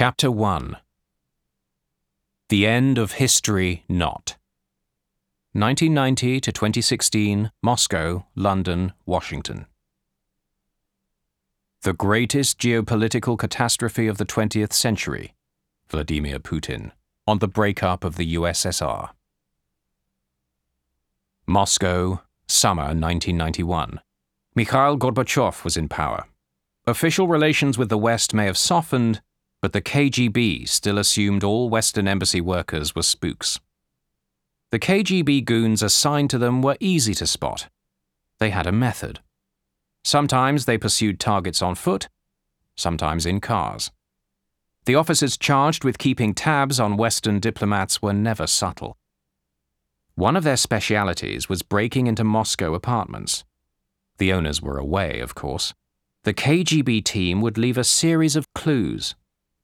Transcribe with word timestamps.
Chapter 0.00 0.30
1 0.30 0.76
The 2.50 2.68
End 2.68 2.98
of 2.98 3.14
History 3.14 3.82
Not 3.88 4.36
1990 5.54 6.40
to 6.40 6.52
2016, 6.52 7.50
Moscow, 7.64 8.24
London, 8.36 8.92
Washington. 9.06 9.66
The 11.82 11.94
greatest 11.94 12.60
geopolitical 12.60 13.36
catastrophe 13.36 14.06
of 14.06 14.18
the 14.18 14.24
20th 14.24 14.72
century, 14.72 15.34
Vladimir 15.88 16.38
Putin, 16.38 16.92
on 17.26 17.40
the 17.40 17.48
breakup 17.48 18.04
of 18.04 18.14
the 18.14 18.36
USSR. 18.36 19.10
Moscow, 21.44 22.22
summer 22.46 22.94
1991. 22.94 23.98
Mikhail 24.54 24.96
Gorbachev 24.96 25.64
was 25.64 25.76
in 25.76 25.88
power. 25.88 26.28
Official 26.86 27.26
relations 27.26 27.76
with 27.76 27.88
the 27.88 27.98
West 27.98 28.32
may 28.32 28.46
have 28.46 28.56
softened, 28.56 29.22
but 29.60 29.72
the 29.72 29.82
KGB 29.82 30.68
still 30.68 30.98
assumed 30.98 31.42
all 31.42 31.68
Western 31.68 32.06
embassy 32.06 32.40
workers 32.40 32.94
were 32.94 33.02
spooks. 33.02 33.58
The 34.70 34.78
KGB 34.78 35.44
goons 35.44 35.82
assigned 35.82 36.30
to 36.30 36.38
them 36.38 36.62
were 36.62 36.76
easy 36.78 37.14
to 37.14 37.26
spot. 37.26 37.68
They 38.38 38.50
had 38.50 38.66
a 38.66 38.72
method. 38.72 39.20
Sometimes 40.04 40.64
they 40.64 40.78
pursued 40.78 41.18
targets 41.18 41.60
on 41.60 41.74
foot, 41.74 42.08
sometimes 42.76 43.26
in 43.26 43.40
cars. 43.40 43.90
The 44.84 44.94
officers 44.94 45.36
charged 45.36 45.84
with 45.84 45.98
keeping 45.98 46.34
tabs 46.34 46.78
on 46.78 46.96
Western 46.96 47.40
diplomats 47.40 48.00
were 48.00 48.12
never 48.12 48.46
subtle. 48.46 48.96
One 50.14 50.36
of 50.36 50.44
their 50.44 50.56
specialities 50.56 51.48
was 51.48 51.62
breaking 51.62 52.06
into 52.06 52.24
Moscow 52.24 52.74
apartments. 52.74 53.44
The 54.18 54.32
owners 54.32 54.62
were 54.62 54.78
away, 54.78 55.20
of 55.20 55.34
course. 55.34 55.74
The 56.24 56.34
KGB 56.34 57.04
team 57.04 57.40
would 57.40 57.58
leave 57.58 57.78
a 57.78 57.84
series 57.84 58.34
of 58.34 58.52
clues 58.54 59.14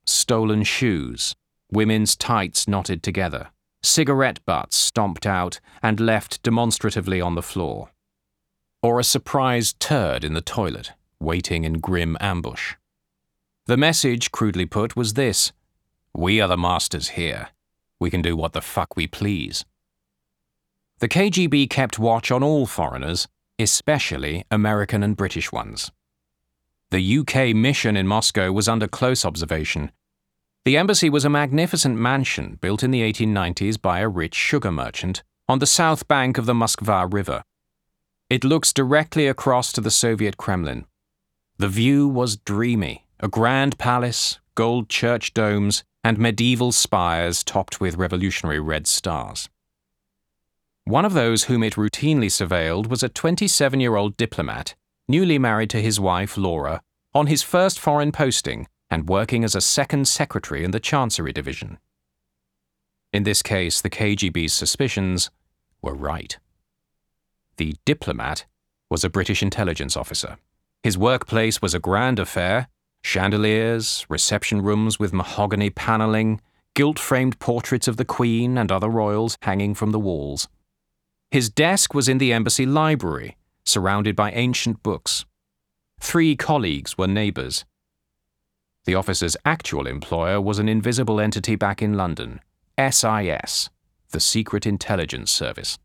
stolen 0.04 0.62
shoes, 0.62 1.34
women's 1.70 2.16
tights 2.16 2.68
knotted 2.68 3.02
together, 3.02 3.50
cigarette 3.82 4.44
butts 4.44 4.76
stomped 4.76 5.26
out 5.26 5.60
and 5.82 6.00
left 6.00 6.42
demonstratively 6.42 7.20
on 7.20 7.34
the 7.34 7.42
floor, 7.42 7.90
or 8.82 9.00
a 9.00 9.04
surprised 9.04 9.80
turd 9.80 10.24
in 10.24 10.34
the 10.34 10.40
toilet, 10.40 10.92
waiting 11.20 11.64
in 11.64 11.80
grim 11.80 12.16
ambush. 12.20 12.74
The 13.66 13.76
message, 13.76 14.30
crudely 14.30 14.66
put, 14.66 14.94
was 14.94 15.14
this 15.14 15.52
We 16.12 16.40
are 16.40 16.48
the 16.48 16.56
masters 16.56 17.10
here. 17.10 17.48
We 17.98 18.10
can 18.10 18.20
do 18.20 18.36
what 18.36 18.52
the 18.52 18.60
fuck 18.60 18.96
we 18.96 19.06
please. 19.06 19.64
The 20.98 21.08
KGB 21.08 21.70
kept 21.70 21.98
watch 21.98 22.30
on 22.30 22.42
all 22.42 22.66
foreigners, 22.66 23.26
especially 23.58 24.44
American 24.50 25.02
and 25.02 25.16
British 25.16 25.50
ones. 25.50 25.90
The 26.90 27.18
UK 27.18 27.54
mission 27.54 27.96
in 27.96 28.06
Moscow 28.06 28.52
was 28.52 28.68
under 28.68 28.86
close 28.86 29.24
observation. 29.24 29.90
The 30.64 30.76
embassy 30.76 31.10
was 31.10 31.24
a 31.24 31.30
magnificent 31.30 31.96
mansion 31.96 32.58
built 32.60 32.82
in 32.82 32.90
the 32.90 33.02
1890s 33.02 33.80
by 33.80 34.00
a 34.00 34.08
rich 34.08 34.34
sugar 34.34 34.72
merchant 34.72 35.22
on 35.48 35.58
the 35.58 35.66
south 35.66 36.08
bank 36.08 36.38
of 36.38 36.46
the 36.46 36.54
Moskva 36.54 37.12
River. 37.12 37.42
It 38.30 38.44
looks 38.44 38.72
directly 38.72 39.26
across 39.26 39.72
to 39.72 39.80
the 39.80 39.90
Soviet 39.90 40.36
Kremlin. 40.36 40.86
The 41.58 41.68
view 41.68 42.08
was 42.08 42.36
dreamy 42.36 43.04
a 43.20 43.28
grand 43.28 43.78
palace, 43.78 44.40
gold 44.54 44.88
church 44.88 45.32
domes, 45.34 45.84
and 46.02 46.18
medieval 46.18 46.72
spires 46.72 47.42
topped 47.42 47.80
with 47.80 47.96
revolutionary 47.96 48.60
red 48.60 48.86
stars. 48.86 49.48
One 50.84 51.04
of 51.04 51.14
those 51.14 51.44
whom 51.44 51.62
it 51.62 51.74
routinely 51.74 52.26
surveilled 52.26 52.88
was 52.88 53.02
a 53.02 53.08
27 53.08 53.80
year 53.80 53.96
old 53.96 54.16
diplomat 54.16 54.74
newly 55.08 55.38
married 55.38 55.70
to 55.70 55.80
his 55.80 56.00
wife, 56.00 56.36
Laura, 56.36 56.82
on 57.14 57.26
his 57.26 57.42
first 57.42 57.78
foreign 57.78 58.12
posting 58.12 58.66
and 58.90 59.08
working 59.08 59.44
as 59.44 59.54
a 59.54 59.60
second 59.60 60.08
secretary 60.08 60.64
in 60.64 60.70
the 60.70 60.80
Chancery 60.80 61.32
Division. 61.32 61.78
In 63.12 63.22
this 63.22 63.42
case, 63.42 63.80
the 63.80 63.90
KGB's 63.90 64.52
suspicions 64.52 65.30
were 65.82 65.94
right. 65.94 66.38
The 67.56 67.76
diplomat 67.84 68.46
was 68.90 69.04
a 69.04 69.10
British 69.10 69.42
intelligence 69.42 69.96
officer. 69.96 70.38
His 70.82 70.98
workplace 70.98 71.62
was 71.62 71.74
a 71.74 71.78
grand 71.80 72.18
affair 72.18 72.68
chandeliers, 73.04 74.06
reception 74.08 74.62
rooms 74.62 74.98
with 74.98 75.12
mahogany 75.12 75.70
panelling, 75.70 76.40
gilt 76.74 76.98
framed 76.98 77.38
portraits 77.38 77.86
of 77.86 77.98
the 77.98 78.04
Queen 78.04 78.58
and 78.58 78.72
other 78.72 78.88
royals 78.88 79.36
hanging 79.42 79.74
from 79.74 79.92
the 79.92 80.00
walls. 80.00 80.48
His 81.30 81.50
desk 81.50 81.94
was 81.94 82.08
in 82.08 82.18
the 82.18 82.32
embassy 82.32 82.64
library, 82.64 83.36
surrounded 83.64 84.14
by 84.14 84.30
ancient 84.32 84.82
books. 84.82 85.24
Three 86.00 86.36
colleagues 86.36 86.98
were 86.98 87.06
neighbours. 87.06 87.64
The 88.84 88.94
officer's 88.94 89.36
actual 89.44 89.86
employer 89.86 90.40
was 90.40 90.58
an 90.58 90.68
invisible 90.68 91.20
entity 91.20 91.56
back 91.56 91.80
in 91.80 91.94
London, 91.94 92.40
SIS, 92.78 93.70
the 94.10 94.20
Secret 94.20 94.66
Intelligence 94.66 95.30
Service. 95.30 95.78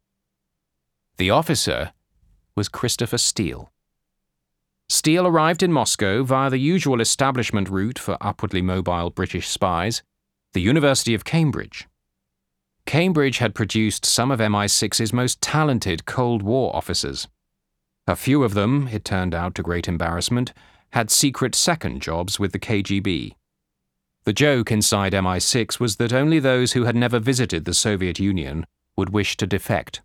The 1.17 1.29
officer 1.29 1.93
was 2.55 2.67
Christopher 2.67 3.17
Steele. 3.17 3.71
Steele 4.89 5.27
arrived 5.27 5.63
in 5.63 5.71
Moscow 5.71 6.23
via 6.23 6.49
the 6.49 6.57
usual 6.57 6.99
establishment 6.99 7.69
route 7.69 7.99
for 7.99 8.17
upwardly 8.19 8.61
mobile 8.61 9.09
British 9.09 9.47
spies, 9.47 10.01
the 10.53 10.61
University 10.61 11.13
of 11.13 11.23
Cambridge. 11.23 11.87
Cambridge 12.85 13.37
had 13.37 13.53
produced 13.53 14.03
some 14.03 14.31
of 14.31 14.39
MI6's 14.39 15.13
most 15.13 15.41
talented 15.41 16.05
Cold 16.05 16.41
War 16.41 16.75
officers. 16.75 17.27
A 18.09 18.15
few 18.15 18.43
of 18.43 18.55
them, 18.55 18.87
it 18.91 19.05
turned 19.05 19.35
out 19.35 19.53
to 19.53 19.61
great 19.61 19.87
embarrassment, 19.87 20.51
had 20.93 21.11
secret 21.11 21.53
second 21.53 22.01
jobs 22.01 22.39
with 22.39 22.53
the 22.53 22.59
KGB. 22.59 23.35
The 24.23 24.33
joke 24.33 24.71
inside 24.71 25.13
MI6 25.13 25.79
was 25.79 25.97
that 25.97 26.11
only 26.11 26.39
those 26.39 26.71
who 26.71 26.85
had 26.85 26.95
never 26.95 27.19
visited 27.19 27.65
the 27.65 27.73
Soviet 27.75 28.17
Union 28.17 28.65
would 28.97 29.11
wish 29.11 29.37
to 29.37 29.45
defect. 29.45 30.01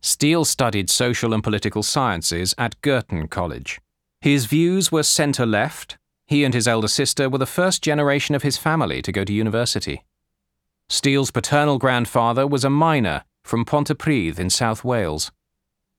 Steele 0.00 0.46
studied 0.46 0.88
social 0.88 1.34
and 1.34 1.44
political 1.44 1.82
sciences 1.82 2.54
at 2.56 2.80
Girton 2.80 3.28
College. 3.28 3.78
His 4.22 4.46
views 4.46 4.90
were 4.90 5.02
centre 5.02 5.44
left. 5.44 5.98
He 6.26 6.44
and 6.44 6.54
his 6.54 6.66
elder 6.66 6.88
sister 6.88 7.28
were 7.28 7.36
the 7.36 7.44
first 7.44 7.82
generation 7.82 8.34
of 8.34 8.42
his 8.42 8.56
family 8.56 9.02
to 9.02 9.12
go 9.12 9.22
to 9.22 9.34
university. 9.34 10.02
Steele's 10.88 11.30
paternal 11.30 11.76
grandfather 11.76 12.46
was 12.46 12.64
a 12.64 12.70
miner 12.70 13.24
from 13.44 13.66
Pontypridd 13.66 14.38
in 14.38 14.48
South 14.48 14.82
Wales. 14.82 15.30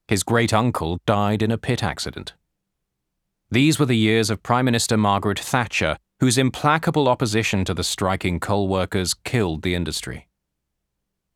His 0.07 0.23
great 0.23 0.53
uncle 0.53 0.99
died 1.05 1.41
in 1.41 1.51
a 1.51 1.57
pit 1.57 1.83
accident. 1.83 2.33
These 3.49 3.79
were 3.79 3.85
the 3.85 3.97
years 3.97 4.29
of 4.29 4.43
Prime 4.43 4.65
Minister 4.65 4.97
Margaret 4.97 5.39
Thatcher, 5.39 5.97
whose 6.19 6.37
implacable 6.37 7.07
opposition 7.07 7.65
to 7.65 7.73
the 7.73 7.83
striking 7.83 8.39
coal 8.39 8.67
workers 8.67 9.13
killed 9.13 9.61
the 9.61 9.75
industry. 9.75 10.27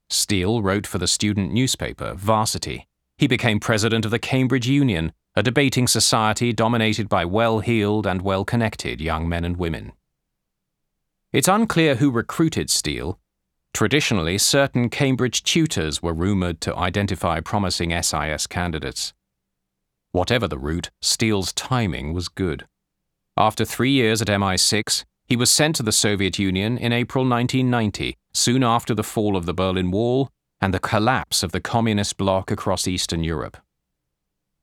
Steele 0.10 0.62
wrote 0.62 0.88
for 0.88 0.98
the 0.98 1.08
student 1.08 1.54
newspaper, 1.54 2.14
Varsity. 2.14 2.88
He 3.18 3.28
became 3.28 3.60
president 3.60 4.06
of 4.06 4.12
the 4.12 4.20
Cambridge 4.20 4.68
Union, 4.68 5.12
a 5.36 5.44
debating 5.44 5.88
society 5.88 6.54
dominated 6.54 7.10
by 7.10 7.26
well 7.26 7.60
heeled 7.60 8.08
and 8.08 8.22
well 8.22 8.46
connected 8.46 9.02
young 9.02 9.28
men 9.28 9.44
and 9.44 9.58
women. 9.58 9.92
It's 11.32 11.48
unclear 11.48 11.96
who 11.96 12.10
recruited 12.10 12.70
Steele, 12.70 13.20
Traditionally, 13.74 14.38
certain 14.38 14.90
Cambridge 14.90 15.44
tutors 15.44 16.02
were 16.02 16.14
rumoured 16.14 16.62
to 16.62 16.76
identify 16.76 17.40
promising 17.40 17.92
SIS 18.02 18.48
candidates. 18.48 19.14
Whatever 20.12 20.48
the 20.48 20.58
route, 20.58 20.90
Steele's 21.02 21.54
timing 21.54 22.14
was 22.14 22.28
good. 22.28 22.66
After 23.36 23.66
three 23.66 23.92
years 23.92 24.22
at 24.22 24.30
MI6, 24.30 25.06
he 25.28 25.36
was 25.36 25.52
sent 25.52 25.76
to 25.76 25.84
the 25.84 25.92
Soviet 25.92 26.40
Union 26.40 26.78
in 26.78 26.92
April 26.92 27.24
1990, 27.24 28.18
soon 28.34 28.64
after 28.64 28.96
the 28.96 29.04
fall 29.04 29.36
of 29.36 29.46
the 29.46 29.54
Berlin 29.54 29.92
Wall 29.92 30.30
and 30.60 30.74
the 30.74 30.80
collapse 30.80 31.44
of 31.44 31.52
the 31.52 31.62
communist 31.62 32.18
bloc 32.18 32.50
across 32.50 32.88
Eastern 32.88 33.24
Europe. 33.24 33.58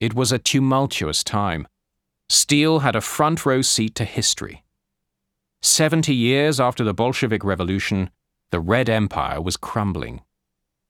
It 0.00 0.14
was 0.14 0.32
a 0.32 0.38
tumultuous 0.38 1.22
time. 1.22 1.68
Steele 2.28 2.80
had 2.80 2.96
a 2.96 3.00
front 3.00 3.46
row 3.46 3.62
seat 3.62 3.94
to 3.94 4.04
history. 4.04 4.64
Seventy 5.62 6.14
years 6.14 6.58
after 6.58 6.82
the 6.82 6.94
Bolshevik 6.94 7.44
Revolution, 7.44 8.10
the 8.50 8.60
Red 8.60 8.88
Empire 8.88 9.40
was 9.40 9.56
crumbling. 9.56 10.22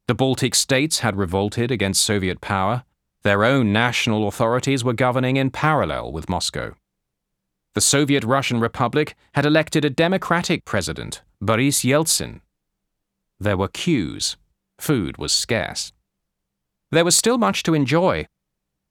The 0.06 0.15
Baltic 0.15 0.55
states 0.55 0.99
had 0.99 1.17
revolted 1.17 1.71
against 1.71 2.05
Soviet 2.05 2.41
power. 2.41 2.85
Their 3.23 3.45
own 3.45 3.73
national 3.73 4.29
authorities 4.29 4.85
were 4.85 4.93
governing 4.93 5.37
in 5.37 5.51
parallel 5.51 6.12
with 6.12 6.29
Moscow. 6.29 6.75
The 7.75 7.81
Soviet 7.81 8.23
Russian 8.23 8.61
Republic 8.61 9.17
had 9.35 9.47
elected 9.47 9.85
a 9.85 9.91
democratic 9.91 10.65
president, 10.65 11.23
Boris 11.41 11.85
Yeltsin. 11.85 12.41
There 13.41 13.56
were 13.56 13.69
queues. 13.69 14.37
Food 14.79 15.17
was 15.17 15.33
scarce. 15.33 15.93
There 16.91 17.05
was 17.05 17.17
still 17.17 17.39
much 17.39 17.62
to 17.65 17.75
enjoy. 17.75 18.27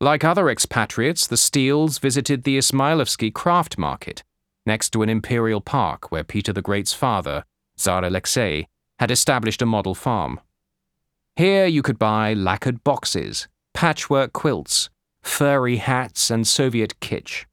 Like 0.01 0.23
other 0.23 0.49
expatriates, 0.49 1.27
the 1.27 1.37
Steeles 1.37 1.99
visited 1.99 2.43
the 2.43 2.57
Ismailovsky 2.57 3.33
craft 3.33 3.77
market, 3.77 4.23
next 4.65 4.89
to 4.89 5.01
an 5.01 5.09
imperial 5.09 5.61
park 5.61 6.11
where 6.11 6.23
Peter 6.23 6.51
the 6.51 6.61
Great's 6.61 6.93
father, 6.93 7.45
Tsar 7.77 8.03
Alexei, 8.03 8.67
had 8.99 9.11
established 9.11 9.61
a 9.61 9.65
model 9.65 9.95
farm. 9.95 10.39
Here 11.35 11.65
you 11.65 11.81
could 11.81 11.97
buy 11.97 12.33
lacquered 12.33 12.83
boxes, 12.83 13.47
patchwork 13.73 14.33
quilts, 14.33 14.89
furry 15.23 15.77
hats, 15.77 16.29
and 16.29 16.47
Soviet 16.47 16.99
kitsch. 16.99 17.45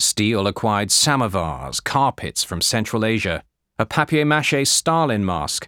Steele 0.00 0.46
acquired 0.46 0.90
samovars, 0.90 1.82
carpets 1.82 2.42
from 2.42 2.60
Central 2.60 3.04
Asia, 3.04 3.42
a 3.78 3.86
papier 3.86 4.24
mache 4.24 4.66
Stalin 4.66 5.24
mask, 5.24 5.66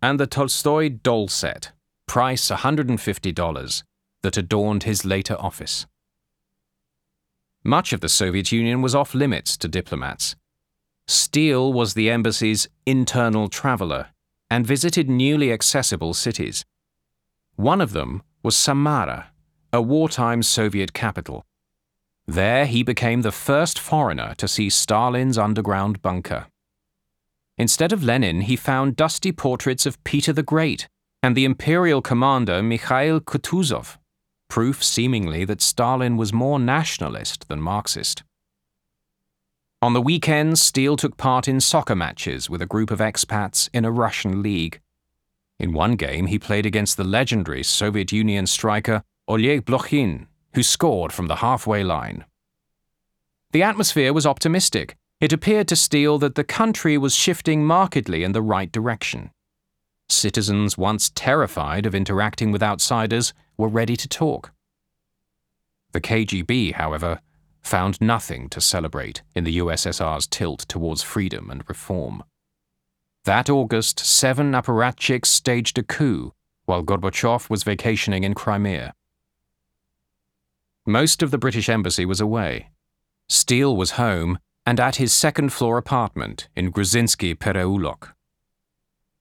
and 0.00 0.18
the 0.18 0.26
Tolstoy 0.26 0.88
doll 0.88 1.28
set, 1.28 1.72
price 2.06 2.50
$150, 2.50 3.82
that 4.22 4.36
adorned 4.36 4.84
his 4.84 5.04
later 5.04 5.36
office. 5.38 5.86
Much 7.64 7.92
of 7.92 8.00
the 8.00 8.08
Soviet 8.08 8.50
Union 8.50 8.80
was 8.80 8.94
off 8.94 9.14
limits 9.14 9.56
to 9.58 9.68
diplomats. 9.68 10.36
Steele 11.08 11.72
was 11.72 11.94
the 11.94 12.10
embassy's 12.10 12.68
internal 12.84 13.48
traveller 13.48 14.08
and 14.50 14.66
visited 14.66 15.08
newly 15.08 15.50
accessible 15.50 16.12
cities. 16.12 16.66
One 17.56 17.80
of 17.80 17.92
them 17.92 18.22
was 18.42 18.56
Samara, 18.56 19.30
a 19.72 19.80
wartime 19.80 20.42
Soviet 20.42 20.92
capital. 20.92 21.46
There 22.26 22.66
he 22.66 22.82
became 22.82 23.22
the 23.22 23.32
first 23.32 23.78
foreigner 23.78 24.34
to 24.36 24.46
see 24.46 24.68
Stalin's 24.68 25.38
underground 25.38 26.02
bunker. 26.02 26.46
Instead 27.56 27.92
of 27.92 28.04
Lenin, 28.04 28.42
he 28.42 28.54
found 28.54 28.94
dusty 28.94 29.32
portraits 29.32 29.86
of 29.86 30.02
Peter 30.04 30.34
the 30.34 30.42
Great 30.42 30.88
and 31.22 31.34
the 31.34 31.46
imperial 31.46 32.02
commander 32.02 32.62
Mikhail 32.62 33.18
Kutuzov, 33.20 33.96
proof 34.48 34.84
seemingly 34.84 35.46
that 35.46 35.62
Stalin 35.62 36.18
was 36.18 36.34
more 36.34 36.60
nationalist 36.60 37.48
than 37.48 37.62
Marxist. 37.62 38.22
On 39.80 39.92
the 39.92 40.02
weekends, 40.02 40.60
Steele 40.60 40.96
took 40.96 41.16
part 41.16 41.46
in 41.46 41.60
soccer 41.60 41.94
matches 41.94 42.50
with 42.50 42.60
a 42.60 42.66
group 42.66 42.90
of 42.90 42.98
expats 42.98 43.70
in 43.72 43.84
a 43.84 43.92
Russian 43.92 44.42
league. 44.42 44.80
In 45.60 45.72
one 45.72 45.94
game, 45.94 46.26
he 46.26 46.36
played 46.36 46.66
against 46.66 46.96
the 46.96 47.04
legendary 47.04 47.62
Soviet 47.62 48.10
Union 48.10 48.48
striker 48.48 49.04
Oleg 49.28 49.64
Blokhin, 49.64 50.26
who 50.54 50.64
scored 50.64 51.12
from 51.12 51.28
the 51.28 51.36
halfway 51.36 51.84
line. 51.84 52.24
The 53.52 53.62
atmosphere 53.62 54.12
was 54.12 54.26
optimistic. 54.26 54.96
It 55.20 55.32
appeared 55.32 55.68
to 55.68 55.76
Steele 55.76 56.18
that 56.18 56.34
the 56.34 56.42
country 56.42 56.98
was 56.98 57.14
shifting 57.14 57.64
markedly 57.64 58.24
in 58.24 58.32
the 58.32 58.42
right 58.42 58.72
direction. 58.72 59.30
Citizens 60.08 60.76
once 60.76 61.12
terrified 61.14 61.86
of 61.86 61.94
interacting 61.94 62.50
with 62.50 62.64
outsiders 62.64 63.32
were 63.56 63.68
ready 63.68 63.96
to 63.96 64.08
talk. 64.08 64.50
The 65.92 66.00
KGB, 66.00 66.74
however, 66.74 67.20
found 67.68 68.00
nothing 68.00 68.48
to 68.48 68.60
celebrate 68.60 69.22
in 69.34 69.44
the 69.44 69.58
USSR's 69.58 70.26
tilt 70.26 70.60
towards 70.60 71.02
freedom 71.02 71.50
and 71.50 71.62
reform. 71.68 72.24
That 73.24 73.50
August, 73.50 74.00
seven 74.00 74.52
apparatchiks 74.52 75.26
staged 75.26 75.78
a 75.78 75.82
coup 75.82 76.32
while 76.64 76.82
Gorbachev 76.82 77.48
was 77.50 77.62
vacationing 77.62 78.24
in 78.24 78.34
Crimea. 78.34 78.94
Most 80.86 81.22
of 81.22 81.30
the 81.30 81.38
British 81.38 81.68
Embassy 81.68 82.04
was 82.06 82.20
away. 82.20 82.70
Steele 83.28 83.76
was 83.76 83.92
home 83.92 84.38
and 84.64 84.80
at 84.80 84.96
his 84.96 85.12
second 85.12 85.52
floor 85.52 85.76
apartment 85.78 86.48
in 86.56 86.72
Gruzinsky 86.72 87.34
Pereulok. 87.34 88.14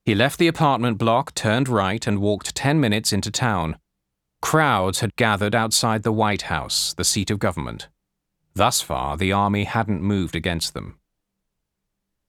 He 0.04 0.16
left 0.16 0.40
the 0.40 0.48
apartment 0.48 0.98
block, 0.98 1.34
turned 1.36 1.68
right, 1.68 2.08
and 2.08 2.20
walked 2.20 2.56
10 2.56 2.80
minutes 2.80 3.12
into 3.12 3.30
town. 3.30 3.78
Crowds 4.42 5.02
had 5.02 5.18
gathered 5.18 5.54
outside 5.54 6.04
the 6.04 6.14
White 6.14 6.44
House, 6.44 6.94
the 6.94 7.04
seat 7.04 7.30
of 7.30 7.40
government. 7.40 7.90
Thus 8.57 8.81
far, 8.81 9.18
the 9.18 9.31
army 9.31 9.65
hadn't 9.65 10.01
moved 10.01 10.36
against 10.36 10.74
them. 10.74 10.98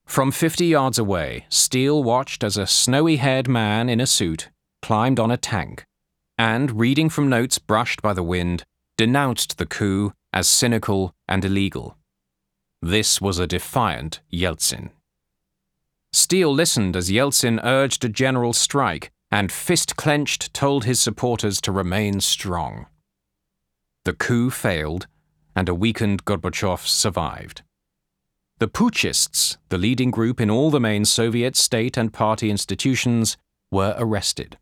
From 0.04 0.30
50 0.30 0.66
yards 0.66 0.98
away, 0.98 1.46
Steele 1.48 2.02
watched 2.04 2.44
as 2.44 2.58
a 2.58 2.66
snowy 2.66 3.16
haired 3.16 3.48
man 3.48 3.88
in 3.88 3.98
a 3.98 4.06
suit 4.06 4.50
climbed 4.82 5.18
on 5.18 5.30
a 5.30 5.38
tank 5.38 5.86
and, 6.36 6.78
reading 6.78 7.08
from 7.08 7.30
notes 7.30 7.58
brushed 7.58 8.02
by 8.02 8.12
the 8.12 8.22
wind, 8.22 8.64
denounced 8.98 9.56
the 9.56 9.64
coup 9.64 10.12
as 10.30 10.46
cynical 10.46 11.14
and 11.26 11.46
illegal. 11.46 11.96
This 12.82 13.22
was 13.22 13.38
a 13.38 13.46
defiant 13.46 14.20
Yeltsin. 14.30 14.90
Steele 16.12 16.52
listened 16.52 16.94
as 16.94 17.10
Yeltsin 17.10 17.58
urged 17.64 18.04
a 18.04 18.08
general 18.10 18.52
strike 18.52 19.10
and, 19.30 19.50
fist 19.50 19.96
clenched, 19.96 20.52
told 20.52 20.84
his 20.84 21.00
supporters 21.00 21.58
to 21.62 21.72
remain 21.72 22.20
strong. 22.20 22.84
The 24.04 24.12
coup 24.12 24.50
failed, 24.50 25.06
and 25.58 25.68
a 25.68 25.74
weakened 25.74 26.24
Gorbachev 26.24 26.86
survived. 26.86 27.62
The 28.58 28.68
Putschists, 28.68 29.58
the 29.68 29.78
leading 29.78 30.10
group 30.10 30.40
in 30.40 30.50
all 30.50 30.70
the 30.70 30.80
main 30.80 31.04
Soviet 31.04 31.56
state 31.56 31.96
and 31.96 32.12
party 32.12 32.50
institutions, 32.50 33.36
were 33.70 33.94
arrested. 33.98 34.56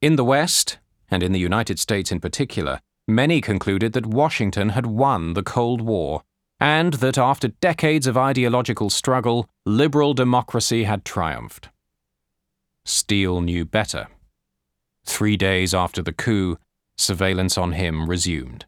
In 0.00 0.16
the 0.16 0.24
West, 0.24 0.78
and 1.10 1.22
in 1.22 1.32
the 1.32 1.46
United 1.50 1.78
States 1.78 2.12
in 2.12 2.20
particular, 2.20 2.80
Many 3.08 3.40
concluded 3.40 3.92
that 3.92 4.04
Washington 4.06 4.70
had 4.70 4.86
won 4.86 5.34
the 5.34 5.44
Cold 5.44 5.80
War, 5.80 6.22
and 6.58 6.94
that 6.94 7.16
after 7.16 7.48
decades 7.48 8.08
of 8.08 8.16
ideological 8.16 8.90
struggle, 8.90 9.48
liberal 9.64 10.12
democracy 10.12 10.84
had 10.84 11.04
triumphed. 11.04 11.68
Steele 12.84 13.40
knew 13.40 13.64
better. 13.64 14.08
Three 15.04 15.36
days 15.36 15.72
after 15.72 16.02
the 16.02 16.12
coup, 16.12 16.58
surveillance 16.96 17.56
on 17.56 17.72
him 17.72 18.10
resumed. 18.10 18.66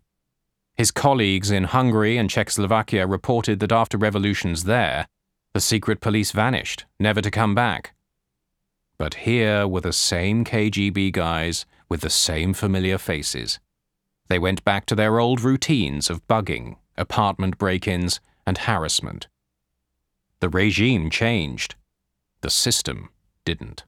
His 0.79 0.93
colleagues 0.93 1.51
in 1.51 1.65
Hungary 1.65 2.17
and 2.17 2.31
Czechoslovakia 2.31 3.05
reported 3.05 3.59
that 3.59 3.73
after 3.73 3.99
revolutions 3.99 4.63
there, 4.63 5.09
the 5.53 5.61
secret 5.61 6.01
police 6.01 6.31
vanished, 6.31 6.87
never 7.01 7.21
to 7.21 7.33
come 7.33 7.53
back. 7.53 7.95
But 8.97 9.27
here 9.27 9.67
were 9.67 9.81
the 9.81 9.93
same 9.93 10.45
KGB 10.45 11.11
guys 11.11 11.67
with 11.89 12.03
the 12.03 12.11
same 12.11 12.55
familiar 12.55 12.97
faces. 12.97 13.59
They 14.29 14.39
went 14.39 14.65
back 14.65 14.87
to 14.87 14.95
their 14.95 15.19
old 15.19 15.41
routines 15.41 16.11
of 16.11 16.27
bugging, 16.29 16.77
apartment 16.97 17.59
break 17.59 17.89
ins, 17.89 18.21
and 18.47 18.57
harassment. 18.57 19.27
The 20.39 20.49
regime 20.49 21.11
changed. 21.11 21.75
The 22.41 22.51
system 22.51 23.09
didn't. 23.45 23.83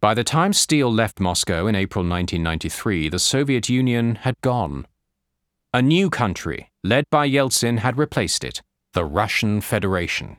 By 0.00 0.14
the 0.14 0.24
time 0.24 0.52
Steele 0.52 0.92
left 0.92 1.20
Moscow 1.20 1.66
in 1.66 1.74
April 1.74 2.02
1993, 2.02 3.08
the 3.08 3.18
Soviet 3.18 3.68
Union 3.68 4.16
had 4.16 4.40
gone. 4.40 4.86
A 5.74 5.82
new 5.82 6.10
country, 6.10 6.70
led 6.82 7.04
by 7.10 7.28
Yeltsin, 7.28 7.78
had 7.78 7.98
replaced 7.98 8.44
it 8.44 8.62
the 8.92 9.04
Russian 9.04 9.60
Federation. 9.60 10.38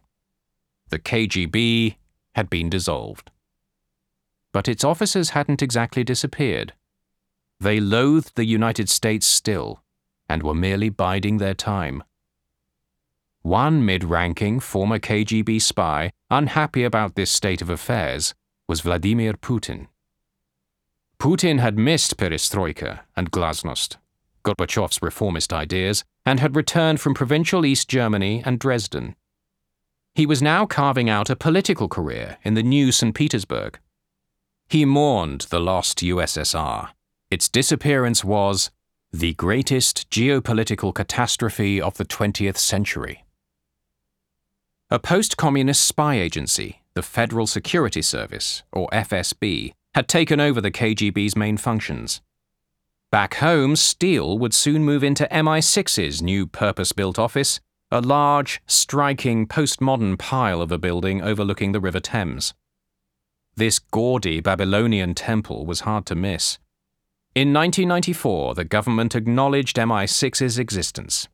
The 0.89 0.99
KGB 0.99 1.95
had 2.35 2.49
been 2.49 2.69
dissolved 2.69 3.31
but 4.51 4.67
its 4.67 4.83
officers 4.83 5.31
hadn't 5.31 5.61
exactly 5.61 6.03
disappeared. 6.03 6.73
They 7.59 7.79
loathed 7.79 8.35
the 8.35 8.45
United 8.45 8.89
States 8.89 9.25
still, 9.25 9.83
and 10.27 10.43
were 10.43 10.55
merely 10.55 10.89
biding 10.89 11.37
their 11.37 11.53
time. 11.53 12.03
One 13.41 13.85
mid 13.85 14.03
ranking 14.03 14.59
former 14.59 14.99
KGB 14.99 15.61
spy, 15.61 16.11
unhappy 16.29 16.83
about 16.83 17.15
this 17.15 17.31
state 17.31 17.61
of 17.61 17.69
affairs, 17.69 18.33
was 18.71 18.79
Vladimir 18.79 19.33
Putin. 19.33 19.87
Putin 21.19 21.59
had 21.59 21.77
missed 21.77 22.15
perestroika 22.15 23.01
and 23.17 23.29
glasnost, 23.29 23.97
Gorbachev's 24.45 25.01
reformist 25.01 25.51
ideas, 25.51 26.05
and 26.25 26.39
had 26.39 26.55
returned 26.55 27.01
from 27.01 27.13
provincial 27.13 27.65
East 27.65 27.89
Germany 27.89 28.41
and 28.45 28.59
Dresden. 28.59 29.17
He 30.15 30.25
was 30.25 30.41
now 30.41 30.65
carving 30.65 31.09
out 31.09 31.29
a 31.29 31.35
political 31.35 31.89
career 31.89 32.37
in 32.43 32.53
the 32.53 32.63
new 32.63 32.93
St. 32.93 33.13
Petersburg. 33.13 33.77
He 34.69 34.85
mourned 34.85 35.47
the 35.49 35.59
lost 35.59 35.97
USSR. 35.97 36.91
Its 37.29 37.49
disappearance 37.49 38.23
was 38.23 38.71
the 39.11 39.33
greatest 39.33 40.09
geopolitical 40.09 40.95
catastrophe 40.95 41.81
of 41.81 41.95
the 41.97 42.05
20th 42.05 42.55
century. 42.55 43.25
A 44.89 44.97
post 44.97 45.35
communist 45.35 45.85
spy 45.85 46.15
agency, 46.15 46.80
the 46.93 47.01
Federal 47.01 47.47
Security 47.47 48.01
Service, 48.01 48.63
or 48.71 48.87
FSB, 48.89 49.73
had 49.93 50.07
taken 50.07 50.39
over 50.39 50.61
the 50.61 50.71
KGB's 50.71 51.35
main 51.35 51.57
functions. 51.57 52.21
Back 53.11 53.35
home, 53.35 53.75
Steele 53.75 54.37
would 54.39 54.53
soon 54.53 54.85
move 54.85 55.03
into 55.03 55.27
MI6's 55.31 56.21
new 56.21 56.47
purpose 56.47 56.93
built 56.93 57.19
office, 57.19 57.59
a 57.91 57.99
large, 57.99 58.61
striking, 58.67 59.47
postmodern 59.47 60.17
pile 60.17 60.61
of 60.61 60.71
a 60.71 60.77
building 60.77 61.21
overlooking 61.21 61.73
the 61.73 61.81
River 61.81 61.99
Thames. 61.99 62.53
This 63.55 63.79
gaudy 63.79 64.39
Babylonian 64.39 65.13
temple 65.13 65.65
was 65.65 65.81
hard 65.81 66.05
to 66.05 66.15
miss. 66.15 66.57
In 67.35 67.53
1994, 67.53 68.55
the 68.55 68.63
government 68.63 69.13
acknowledged 69.13 69.75
MI6's 69.75 70.57
existence. 70.57 71.27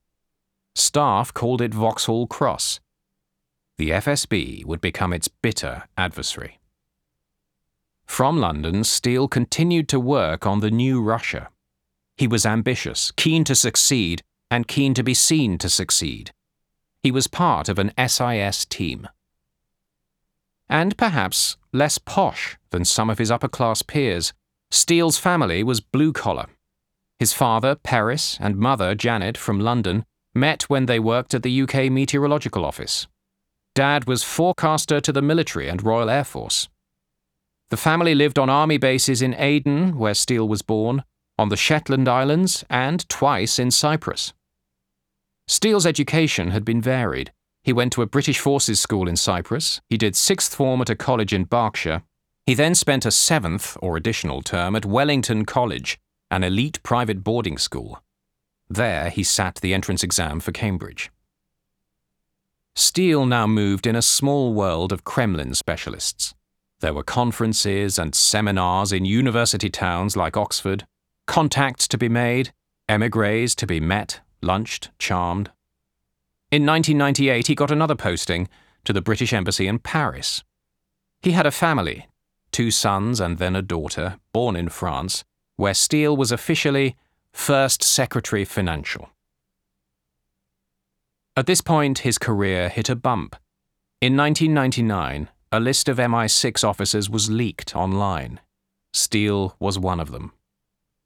Staff 0.76 1.34
called 1.34 1.62
it 1.62 1.74
Vauxhall 1.74 2.26
Cross. 2.28 2.80
The 3.78 3.92
FSB 3.92 4.66
would 4.66 4.82
become 4.82 5.14
its 5.14 5.28
bitter 5.28 5.84
adversary. 5.98 6.60
From 8.06 8.38
London, 8.38 8.84
Steele 8.84 9.28
continued 9.28 9.88
to 9.90 10.00
work 10.00 10.48
on 10.48 10.60
the 10.60 10.72
new 10.72 11.02
Russia. 11.02 11.50
He 12.16 12.28
was 12.28 12.46
ambitious, 12.46 13.12
keen 13.12 13.44
to 13.44 13.56
succeed, 13.56 14.24
and 14.50 14.68
keen 14.68 14.94
to 14.94 15.04
be 15.04 15.14
seen 15.14 15.58
to 15.60 15.70
succeed. 15.70 16.32
He 17.04 17.12
was 17.12 17.28
part 17.28 17.70
of 17.70 17.78
an 17.78 17.92
SIS 17.98 18.66
team 18.66 19.08
and 20.70 20.98
perhaps 20.98 21.58
less 21.72 21.98
posh 21.98 22.58
than 22.72 22.86
some 22.86 23.10
of 23.10 23.18
his 23.18 23.32
upper 23.32 23.48
class 23.48 23.82
peers. 23.82 24.34
Steele's 24.70 25.18
family 25.18 25.64
was 25.64 25.80
blue 25.80 26.12
collar. 26.12 26.48
His 27.20 27.34
father, 27.34 27.76
Perris, 27.76 28.38
and 28.40 28.58
mother, 28.58 28.94
Janet, 28.94 29.38
from 29.38 29.60
London, 29.60 30.06
met 30.36 30.64
when 30.64 30.86
they 30.86 31.00
worked 31.00 31.34
at 31.34 31.44
the 31.44 31.62
UK 31.62 31.90
Meteorological 31.90 32.66
Office. 32.66 33.08
Dad 33.78 34.08
was 34.08 34.24
forecaster 34.24 35.00
to 35.00 35.12
the 35.12 35.22
military 35.22 35.70
and 35.70 35.84
Royal 35.84 36.10
Air 36.10 36.24
Force. 36.24 36.68
The 37.70 37.78
family 37.78 38.16
lived 38.16 38.40
on 38.40 38.50
army 38.50 38.80
bases 38.80 39.22
in 39.22 39.36
Aden, 39.36 40.00
where 40.00 40.16
Steele 40.16 40.48
was 40.48 40.64
born, 40.64 41.04
on 41.38 41.50
the 41.50 41.58
Shetland 41.58 42.08
Islands, 42.08 42.66
and 42.72 43.08
twice 43.08 43.60
in 43.60 43.70
Cyprus. 43.70 44.34
Steele's 45.48 45.86
education 45.86 46.50
had 46.50 46.66
been 46.66 46.82
varied. 46.82 47.32
He 47.62 47.72
went 47.72 47.94
to 47.94 48.02
a 48.02 48.08
British 48.08 48.40
Forces 48.40 48.80
school 48.80 49.08
in 49.08 49.16
Cyprus, 49.16 49.80
he 49.88 49.96
did 49.96 50.16
sixth 50.16 50.56
form 50.56 50.82
at 50.82 50.90
a 50.90 50.96
college 50.96 51.32
in 51.32 51.44
Berkshire, 51.44 52.02
he 52.48 52.56
then 52.56 52.74
spent 52.74 53.06
a 53.06 53.12
seventh 53.12 53.78
or 53.80 53.96
additional 53.96 54.42
term 54.42 54.76
at 54.76 54.88
Wellington 54.88 55.46
College, 55.46 56.00
an 56.32 56.44
elite 56.44 56.82
private 56.82 57.24
boarding 57.24 57.60
school. 57.60 58.02
There 58.68 59.12
he 59.12 59.22
sat 59.22 59.60
the 59.62 59.76
entrance 59.76 60.02
exam 60.02 60.40
for 60.40 60.52
Cambridge. 60.52 61.12
Steele 62.78 63.26
now 63.26 63.48
moved 63.48 63.88
in 63.88 63.96
a 63.96 64.04
small 64.04 64.54
world 64.54 64.92
of 64.92 65.04
Kremlin 65.04 65.56
specialists. 65.56 66.36
There 66.80 66.94
were 66.94 67.02
conferences 67.02 67.98
and 67.98 68.14
seminars 68.14 68.94
in 68.94 69.04
university 69.04 69.68
towns 69.68 70.16
like 70.16 70.38
Oxford, 70.38 70.86
contacts 71.26 71.88
to 71.88 71.98
be 71.98 72.08
made, 72.08 72.54
emigres 72.88 73.56
to 73.56 73.66
be 73.66 73.80
met, 73.80 74.20
lunched, 74.44 74.92
charmed. 75.00 75.50
In 76.52 76.68
1998, 76.68 77.48
he 77.48 77.56
got 77.56 77.72
another 77.72 77.96
posting 77.96 78.48
to 78.86 78.94
the 78.94 79.02
British 79.02 79.34
Embassy 79.34 79.66
in 79.66 79.80
Paris. 79.80 80.44
He 81.24 81.32
had 81.32 81.48
a 81.48 81.52
family 81.52 82.06
two 82.52 82.70
sons 82.70 83.20
and 83.20 83.40
then 83.40 83.56
a 83.56 83.64
daughter, 83.64 84.20
born 84.34 84.56
in 84.56 84.70
France, 84.70 85.24
where 85.56 85.74
Steele 85.74 86.16
was 86.16 86.32
officially 86.32 86.96
First 87.34 87.82
Secretary 87.82 88.46
Financial. 88.46 89.10
At 91.38 91.46
this 91.46 91.62
point, 91.62 92.00
his 92.00 92.18
career 92.18 92.68
hit 92.68 92.90
a 92.90 92.96
bump. 92.96 93.36
In 94.02 94.18
1999, 94.18 95.30
a 95.52 95.60
list 95.60 95.88
of 95.88 95.98
MI6 96.00 96.68
officers 96.68 97.12
was 97.12 97.30
leaked 97.30 97.76
online. 97.76 98.40
Steele 98.92 99.56
was 99.60 99.78
one 99.78 100.00
of 100.00 100.12
them. 100.12 100.34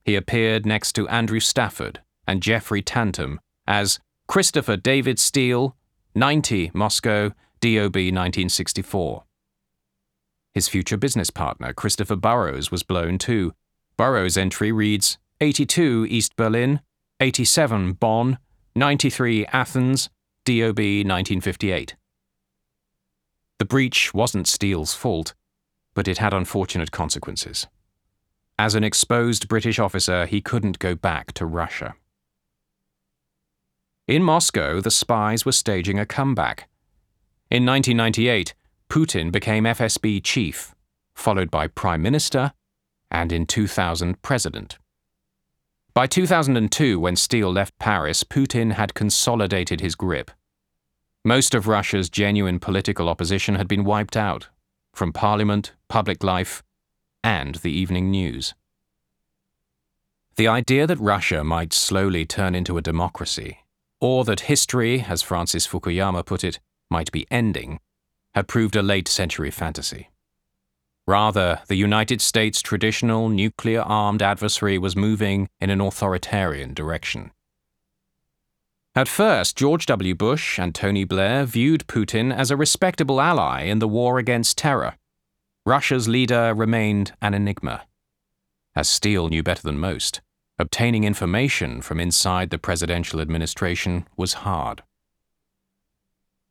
He 0.06 0.16
appeared 0.16 0.66
next 0.66 0.94
to 0.94 1.08
Andrew 1.10 1.42
Stafford 1.42 2.00
and 2.26 2.42
Geoffrey 2.42 2.82
Tantum 2.82 3.42
as 3.68 4.00
Christopher 4.30 4.78
David 4.78 5.20
Steele, 5.20 5.76
90 6.16 6.72
Moscow, 6.74 7.32
DOB 7.60 7.98
1964. 7.98 9.26
His 10.54 10.70
future 10.70 10.98
business 10.98 11.30
partner, 11.30 11.74
Christopher 11.74 12.16
Burrows, 12.16 12.72
was 12.72 12.84
blown 12.84 13.18
too. 13.18 13.54
Burrows' 13.98 14.38
entry 14.38 14.72
reads 14.72 15.18
82 15.42 16.08
East 16.10 16.38
Berlin, 16.38 16.80
87 17.20 17.94
Bonn, 17.94 18.38
93 18.78 19.46
Athens, 19.48 20.10
DOB 20.46 20.80
1958. 21.06 21.96
The 23.60 23.66
breach 23.66 24.12
wasn't 24.12 24.48
Steele's 24.48 24.96
fault, 24.96 25.36
but 25.94 26.08
it 26.08 26.18
had 26.18 26.34
unfortunate 26.34 26.92
consequences. 26.92 27.68
As 28.58 28.74
an 28.74 28.84
exposed 28.84 29.48
British 29.48 29.78
officer, 29.78 30.26
he 30.26 30.42
couldn't 30.42 30.80
go 30.80 30.96
back 30.96 31.34
to 31.34 31.46
Russia. 31.46 31.94
In 34.08 34.24
Moscow, 34.24 34.82
the 34.82 34.90
spies 34.90 35.46
were 35.46 35.52
staging 35.52 36.00
a 36.00 36.08
comeback. 36.08 36.68
In 37.52 37.64
1998, 37.64 38.56
Putin 38.90 39.32
became 39.32 39.66
FSB 39.66 40.24
chief, 40.24 40.74
followed 41.14 41.52
by 41.52 41.68
prime 41.68 42.02
minister, 42.02 42.54
and 43.12 43.32
in 43.32 43.46
2000, 43.46 44.22
president. 44.24 44.80
By 45.94 46.08
2002, 46.08 47.02
when 47.02 47.18
Steele 47.18 47.52
left 47.52 47.78
Paris, 47.78 48.24
Putin 48.24 48.74
had 48.74 48.94
consolidated 48.94 49.82
his 49.82 49.96
grip. 49.96 50.32
Most 51.26 51.54
of 51.54 51.68
Russia's 51.68 52.10
genuine 52.10 52.60
political 52.60 53.10
opposition 53.10 53.56
had 53.56 53.68
been 53.68 53.84
wiped 53.84 54.16
out, 54.16 54.48
from 54.94 55.12
parliament, 55.12 55.74
public 55.90 56.24
life, 56.24 56.64
and 57.26 57.56
the 57.56 57.72
evening 57.72 58.10
news. 58.10 58.54
The 60.38 60.48
idea 60.48 60.88
that 60.88 60.98
Russia 60.98 61.44
might 61.44 61.74
slowly 61.74 62.26
turn 62.26 62.56
into 62.56 62.78
a 62.78 62.82
democracy, 62.82 63.60
or 64.00 64.24
that 64.24 64.42
history, 64.42 65.06
as 65.08 65.22
Francis 65.22 65.68
Fukuyama 65.68 66.26
put 66.26 66.46
it, 66.46 66.62
might 66.90 67.12
be 67.12 67.28
ending, 67.30 67.82
had 68.34 68.48
proved 68.48 68.78
a 68.78 68.82
late 68.82 69.10
century 69.10 69.52
fantasy. 69.52 70.11
Rather, 71.12 71.60
the 71.68 71.76
United 71.76 72.22
States' 72.22 72.62
traditional 72.62 73.28
nuclear 73.28 73.82
armed 73.82 74.22
adversary 74.22 74.78
was 74.78 74.96
moving 74.96 75.50
in 75.60 75.70
an 75.70 75.82
authoritarian 75.82 76.74
direction. 76.74 77.32
At 78.96 79.10
first, 79.10 79.58
George 79.58 79.86
W. 79.88 80.16
Bush 80.16 80.58
and 80.58 80.74
Tony 80.74 81.04
Blair 81.04 81.44
viewed 81.44 81.86
Putin 81.86 82.34
as 82.34 82.50
a 82.50 82.56
respectable 82.56 83.20
ally 83.20 83.64
in 83.64 83.80
the 83.80 83.90
war 83.90 84.20
against 84.20 84.58
terror. 84.58 84.94
Russia's 85.66 86.08
leader 86.08 86.54
remained 86.54 87.12
an 87.22 87.34
enigma. 87.34 87.88
As 88.74 88.88
Steele 88.88 89.28
knew 89.28 89.44
better 89.44 89.64
than 89.64 89.80
most, 89.80 90.22
obtaining 90.58 91.04
information 91.04 91.82
from 91.82 92.00
inside 92.00 92.52
the 92.52 92.58
presidential 92.58 93.20
administration 93.20 94.08
was 94.16 94.46
hard. 94.48 94.82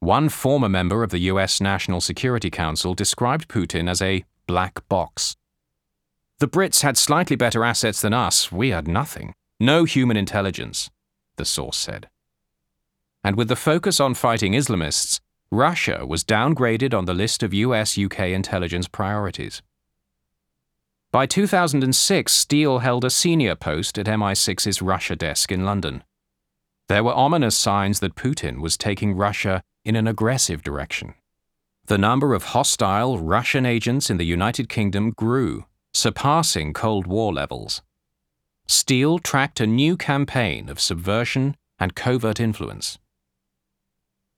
One 0.00 0.28
former 0.28 0.68
member 0.68 1.02
of 1.02 1.08
the 1.08 1.30
US 1.32 1.62
National 1.62 2.02
Security 2.02 2.50
Council 2.50 2.92
described 2.92 3.48
Putin 3.48 3.88
as 3.88 4.02
a 4.02 4.22
black 4.50 4.80
box. 4.88 5.36
The 6.40 6.48
Brits 6.48 6.82
had 6.82 6.98
slightly 6.98 7.36
better 7.36 7.64
assets 7.64 8.00
than 8.00 8.12
us, 8.12 8.50
we 8.50 8.70
had 8.70 8.88
nothing. 8.88 9.32
No 9.60 9.84
human 9.84 10.16
intelligence, 10.16 10.90
the 11.36 11.44
source 11.44 11.76
said. 11.76 12.08
And 13.22 13.36
with 13.36 13.46
the 13.46 13.54
focus 13.54 14.00
on 14.00 14.14
fighting 14.14 14.54
Islamists, 14.54 15.20
Russia 15.52 16.04
was 16.04 16.24
downgraded 16.24 16.92
on 16.92 17.04
the 17.04 17.14
list 17.14 17.44
of 17.44 17.54
US 17.54 17.96
UK 17.96 18.20
intelligence 18.40 18.88
priorities. 18.88 19.62
By 21.12 21.26
2006, 21.26 22.32
Steele 22.32 22.80
held 22.80 23.04
a 23.04 23.10
senior 23.10 23.54
post 23.54 23.98
at 24.00 24.06
MI6's 24.06 24.82
Russia 24.82 25.14
desk 25.14 25.52
in 25.52 25.64
London. 25.64 26.02
There 26.88 27.04
were 27.04 27.14
ominous 27.14 27.56
signs 27.56 28.00
that 28.00 28.16
Putin 28.16 28.60
was 28.60 28.76
taking 28.76 29.14
Russia 29.14 29.62
in 29.84 29.94
an 29.94 30.08
aggressive 30.08 30.64
direction. 30.64 31.14
The 31.90 31.98
number 31.98 32.34
of 32.34 32.44
hostile 32.54 33.18
Russian 33.18 33.66
agents 33.66 34.10
in 34.10 34.16
the 34.16 34.24
United 34.24 34.68
Kingdom 34.68 35.10
grew, 35.10 35.64
surpassing 35.92 36.72
Cold 36.72 37.08
War 37.08 37.32
levels. 37.32 37.82
Steele 38.68 39.18
tracked 39.18 39.58
a 39.58 39.66
new 39.66 39.96
campaign 39.96 40.68
of 40.68 40.78
subversion 40.78 41.56
and 41.80 41.96
covert 41.96 42.38
influence. 42.38 42.98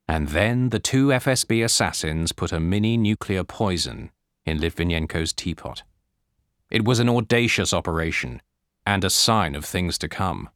And 0.08 0.28
then 0.28 0.70
the 0.70 0.78
two 0.78 1.08
FSB 1.08 1.62
assassins 1.62 2.32
put 2.32 2.52
a 2.52 2.58
mini 2.58 2.96
nuclear 2.96 3.44
poison 3.44 4.12
in 4.46 4.58
Litvinenko's 4.58 5.34
teapot. 5.34 5.82
It 6.70 6.86
was 6.86 7.00
an 7.00 7.10
audacious 7.10 7.74
operation 7.74 8.40
and 8.86 9.04
a 9.04 9.10
sign 9.10 9.54
of 9.54 9.66
things 9.66 9.98
to 9.98 10.08
come. 10.08 10.48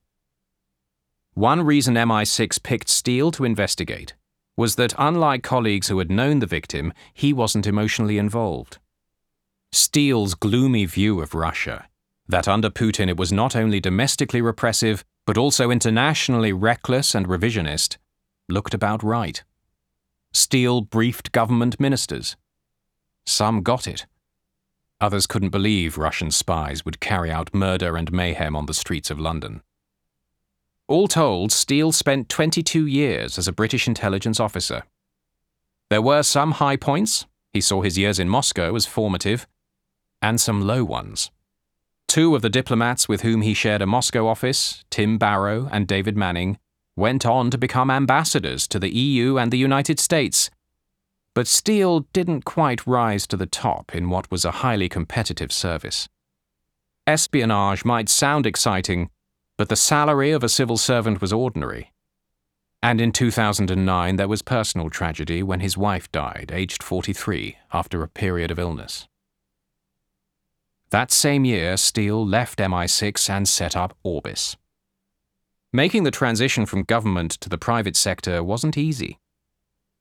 One 1.35 1.61
reason 1.61 1.95
MI6 1.95 2.63
picked 2.63 2.89
Steele 2.89 3.31
to 3.33 3.45
investigate 3.45 4.15
was 4.57 4.77
that 4.77 4.95
unlike 4.99 5.43
colleagues 5.43 5.89
who 5.89 5.99
had 5.99 6.11
known 6.11 6.39
the 6.39 6.47
victim, 6.47 6.93
he 7.13 7.33
wasn't 7.33 7.67
emotionally 7.67 8.19
involved. 8.19 8.79
Steele's 9.73 10.35
gloomy 10.35 10.87
view 10.87 11.21
of 11.21 11.35
Russia, 11.35 11.89
that 12.29 12.49
under 12.49 12.71
Putin 12.71 13.09
it 13.09 13.17
was 13.17 13.33
not 13.33 13.55
only 13.55 13.81
domestically 13.81 14.41
repressive, 14.41 15.05
but 15.27 15.37
also 15.37 15.71
internationally 15.71 16.53
reckless 16.53 17.15
and 17.15 17.27
revisionist, 17.27 17.99
looked 18.49 18.75
about 18.75 19.03
right. 19.03 19.43
Steele 20.33 20.81
briefed 20.81 21.33
government 21.33 21.79
ministers. 21.81 22.37
Some 23.27 23.63
got 23.63 23.87
it. 23.87 24.07
Others 25.01 25.27
couldn't 25.27 25.51
believe 25.51 25.99
Russian 25.99 26.31
spies 26.31 26.85
would 26.85 27.01
carry 27.01 27.31
out 27.31 27.55
murder 27.55 27.97
and 27.97 28.13
mayhem 28.13 28.57
on 28.57 28.67
the 28.67 28.75
streets 28.75 29.11
of 29.11 29.21
London. 29.21 29.63
All 30.89 31.09
told, 31.09 31.51
Steele 31.51 31.91
spent 31.91 32.29
22 32.29 32.87
years 32.87 33.39
as 33.39 33.49
a 33.49 33.53
British 33.53 33.89
intelligence 33.89 34.39
officer. 34.39 34.85
There 35.91 36.03
were 36.03 36.23
some 36.23 36.53
high 36.53 36.77
points, 36.77 37.27
he 37.53 37.61
saw 37.61 37.83
his 37.83 37.99
years 37.99 38.19
in 38.19 38.29
Moscow 38.29 38.75
as 38.77 38.87
formative, 38.87 39.49
and 40.23 40.41
some 40.41 40.67
low 40.67 40.85
ones. 40.85 41.31
Two 42.07 42.37
of 42.37 42.43
the 42.43 42.49
diplomats 42.49 43.09
with 43.09 43.23
whom 43.23 43.43
he 43.43 43.53
shared 43.53 43.83
a 43.83 43.87
Moscow 43.87 44.29
office, 44.29 44.85
Tim 44.91 45.19
Barrow 45.19 45.69
and 45.73 45.89
David 45.89 46.17
Manning, 46.17 46.59
went 46.97 47.27
on 47.27 47.51
to 47.51 47.59
become 47.59 47.91
ambassadors 47.91 48.69
to 48.69 48.79
the 48.79 48.95
EU 48.95 49.39
and 49.39 49.53
the 49.53 49.59
United 49.59 49.99
States. 49.99 50.51
But 51.35 51.49
Steele 51.49 52.01
didn't 52.13 52.45
quite 52.45 52.87
rise 52.87 53.27
to 53.27 53.37
the 53.37 53.47
top 53.47 53.95
in 53.95 54.09
what 54.09 54.31
was 54.31 54.45
a 54.45 54.63
highly 54.63 54.89
competitive 54.89 55.53
service. 55.53 56.09
Espionage 57.07 57.85
might 57.85 58.09
sound 58.09 58.47
exciting, 58.47 59.11
but 59.57 59.69
the 59.69 59.77
salary 59.77 60.31
of 60.31 60.45
a 60.45 60.49
civil 60.49 60.77
servant 60.77 61.21
was 61.21 61.33
ordinary. 61.33 61.93
And 62.83 63.01
in 63.01 63.11
2009, 63.11 64.17
there 64.17 64.29
was 64.29 64.43
personal 64.43 64.91
tragedy 64.91 65.43
when 65.43 65.61
his 65.61 65.79
wife 65.79 66.13
died, 66.13 66.51
aged 66.53 66.83
43, 66.83 67.57
after 67.73 68.03
a 68.03 68.09
period 68.09 68.51
of 68.51 68.59
illness. 68.59 69.09
That 70.91 71.11
same 71.11 71.45
year, 71.45 71.77
Steele 71.77 72.25
left 72.25 72.59
MI6 72.59 73.29
and 73.29 73.49
set 73.49 73.75
up 73.75 73.97
Orbis. 74.03 74.57
Making 75.73 76.05
the 76.05 76.11
transition 76.11 76.65
from 76.65 76.85
government 76.85 77.33
to 77.33 77.49
the 77.49 77.59
private 77.59 77.97
sector 77.97 78.43
wasn't 78.43 78.79
easy. 78.79 79.19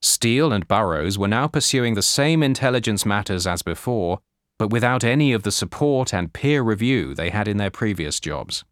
Steele 0.02 0.54
and 0.54 0.68
Burrows 0.68 1.18
were 1.18 1.28
now 1.28 1.48
pursuing 1.48 1.96
the 1.96 2.02
same 2.04 2.44
intelligence 2.44 3.06
matters 3.06 3.48
as 3.48 3.64
before, 3.64 4.20
but 4.60 4.70
without 4.70 5.04
any 5.04 5.34
of 5.34 5.44
the 5.44 5.52
support 5.52 6.14
and 6.14 6.34
peer 6.34 6.62
review 6.62 7.16
they 7.16 7.32
had 7.32 7.48
in 7.48 7.58
their 7.58 7.72
previous 7.72 8.20
jobs. 8.20 8.64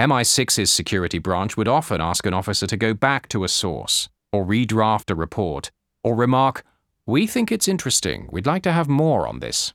MI6's 0.00 0.70
security 0.70 1.18
branch 1.18 1.58
would 1.58 1.68
often 1.68 2.00
ask 2.00 2.24
an 2.24 2.32
officer 2.32 2.66
to 2.66 2.76
go 2.78 2.94
back 2.94 3.28
to 3.28 3.44
a 3.44 3.48
source, 3.48 4.08
or 4.32 4.46
redraft 4.46 5.10
a 5.10 5.14
report, 5.14 5.70
or 6.02 6.14
remark, 6.14 6.64
We 7.04 7.26
think 7.26 7.52
it's 7.52 7.68
interesting, 7.68 8.26
we'd 8.32 8.46
like 8.46 8.62
to 8.62 8.72
have 8.72 8.88
more 8.88 9.28
on 9.28 9.40
this. 9.40 9.74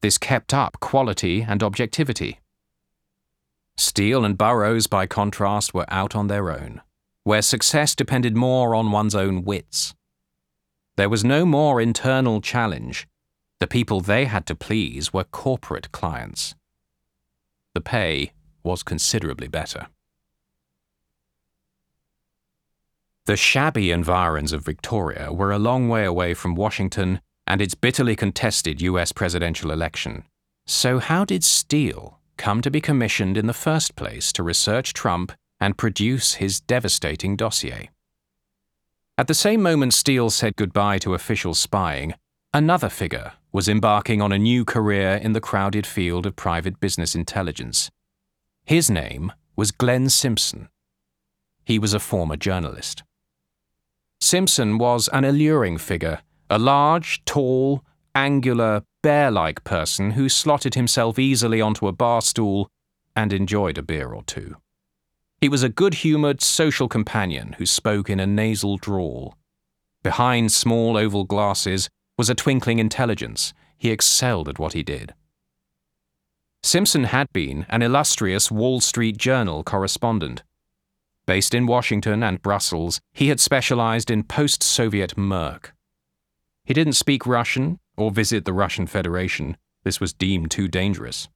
This 0.00 0.16
kept 0.16 0.54
up 0.54 0.78
quality 0.78 1.42
and 1.42 1.60
objectivity. 1.60 2.38
Steele 3.76 4.24
and 4.24 4.38
Burrows, 4.38 4.86
by 4.86 5.08
contrast, 5.08 5.74
were 5.74 5.86
out 5.88 6.14
on 6.14 6.28
their 6.28 6.48
own, 6.48 6.80
where 7.24 7.42
success 7.42 7.96
depended 7.96 8.36
more 8.36 8.76
on 8.76 8.92
one's 8.92 9.16
own 9.16 9.42
wits. 9.42 9.92
There 10.96 11.08
was 11.08 11.24
no 11.24 11.44
more 11.44 11.80
internal 11.80 12.40
challenge. 12.40 13.08
The 13.58 13.66
people 13.66 14.00
they 14.00 14.26
had 14.26 14.46
to 14.46 14.54
please 14.54 15.12
were 15.12 15.24
corporate 15.24 15.90
clients. 15.90 16.54
The 17.74 17.80
pay 17.80 18.30
was 18.62 18.82
considerably 18.82 19.48
better. 19.48 19.88
The 23.26 23.36
shabby 23.36 23.90
environs 23.90 24.52
of 24.52 24.64
Victoria 24.64 25.32
were 25.32 25.52
a 25.52 25.58
long 25.58 25.88
way 25.88 26.04
away 26.04 26.34
from 26.34 26.54
Washington 26.54 27.20
and 27.46 27.60
its 27.60 27.74
bitterly 27.74 28.16
contested 28.16 28.80
US 28.80 29.12
presidential 29.12 29.70
election. 29.70 30.24
So, 30.66 30.98
how 30.98 31.24
did 31.24 31.44
Steele 31.44 32.18
come 32.36 32.60
to 32.62 32.70
be 32.70 32.80
commissioned 32.80 33.36
in 33.36 33.46
the 33.46 33.52
first 33.52 33.96
place 33.96 34.32
to 34.32 34.42
research 34.42 34.94
Trump 34.94 35.32
and 35.60 35.76
produce 35.76 36.34
his 36.34 36.60
devastating 36.60 37.36
dossier? 37.36 37.90
At 39.18 39.26
the 39.26 39.34
same 39.34 39.62
moment 39.62 39.92
Steele 39.92 40.30
said 40.30 40.56
goodbye 40.56 40.98
to 41.00 41.14
official 41.14 41.52
spying, 41.52 42.14
another 42.54 42.88
figure 42.88 43.32
was 43.52 43.68
embarking 43.68 44.22
on 44.22 44.32
a 44.32 44.38
new 44.38 44.64
career 44.64 45.16
in 45.16 45.34
the 45.34 45.40
crowded 45.40 45.86
field 45.86 46.24
of 46.24 46.36
private 46.36 46.80
business 46.80 47.14
intelligence. 47.14 47.90
His 48.64 48.90
name 48.90 49.32
was 49.56 49.72
Glenn 49.72 50.08
Simpson. 50.08 50.68
He 51.64 51.78
was 51.78 51.94
a 51.94 52.00
former 52.00 52.36
journalist. 52.36 53.02
Simpson 54.20 54.78
was 54.78 55.08
an 55.12 55.24
alluring 55.24 55.78
figure, 55.78 56.20
a 56.48 56.58
large, 56.58 57.24
tall, 57.24 57.84
angular, 58.14 58.82
bear 59.02 59.30
like 59.30 59.64
person 59.64 60.12
who 60.12 60.28
slotted 60.28 60.74
himself 60.74 61.18
easily 61.18 61.60
onto 61.60 61.88
a 61.88 61.92
bar 61.92 62.20
stool 62.22 62.68
and 63.16 63.32
enjoyed 63.32 63.78
a 63.78 63.82
beer 63.82 64.12
or 64.12 64.22
two. 64.24 64.56
He 65.40 65.48
was 65.48 65.62
a 65.62 65.68
good 65.70 65.94
humoured 65.94 66.42
social 66.42 66.86
companion 66.86 67.54
who 67.54 67.64
spoke 67.64 68.10
in 68.10 68.20
a 68.20 68.26
nasal 68.26 68.76
drawl. 68.76 69.36
Behind 70.02 70.52
small 70.52 70.96
oval 70.96 71.24
glasses 71.24 71.88
was 72.18 72.28
a 72.28 72.34
twinkling 72.34 72.78
intelligence. 72.78 73.54
He 73.78 73.90
excelled 73.90 74.48
at 74.48 74.58
what 74.58 74.74
he 74.74 74.82
did. 74.82 75.14
Simpson 76.62 77.04
had 77.04 77.32
been 77.32 77.64
an 77.68 77.82
illustrious 77.82 78.50
Wall 78.50 78.80
Street 78.80 79.16
Journal 79.16 79.64
correspondent. 79.64 80.42
Based 81.26 81.54
in 81.54 81.66
Washington 81.66 82.22
and 82.22 82.42
Brussels, 82.42 83.00
he 83.12 83.28
had 83.28 83.40
specialized 83.40 84.10
in 84.10 84.24
post 84.24 84.62
Soviet 84.62 85.16
murk. 85.16 85.74
He 86.64 86.74
didn't 86.74 86.92
speak 86.94 87.26
Russian 87.26 87.78
or 87.96 88.10
visit 88.10 88.44
the 88.44 88.52
Russian 88.52 88.86
Federation, 88.86 89.56
this 89.84 90.00
was 90.00 90.12
deemed 90.12 90.50
too 90.50 90.68
dangerous. 90.68 91.28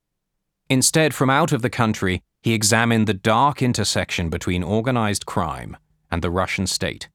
Instead, 0.69 1.15
from 1.15 1.31
out 1.31 1.53
of 1.53 1.63
the 1.63 1.71
country, 1.71 2.23
he 2.43 2.53
examined 2.53 3.07
the 3.07 3.15
dark 3.15 3.63
intersection 3.63 4.29
between 4.29 4.63
organized 4.63 5.27
crime 5.27 5.77
and 6.11 6.23
the 6.23 6.31
Russian 6.31 6.67
state. 6.67 7.09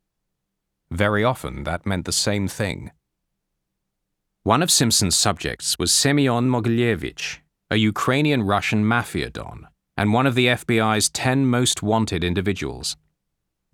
Very 0.89 1.23
often, 1.23 1.63
that 1.63 1.85
meant 1.85 2.05
the 2.05 2.11
same 2.11 2.47
thing. 2.47 2.91
One 4.43 4.63
of 4.63 4.71
Simpson's 4.71 5.15
subjects 5.15 5.77
was 5.77 5.91
Semyon 5.91 6.49
Mogilevich, 6.49 7.39
a 7.71 7.77
Ukrainian 7.77 8.41
Russian 8.41 8.83
mafia 8.83 9.29
don, 9.29 9.67
and 9.95 10.11
one 10.11 10.25
of 10.25 10.33
the 10.33 10.47
FBI's 10.47 11.07
10 11.09 11.45
most 11.45 11.83
wanted 11.83 12.23
individuals. 12.23 12.97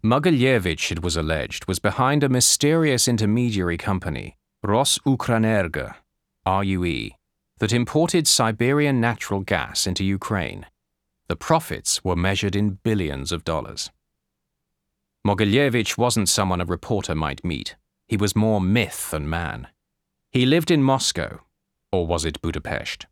Mogilevich, 0.04 0.92
it 0.92 1.02
was 1.02 1.16
alleged, 1.16 1.66
was 1.66 1.80
behind 1.80 2.22
a 2.22 2.30
mysterious 2.30 3.08
intermediary 3.08 3.78
company, 3.78 4.38
RosUkrEnergo, 4.66 5.96
RUE, 6.46 7.12
that 7.60 7.72
imported 7.72 8.28
Siberian 8.28 9.00
natural 9.00 9.40
gas 9.40 9.88
into 9.88 10.04
Ukraine. 10.04 10.66
The 11.30 11.38
profits 11.38 12.04
were 12.04 12.18
measured 12.18 12.56
in 12.56 12.80
billions 12.84 13.32
of 13.32 13.46
dollars. 13.46 13.92
Mogilevich 15.26 15.98
wasn't 15.98 16.28
someone 16.28 16.60
a 16.60 16.66
reporter 16.66 17.16
might 17.16 17.46
meet. 17.46 17.78
He 18.10 18.18
was 18.18 18.36
more 18.36 18.60
myth 18.60 19.10
than 19.12 19.30
man. 19.30 19.70
He 20.32 20.46
lived 20.46 20.70
in 20.70 20.84
Moscow, 20.84 21.40
or 21.94 22.06
was 22.06 22.26
it 22.26 22.42
Budapest? 22.42 23.08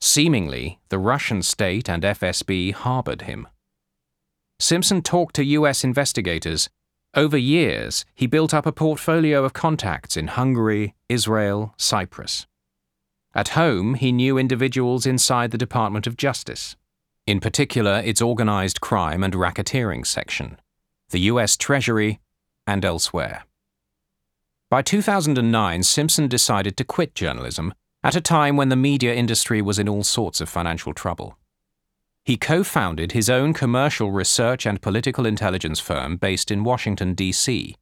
Seemingly, 0.00 0.80
the 0.88 0.98
Russian 0.98 1.42
state 1.42 1.88
and 1.88 2.02
FSB 2.02 2.72
harbored 2.72 3.22
him. 3.22 3.46
Simpson 4.58 5.02
talked 5.02 5.34
to 5.36 5.44
US 5.44 5.84
investigators. 5.84 6.68
Over 7.14 7.36
years, 7.36 8.04
he 8.14 8.26
built 8.26 8.54
up 8.54 8.66
a 8.66 8.72
portfolio 8.72 9.44
of 9.44 9.52
contacts 9.52 10.16
in 10.16 10.28
Hungary, 10.28 10.94
Israel, 11.08 11.74
Cyprus. 11.76 12.46
At 13.34 13.48
home, 13.48 13.94
he 13.94 14.12
knew 14.12 14.38
individuals 14.38 15.06
inside 15.06 15.50
the 15.50 15.58
Department 15.58 16.06
of 16.06 16.16
Justice, 16.16 16.76
in 17.26 17.40
particular 17.40 18.02
its 18.04 18.22
organized 18.22 18.80
crime 18.80 19.22
and 19.22 19.34
racketeering 19.34 20.06
section, 20.06 20.58
the 21.10 21.20
US 21.20 21.56
Treasury, 21.56 22.20
and 22.66 22.84
elsewhere. 22.84 23.44
By 24.68 24.82
2009, 24.82 25.82
Simpson 25.82 26.28
decided 26.28 26.76
to 26.76 26.84
quit 26.84 27.14
journalism 27.14 27.74
at 28.02 28.16
a 28.16 28.20
time 28.20 28.56
when 28.56 28.70
the 28.70 28.76
media 28.76 29.14
industry 29.14 29.60
was 29.60 29.78
in 29.78 29.88
all 29.88 30.02
sorts 30.02 30.40
of 30.40 30.48
financial 30.48 30.94
trouble. 30.94 31.36
He 32.24 32.36
co 32.36 32.64
founded 32.64 33.12
his 33.12 33.28
own 33.28 33.52
commercial 33.52 34.10
research 34.10 34.66
and 34.66 34.80
political 34.80 35.26
intelligence 35.26 35.80
firm 35.80 36.16
based 36.16 36.50
in 36.50 36.64
Washington, 36.64 37.14
D.C. 37.14 37.76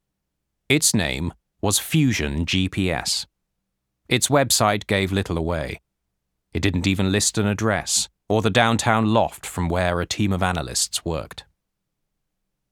Its 0.68 0.94
name 0.94 1.33
was 1.61 1.78
Fusion 1.78 2.46
GPS. 2.46 3.26
Its 4.09 4.28
website 4.28 4.87
gave 4.87 5.12
little 5.12 5.37
away. 5.37 5.81
It 6.52 6.61
didn't 6.61 6.87
even 6.87 7.12
list 7.12 7.37
an 7.38 7.46
address 7.46 8.09
or 8.28 8.42
the 8.42 8.50
downtown 8.50 9.12
loft 9.12 9.44
from 9.46 9.68
where 9.68 10.00
a 10.00 10.07
team 10.07 10.33
of 10.33 10.42
analysts 10.42 11.04
worked. 11.04 11.44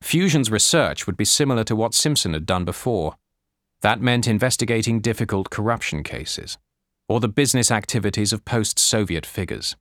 Fusion's 0.02 0.50
research 0.50 1.06
would 1.06 1.16
be 1.16 1.24
similar 1.24 1.64
to 1.64 1.76
what 1.76 1.94
Simpson 1.94 2.32
had 2.32 2.46
done 2.46 2.64
before. 2.64 3.16
That 3.80 4.00
meant 4.00 4.26
investigating 4.26 5.00
difficult 5.00 5.50
corruption 5.50 6.02
cases 6.02 6.59
or 7.09 7.21
the 7.21 7.29
business 7.29 7.71
activities 7.71 8.33
of 8.33 8.45
post 8.45 8.79
Soviet 8.79 9.25
figures. 9.25 9.77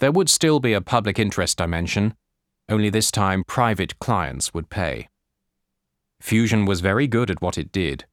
There 0.00 0.12
would 0.12 0.28
still 0.28 0.60
be 0.60 0.72
a 0.72 0.80
public 0.80 1.18
interest 1.18 1.58
dimension, 1.58 2.14
only 2.68 2.90
this 2.90 3.10
time 3.10 3.44
private 3.44 3.98
clients 3.98 4.54
would 4.54 4.70
pay. 4.70 5.08
Fusion 6.20 6.64
was 6.64 6.80
very 6.80 7.06
good 7.06 7.30
at 7.30 7.42
what 7.42 7.58
it 7.58 7.72
did, 7.72 8.04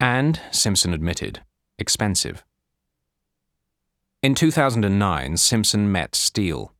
and, 0.00 0.40
Simpson 0.50 0.92
admitted, 0.92 1.42
expensive. 1.78 2.44
In 4.22 4.34
2009, 4.34 5.36
Simpson 5.36 5.92
met 5.92 6.14
Steele. 6.14 6.72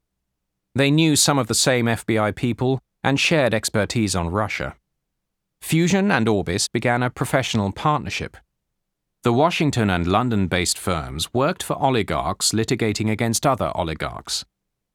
They 0.75 0.91
knew 0.91 1.15
some 1.15 1.39
of 1.39 1.47
the 1.47 1.55
same 1.55 1.87
FBI 1.87 2.35
people 2.35 2.81
and 3.03 3.21
shared 3.21 3.55
expertise 3.55 4.17
on 4.17 4.31
Russia. 4.31 4.75
Fusion 5.61 6.11
and 6.11 6.29
Orbis 6.29 6.69
began 6.69 7.03
a 7.03 7.11
professional 7.11 7.71
partnership 7.71 8.37
the 9.25 9.33
Washington 9.33 9.89
and 9.89 10.07
London 10.07 10.49
based 10.49 10.77
firms 10.77 11.33
worked 11.33 11.63
for 11.63 11.83
oligarchs 11.83 12.53
litigating 12.53 13.11
against 13.11 13.47
other 13.47 13.73
oligarchs. 13.75 14.45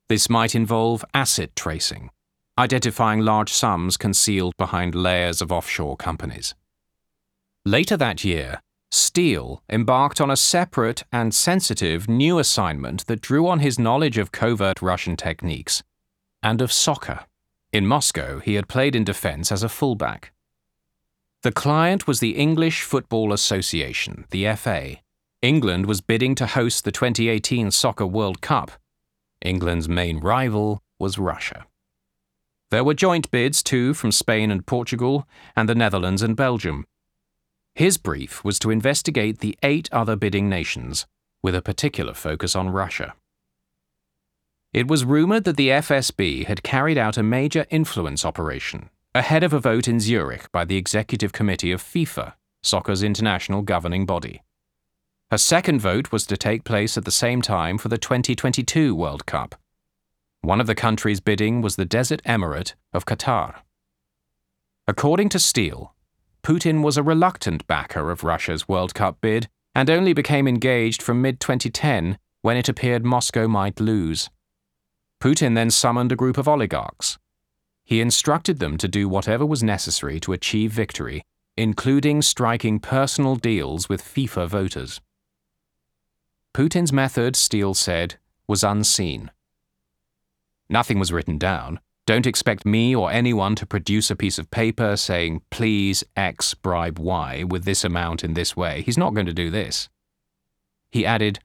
This 0.07 0.29
might 0.29 0.53
involve 0.53 1.03
asset 1.15 1.55
tracing, 1.55 2.11
identifying 2.55 3.21
large 3.21 3.51
sums 3.51 3.97
concealed 3.97 4.55
behind 4.55 4.93
layers 4.93 5.41
of 5.41 5.51
offshore 5.51 5.97
companies. 5.97 6.53
Later 7.65 7.97
that 7.97 8.23
year, 8.23 8.61
Steele 8.91 9.63
embarked 9.67 10.21
on 10.21 10.29
a 10.29 10.37
separate 10.37 11.03
and 11.11 11.33
sensitive 11.33 12.07
new 12.07 12.37
assignment 12.37 13.07
that 13.07 13.21
drew 13.21 13.47
on 13.47 13.61
his 13.61 13.79
knowledge 13.79 14.19
of 14.19 14.31
covert 14.31 14.79
Russian 14.79 15.17
techniques 15.17 15.81
and 16.43 16.61
of 16.61 16.71
soccer. 16.71 17.21
In 17.73 17.87
Moscow, 17.87 18.37
he 18.37 18.53
had 18.53 18.67
played 18.67 18.95
in 18.95 19.03
defense 19.03 19.51
as 19.51 19.63
a 19.63 19.69
fullback. 19.69 20.33
The 21.41 21.53
client 21.53 22.05
was 22.05 22.19
the 22.19 22.35
English 22.35 22.81
Football 22.83 23.31
Association, 23.31 24.25
the 24.29 24.53
FA. 24.55 24.97
England 25.41 25.85
was 25.85 26.01
bidding 26.01 26.35
to 26.35 26.45
host 26.45 26.83
the 26.83 26.91
2018 26.91 27.71
Soccer 27.71 28.05
World 28.05 28.41
Cup. 28.41 28.71
England's 29.41 29.87
main 29.87 30.19
rival 30.19 30.83
was 30.99 31.17
Russia. 31.17 31.65
There 32.71 32.83
were 32.83 32.93
joint 32.93 33.31
bids 33.31 33.63
too 33.63 33.93
from 33.93 34.11
Spain 34.11 34.51
and 34.51 34.65
Portugal, 34.67 35.25
and 35.55 35.69
the 35.69 35.75
Netherlands 35.75 36.21
and 36.21 36.35
Belgium. 36.35 36.85
His 37.73 37.97
brief 37.97 38.43
was 38.43 38.59
to 38.59 38.69
investigate 38.69 39.39
the 39.39 39.57
eight 39.63 39.87
other 39.93 40.17
bidding 40.17 40.49
nations, 40.49 41.07
with 41.41 41.55
a 41.55 41.61
particular 41.61 42.13
focus 42.13 42.53
on 42.53 42.69
Russia. 42.69 43.13
It 44.73 44.89
was 44.89 45.05
rumored 45.05 45.45
that 45.45 45.55
the 45.55 45.69
FSB 45.69 46.47
had 46.47 46.63
carried 46.63 46.97
out 46.97 47.17
a 47.17 47.23
major 47.23 47.65
influence 47.69 48.25
operation 48.25 48.89
ahead 49.19 49.43
of 49.43 49.51
a 49.51 49.59
vote 49.59 49.89
in 49.89 49.99
Zurich 49.99 50.49
by 50.53 50.63
the 50.63 50.77
Executive 50.77 51.33
Committee 51.33 51.73
of 51.73 51.83
FIFA, 51.83 52.35
soccer's 52.63 53.03
international 53.03 53.61
governing 53.61 54.05
body. 54.05 54.43
A 55.29 55.37
second 55.37 55.81
vote 55.81 56.09
was 56.13 56.25
to 56.27 56.37
take 56.37 56.63
place 56.63 56.97
at 56.97 57.03
the 57.03 57.11
same 57.11 57.41
time 57.41 57.77
for 57.77 57.89
the 57.89 57.97
2022 57.97 58.95
World 58.95 59.25
Cup. 59.25 59.55
One 60.39 60.61
of 60.61 60.67
the 60.67 60.73
countries 60.73 61.19
bidding 61.19 61.61
was 61.61 61.75
the 61.75 61.83
Desert 61.83 62.21
Emirate 62.23 62.75
of 62.93 63.05
Qatar. 63.05 63.55
According 64.87 65.27
to 65.29 65.39
Steele, 65.39 65.93
Putin 66.41 66.81
was 66.81 66.95
a 66.95 67.03
reluctant 67.03 67.67
backer 67.67 68.11
of 68.11 68.23
Russia's 68.23 68.69
World 68.69 68.93
Cup 68.93 69.19
bid 69.19 69.49
and 69.75 69.89
only 69.89 70.13
became 70.13 70.47
engaged 70.47 71.01
from 71.01 71.21
mid 71.21 71.41
2010 71.41 72.17
when 72.41 72.55
it 72.55 72.69
appeared 72.69 73.03
Moscow 73.03 73.49
might 73.49 73.81
lose. 73.81 74.29
Putin 75.21 75.55
then 75.55 75.69
summoned 75.69 76.13
a 76.13 76.15
group 76.15 76.37
of 76.37 76.47
oligarchs. 76.47 77.18
He 77.89 78.01
instructed 78.01 78.59
them 78.59 78.77
to 78.77 78.87
do 78.87 79.09
whatever 79.09 79.47
was 79.47 79.63
necessary 79.63 80.19
to 80.19 80.31
achieve 80.31 80.71
victory, 80.71 81.23
including 81.57 82.21
striking 82.21 82.77
personal 82.77 83.35
deals 83.35 83.89
with 83.89 84.03
FIFA 84.03 84.47
voters. 84.47 85.01
Putin's 86.53 86.93
method, 86.93 87.35
Steele 87.35 87.73
said, 87.73 88.19
was 88.47 88.63
unseen. 88.63 89.31
Nothing 90.69 90.99
was 90.99 91.11
written 91.11 91.39
down. 91.39 91.79
Don't 92.05 92.27
expect 92.27 92.63
me 92.63 92.95
or 92.95 93.11
anyone 93.11 93.55
to 93.55 93.65
produce 93.65 94.11
a 94.11 94.15
piece 94.15 94.37
of 94.37 94.51
paper 94.51 94.95
saying, 94.95 95.41
please 95.49 96.03
X 96.15 96.53
bribe 96.53 96.99
Y 96.99 97.43
with 97.43 97.65
this 97.65 97.83
amount 97.83 98.23
in 98.23 98.35
this 98.35 98.55
way. 98.55 98.83
He's 98.83 98.99
not 98.99 99.15
going 99.15 99.25
to 99.25 99.33
do 99.33 99.49
this. 99.49 99.89
He 100.91 101.07
added, 101.07 101.39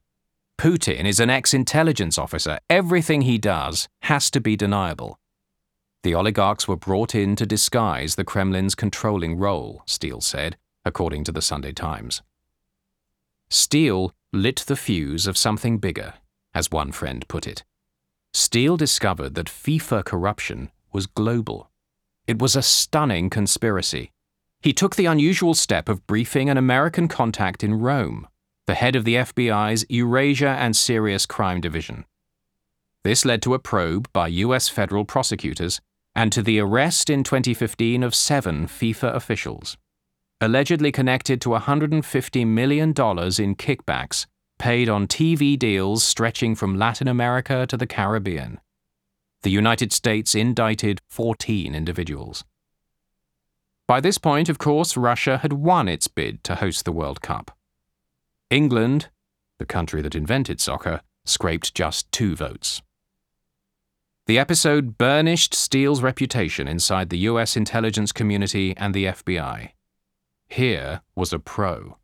Putin 0.59 1.05
is 1.05 1.19
an 1.19 1.31
ex 1.31 1.55
intelligence 1.55 2.19
officer. 2.19 2.59
Everything 2.69 3.21
he 3.21 3.39
does 3.39 3.87
has 4.03 4.29
to 4.29 4.39
be 4.39 4.55
deniable. 4.55 5.17
The 6.05 6.13
oligarchs 6.13 6.67
were 6.67 6.75
brought 6.75 7.15
in 7.15 7.35
to 7.35 7.47
disguise 7.47 8.13
the 8.13 8.23
Kremlin's 8.23 8.75
controlling 8.75 9.39
role, 9.39 9.81
Steele 9.87 10.21
said, 10.21 10.55
according 10.85 11.23
to 11.23 11.31
the 11.31 11.41
Sunday 11.41 11.71
Times. 11.71 12.21
Steele 13.49 14.13
lit 14.31 14.57
the 14.67 14.75
fuse 14.75 15.25
of 15.25 15.35
something 15.35 15.79
bigger, 15.79 16.13
as 16.53 16.69
one 16.69 16.91
friend 16.91 17.27
put 17.27 17.47
it. 17.47 17.63
Steele 18.35 18.77
discovered 18.77 19.33
that 19.33 19.47
FIFA 19.47 20.05
corruption 20.05 20.69
was 20.93 21.07
global. 21.07 21.71
It 22.27 22.37
was 22.37 22.55
a 22.55 22.61
stunning 22.61 23.31
conspiracy. 23.31 24.11
He 24.61 24.73
took 24.73 24.97
the 24.97 25.07
unusual 25.07 25.55
step 25.55 25.89
of 25.89 26.05
briefing 26.05 26.51
an 26.51 26.57
American 26.57 27.07
contact 27.07 27.63
in 27.63 27.79
Rome 27.79 28.27
the 28.67 28.75
head 28.75 28.95
of 28.95 29.05
the 29.05 29.15
FBI's 29.15 29.87
Eurasia 29.89 30.49
and 30.49 30.75
Serious 30.75 31.25
Crime 31.25 31.61
Division. 31.61 32.05
This 33.03 33.25
led 33.25 33.41
to 33.41 33.55
a 33.55 33.59
probe 33.59 34.07
by 34.13 34.27
US 34.27 34.69
federal 34.69 35.05
prosecutors 35.05 35.81
and 36.15 36.31
to 36.31 36.41
the 36.41 36.59
arrest 36.59 37.09
in 37.09 37.23
2015 37.23 38.01
of 38.01 38.15
seven 38.15 38.67
FIFA 38.67 39.13
officials, 39.13 39.77
allegedly 40.39 40.91
connected 40.91 41.41
to 41.41 41.49
$150 41.49 42.47
million 42.47 42.89
in 42.89 42.93
kickbacks 43.55 44.25
paid 44.57 44.87
on 44.87 45.07
TV 45.07 45.57
deals 45.57 46.03
stretching 46.03 46.55
from 46.55 46.77
Latin 46.77 47.07
America 47.07 47.67
to 47.67 47.77
the 47.77 47.87
Caribbean. 47.87 48.59
The 49.43 49.51
United 49.51 49.91
States 49.91 50.33
indicted 50.33 51.01
14 51.09 51.75
individuals. 51.75 52.43
By 53.87 53.99
this 53.99 54.17
point, 54.17 54.49
of 54.49 54.57
course, 54.57 54.97
Russia 54.97 55.37
had 55.39 55.53
won 55.53 55.87
its 55.87 56.07
bid 56.07 56.43
to 56.45 56.55
host 56.55 56.85
the 56.85 56.91
World 56.91 57.21
Cup. 57.21 57.51
England, 58.49 59.09
the 59.59 59.65
country 59.65 60.01
that 60.01 60.15
invented 60.15 60.59
soccer, 60.59 61.01
scraped 61.25 61.75
just 61.75 62.11
two 62.11 62.35
votes. 62.35 62.81
The 64.27 64.39
episode 64.39 64.97
burnished 64.97 65.53
Steele's 65.53 66.01
reputation 66.01 66.67
inside 66.67 67.11
the 67.11 67.19
US 67.29 67.55
intelligence 67.55 68.11
community 68.11 68.75
and 68.75 68.91
the 68.91 69.05
FBI. 69.05 69.69
Here 70.47 71.01
was 71.13 71.31
a 71.31 71.37
pro, 71.37 71.97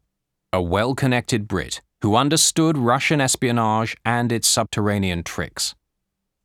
a 0.53 0.61
well 0.61 0.93
connected 0.93 1.47
Brit 1.47 1.81
who 2.01 2.15
understood 2.15 2.77
Russian 2.77 3.21
espionage 3.21 3.97
and 4.05 4.31
its 4.31 4.47
subterranean 4.47 5.23
tricks. 5.23 5.73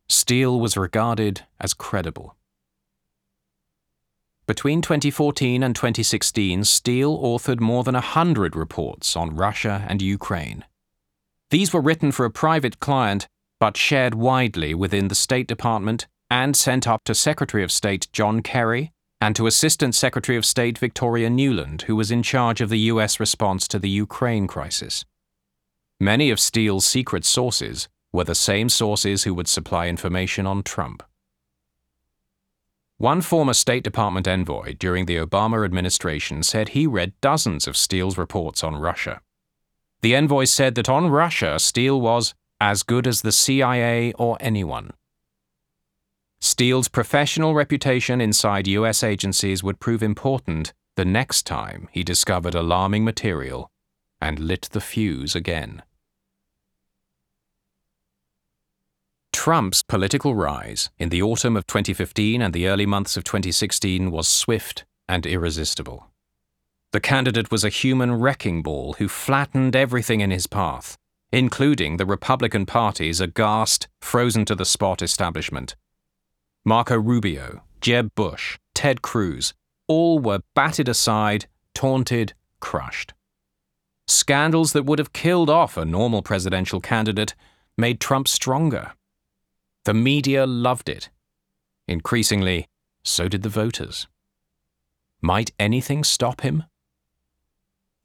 Steele 0.09 0.59
was 0.59 0.79
regarded 0.79 1.43
as 1.61 1.75
credible. 1.75 2.37
Between 4.47 4.81
2014 4.81 5.63
and 5.63 5.77
2016, 5.77 6.65
Steele 6.65 7.19
authored 7.19 7.61
more 7.61 7.85
than 7.85 7.97
a 7.97 8.01
hundred 8.01 8.57
reports 8.57 9.15
on 9.15 9.37
Russia 9.37 9.85
and 9.89 10.01
Ukraine. 10.01 10.65
These 11.51 11.75
were 11.75 11.83
written 11.83 12.13
for 12.13 12.25
a 12.25 12.31
private 12.31 12.81
client, 12.81 13.29
but 13.59 13.77
shared 13.77 14.15
widely 14.15 14.75
within 14.75 15.09
the 15.09 15.15
State 15.15 15.47
Department 15.47 16.07
and 16.31 16.57
sent 16.57 16.87
up 16.87 17.05
to 17.05 17.15
Secretary 17.15 17.63
of 17.63 17.73
State 17.73 18.09
John 18.13 18.43
Kerry 18.43 18.93
and 19.21 19.35
to 19.37 19.47
Assistant 19.47 19.95
Secretary 19.95 20.37
of 20.37 20.45
State 20.45 20.79
Victoria 20.79 21.31
Nuland, 21.31 21.83
who 21.83 21.97
was 21.97 22.11
in 22.11 22.23
charge 22.23 22.61
of 22.61 22.69
the 22.69 22.79
U.S. 22.91 23.19
response 23.19 23.67
to 23.69 23.79
the 23.79 23.89
Ukraine 23.89 24.47
crisis. 24.47 25.05
Many 25.99 26.31
of 26.31 26.39
Steele's 26.39 26.87
secret 26.87 27.25
sources 27.25 27.89
were 28.13 28.25
the 28.25 28.35
same 28.35 28.69
sources 28.69 29.25
who 29.25 29.33
would 29.35 29.49
supply 29.49 29.89
information 29.89 30.47
on 30.47 30.63
Trump. 30.63 31.03
One 32.99 33.21
former 33.21 33.55
State 33.55 33.85
Department 33.85 34.27
envoy 34.27 34.75
during 34.75 35.07
the 35.07 35.17
Obama 35.17 35.65
administration 35.65 36.43
said 36.43 36.71
he 36.71 36.87
read 36.87 37.13
dozens 37.21 37.67
of 37.67 37.77
Steele's 37.77 38.17
reports 38.17 38.65
on 38.65 38.77
Russia. 38.77 39.21
The 40.01 40.15
envoy 40.15 40.45
said 40.45 40.75
that 40.77 40.89
on 40.89 41.09
Russia, 41.09 41.59
Steele 41.59 42.01
was 42.01 42.35
as 42.61 42.83
good 42.83 43.07
as 43.07 43.23
the 43.23 43.33
CIA 43.33 44.13
or 44.13 44.37
anyone. 44.41 44.93
Steele's 46.41 46.89
professional 46.89 47.55
reputation 47.55 48.21
inside 48.21 48.67
U.S. 48.67 49.03
agencies 49.03 49.63
would 49.63 49.81
prove 49.81 50.03
important 50.03 50.73
the 50.97 51.05
next 51.05 51.45
time 51.45 51.89
he 51.93 52.03
discovered 52.03 52.55
alarming 52.55 53.05
material 53.05 53.71
and 54.21 54.39
lit 54.39 54.69
the 54.73 54.81
fuse 54.81 55.35
again. 55.35 55.83
Trump's 59.33 59.83
political 59.83 60.35
rise 60.35 60.91
in 60.99 61.11
the 61.11 61.23
autumn 61.23 61.57
of 61.57 61.67
2015 61.67 62.43
and 62.43 62.53
the 62.55 62.67
early 62.67 62.87
months 62.87 63.17
of 63.17 63.25
2016 63.25 64.11
was 64.11 64.27
swift 64.27 64.85
and 65.09 65.27
irresistible. 65.27 66.09
The 66.93 67.01
candidate 67.01 67.51
was 67.51 67.63
a 67.63 67.69
human 67.69 68.15
wrecking 68.15 68.63
ball 68.63 68.95
who 68.95 69.09
flattened 69.09 69.77
everything 69.77 70.21
in 70.21 70.31
his 70.31 70.47
path, 70.47 70.97
including 71.33 71.97
the 71.97 72.07
Republican 72.07 72.67
Party's 72.67 73.21
aghast, 73.21 73.89
frozen 74.01 74.45
to 74.45 74.55
the 74.55 74.65
spot 74.65 75.03
establishment. 75.03 75.77
Marco 76.65 76.97
Rubio, 76.97 77.63
Jeb 77.81 78.15
Bush, 78.15 78.59
Ted 78.75 79.03
Cruz, 79.03 79.55
all 79.89 80.19
were 80.19 80.41
batted 80.55 80.89
aside, 80.89 81.47
taunted, 81.75 82.35
crushed. 82.61 83.15
Scandals 84.07 84.73
that 84.73 84.85
would 84.85 84.99
have 84.99 85.13
killed 85.13 85.51
off 85.51 85.77
a 85.77 85.85
normal 85.85 86.23
presidential 86.23 86.81
candidate 86.81 87.35
made 87.77 88.01
Trump 88.01 88.29
stronger 88.29 88.93
the 89.87 89.95
media 89.95 90.47
loved 90.47 90.89
it. 90.89 91.11
Increasingly, 91.87 92.67
so 93.05 93.29
did 93.29 93.45
the 93.45 93.49
voters. 93.49 94.09
Might 95.23 95.53
anything 95.61 96.03
stop 96.03 96.41
him? 96.41 96.65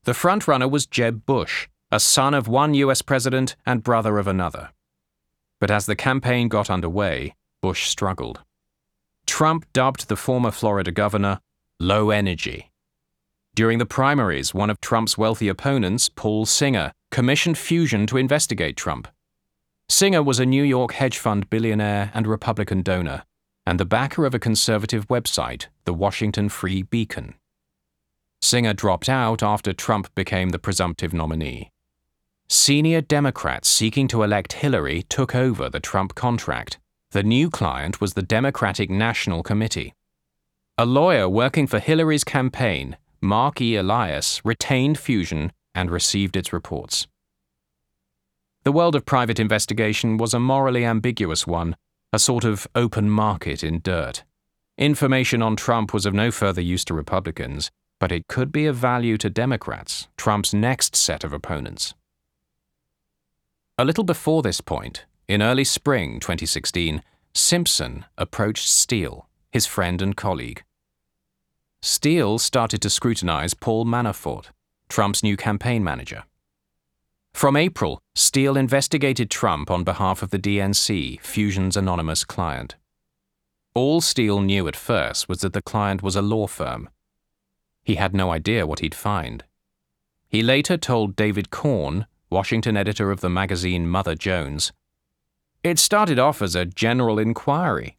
The 0.03 0.12
frontrunner 0.12 0.69
was 0.69 0.86
Jeb 0.86 1.25
Bush, 1.25 1.67
a 1.91 1.99
son 1.99 2.34
of 2.34 2.47
one 2.47 2.73
US 2.73 3.01
president 3.01 3.56
and 3.65 3.84
brother 3.84 4.17
of 4.17 4.27
another. 4.27 4.71
But 5.60 5.69
as 5.69 5.86
the 5.86 5.95
campaign 5.95 6.47
got 6.47 6.69
underway, 6.69 7.36
Bush 7.62 7.88
struggled. 7.88 8.41
Trump 9.27 9.65
dubbed 9.73 10.08
the 10.08 10.15
former 10.15 10.51
Florida 10.51 10.91
governor 10.91 11.39
low 11.80 12.12
energy. 12.12 12.71
During 13.56 13.80
the 13.80 13.86
primaries, 13.86 14.54
one 14.54 14.69
of 14.69 14.80
Trump's 14.80 15.17
wealthy 15.17 15.47
opponents, 15.47 16.10
Paul 16.10 16.45
Singer, 16.45 16.93
commissioned 17.10 17.58
Fusion 17.58 18.08
to 18.08 18.17
investigate 18.17 18.77
Trump. 18.77 19.08
Singer 19.89 20.23
was 20.23 20.39
a 20.39 20.45
New 20.45 20.63
York 20.63 20.93
hedge 20.93 21.17
fund 21.17 21.49
billionaire 21.49 22.12
and 22.13 22.27
Republican 22.27 22.82
donor, 22.82 23.23
and 23.65 23.80
the 23.80 23.86
backer 23.86 24.25
of 24.25 24.34
a 24.34 24.39
conservative 24.39 25.08
website, 25.08 25.67
the 25.86 25.93
Washington 25.93 26.47
Free 26.47 26.84
Beacon. 26.84 27.34
Singer 28.41 28.73
dropped 28.73 29.10
out 29.10 29.43
after 29.43 29.73
Trump 29.73 30.13
became 30.15 30.49
the 30.49 30.60
presumptive 30.60 31.13
nominee. 31.13 31.71
Senior 32.54 33.00
Democrats 33.00 33.70
seeking 33.70 34.10
to 34.10 34.24
elect 34.24 34.52
Hillary 34.52 35.04
took 35.04 35.34
over 35.34 35.70
the 35.70 35.80
Trump 35.80 36.16
contract. 36.16 36.80
The 37.12 37.24
new 37.24 37.50
client 37.50 38.02
was 38.02 38.14
the 38.14 38.22
Democratic 38.22 38.90
National 38.90 39.42
Committee. 39.42 39.94
A 40.78 40.86
lawyer 40.86 41.30
working 41.30 41.66
for 41.66 41.80
Hillary's 41.80 42.26
campaign, 42.26 42.98
Marc 43.22 43.62
E. 43.62 43.78
Elias, 43.78 44.42
retained 44.44 45.00
Fusion 45.00 45.54
and 45.74 45.90
received 45.90 46.36
its 46.36 46.52
reports. 46.52 47.08
The 48.64 48.74
world 48.74 48.96
of 48.96 49.06
private 49.06 49.40
investigation 49.40 50.18
was 50.18 50.34
a 50.34 50.40
morally 50.40 50.84
ambiguous 50.84 51.48
one, 51.48 51.78
a 52.12 52.20
sort 52.20 52.44
of 52.44 52.68
open 52.76 53.10
market 53.10 53.64
in 53.64 53.80
dirt. 53.80 54.26
Information 54.78 55.42
on 55.42 55.56
Trump 55.56 55.94
was 55.94 56.06
of 56.06 56.14
no 56.14 56.32
further 56.32 56.62
use 56.62 56.84
to 56.84 56.94
Republicans, 56.94 57.72
but 57.98 58.12
it 58.12 58.28
could 58.28 58.52
be 58.52 58.66
of 58.66 58.76
value 58.76 59.18
to 59.20 59.30
Democrats, 59.30 60.10
Trump's 60.18 60.54
next 60.54 60.98
set 60.98 61.24
of 61.24 61.32
opponents. 61.32 61.94
A 63.82 63.89
little 63.91 64.04
before 64.04 64.44
this 64.44 64.62
point, 64.62 65.06
in 65.28 65.41
early 65.41 65.63
spring 65.63 66.20
2016, 66.20 67.02
Simpson 67.34 68.06
approached 68.15 68.70
Steele, 68.70 69.28
his 69.52 69.65
friend 69.65 70.04
and 70.04 70.15
colleague. 70.15 70.63
Steele 71.82 72.38
started 72.38 72.80
to 72.84 72.91
scrutinize 72.91 73.56
Paul 73.56 73.86
Manafort, 73.86 74.52
Trump's 74.88 75.24
new 75.24 75.36
campaign 75.36 75.84
manager. 75.84 76.26
From 77.34 77.58
April, 77.58 78.00
Steele 78.13 78.56
investigated 78.56 79.32
Trump 79.32 79.72
on 79.72 79.84
behalf 79.84 80.22
of 80.22 80.30
the 80.30 80.38
DNC, 80.38 81.20
Fusion's 81.20 81.76
anonymous 81.76 82.24
client. 82.24 82.76
All 83.74 84.00
Steele 84.00 84.41
knew 84.41 84.67
at 84.67 84.76
first 84.76 85.28
was 85.28 85.39
that 85.41 85.54
the 85.54 85.62
client 85.63 86.04
was 86.04 86.15
a 86.15 86.22
law 86.22 86.46
firm. 86.46 86.88
He 87.84 87.96
had 87.96 88.13
no 88.13 88.32
idea 88.32 88.67
what 88.67 88.82
he'd 88.82 88.94
find. 88.94 89.44
He 90.30 90.44
later 90.44 90.78
told 90.78 91.15
David 91.15 91.50
Corn, 91.50 92.06
Washington 92.32 92.78
editor 92.78 93.12
of 93.12 93.20
the 93.20 93.30
magazine 93.30 93.86
Mother 93.89 94.15
Jones, 94.15 94.72
It 95.63 95.78
started 95.78 96.17
off 96.17 96.41
as 96.41 96.56
a 96.56 96.65
general 96.65 97.20
inquiry. 97.20 97.98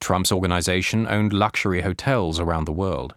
Trump's 0.00 0.32
organization 0.32 1.06
owned 1.06 1.32
luxury 1.32 1.82
hotels 1.82 2.40
around 2.40 2.64
the 2.64 2.72
world. 2.72 3.14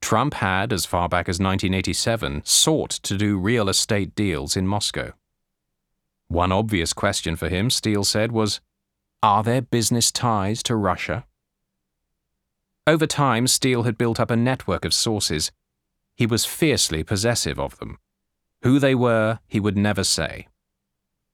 Trump 0.00 0.34
had, 0.34 0.72
as 0.72 0.86
far 0.86 1.10
back 1.10 1.28
as 1.28 1.38
1987, 1.38 2.40
sought 2.42 2.90
to 2.90 3.18
do 3.18 3.38
real 3.38 3.68
estate 3.68 4.14
deals 4.14 4.56
in 4.56 4.66
Moscow. 4.66 5.12
One 6.28 6.52
obvious 6.52 6.94
question 6.94 7.36
for 7.36 7.50
him, 7.50 7.68
Steele 7.68 8.04
said, 8.04 8.32
was 8.32 8.62
Are 9.22 9.42
there 9.42 9.60
business 9.60 10.10
ties 10.10 10.62
to 10.62 10.74
Russia? 10.74 11.26
Over 12.86 13.06
time, 13.06 13.46
Steele 13.46 13.82
had 13.82 13.98
built 13.98 14.18
up 14.18 14.30
a 14.30 14.36
network 14.36 14.86
of 14.86 14.94
sources. 14.94 15.52
He 16.16 16.24
was 16.24 16.46
fiercely 16.46 17.04
possessive 17.04 17.60
of 17.60 17.78
them. 17.78 17.98
Who 18.62 18.78
they 18.78 18.94
were, 18.94 19.38
he 19.46 19.60
would 19.60 19.76
never 19.76 20.04
say. 20.04 20.48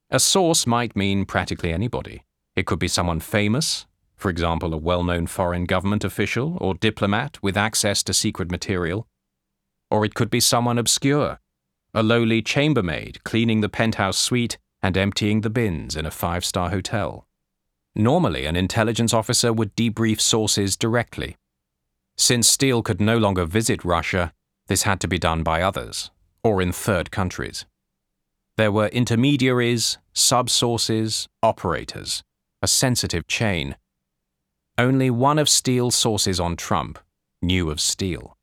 A 0.09 0.19
source 0.19 0.65
might 0.65 0.95
mean 0.95 1.25
practically 1.25 1.73
anybody. 1.73 2.23
It 2.55 2.65
could 2.65 2.79
be 2.79 2.87
someone 2.87 3.19
famous, 3.19 3.85
for 4.15 4.29
example, 4.29 4.73
a 4.73 4.77
well 4.77 5.03
known 5.03 5.27
foreign 5.27 5.65
government 5.65 6.03
official 6.03 6.57
or 6.59 6.73
diplomat 6.73 7.37
with 7.43 7.57
access 7.57 8.01
to 8.03 8.13
secret 8.13 8.49
material. 8.49 9.07
Or 9.91 10.05
it 10.05 10.15
could 10.15 10.29
be 10.29 10.39
someone 10.39 10.77
obscure, 10.77 11.39
a 11.93 12.03
lowly 12.03 12.41
chambermaid 12.41 13.23
cleaning 13.23 13.61
the 13.61 13.69
penthouse 13.69 14.17
suite 14.17 14.57
and 14.81 14.97
emptying 14.97 15.41
the 15.41 15.49
bins 15.49 15.95
in 15.95 16.05
a 16.05 16.11
five 16.11 16.45
star 16.45 16.69
hotel. 16.69 17.27
Normally, 17.95 18.45
an 18.45 18.55
intelligence 18.55 19.13
officer 19.13 19.51
would 19.51 19.75
debrief 19.75 20.21
sources 20.21 20.77
directly. 20.77 21.35
Since 22.17 22.47
Steele 22.47 22.83
could 22.83 23.01
no 23.01 23.17
longer 23.17 23.45
visit 23.45 23.83
Russia, 23.83 24.33
this 24.67 24.83
had 24.83 24.99
to 25.01 25.07
be 25.07 25.19
done 25.19 25.43
by 25.43 25.61
others, 25.61 26.11
or 26.43 26.61
in 26.61 26.71
third 26.71 27.11
countries. 27.11 27.65
There 28.55 28.71
were 28.71 28.87
intermediaries, 28.87 29.97
sub-sources, 30.13 31.27
operators, 31.43 32.23
a 32.61 32.67
sensitive 32.67 33.27
chain 33.27 33.75
only 34.77 35.09
one 35.09 35.39
of 35.39 35.49
Steele's 35.49 35.95
sources 35.95 36.39
on 36.39 36.55
Trump 36.55 36.99
knew 37.41 37.71
of 37.71 37.81
Steele. 37.81 38.37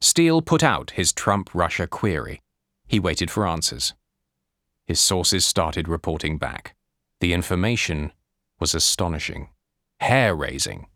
Steele 0.00 0.40
put 0.40 0.62
out 0.62 0.92
his 0.92 1.12
Trump 1.12 1.50
Russia 1.52 1.86
query. 1.86 2.40
He 2.88 2.98
waited 2.98 3.30
for 3.30 3.46
answers. 3.46 3.94
His 4.86 4.98
sources 4.98 5.44
started 5.44 5.86
reporting 5.86 6.38
back. 6.38 6.74
The 7.20 7.34
information 7.34 8.12
was 8.58 8.74
astonishing, 8.74 9.50
hair 10.00 10.34
raising. 10.34 10.86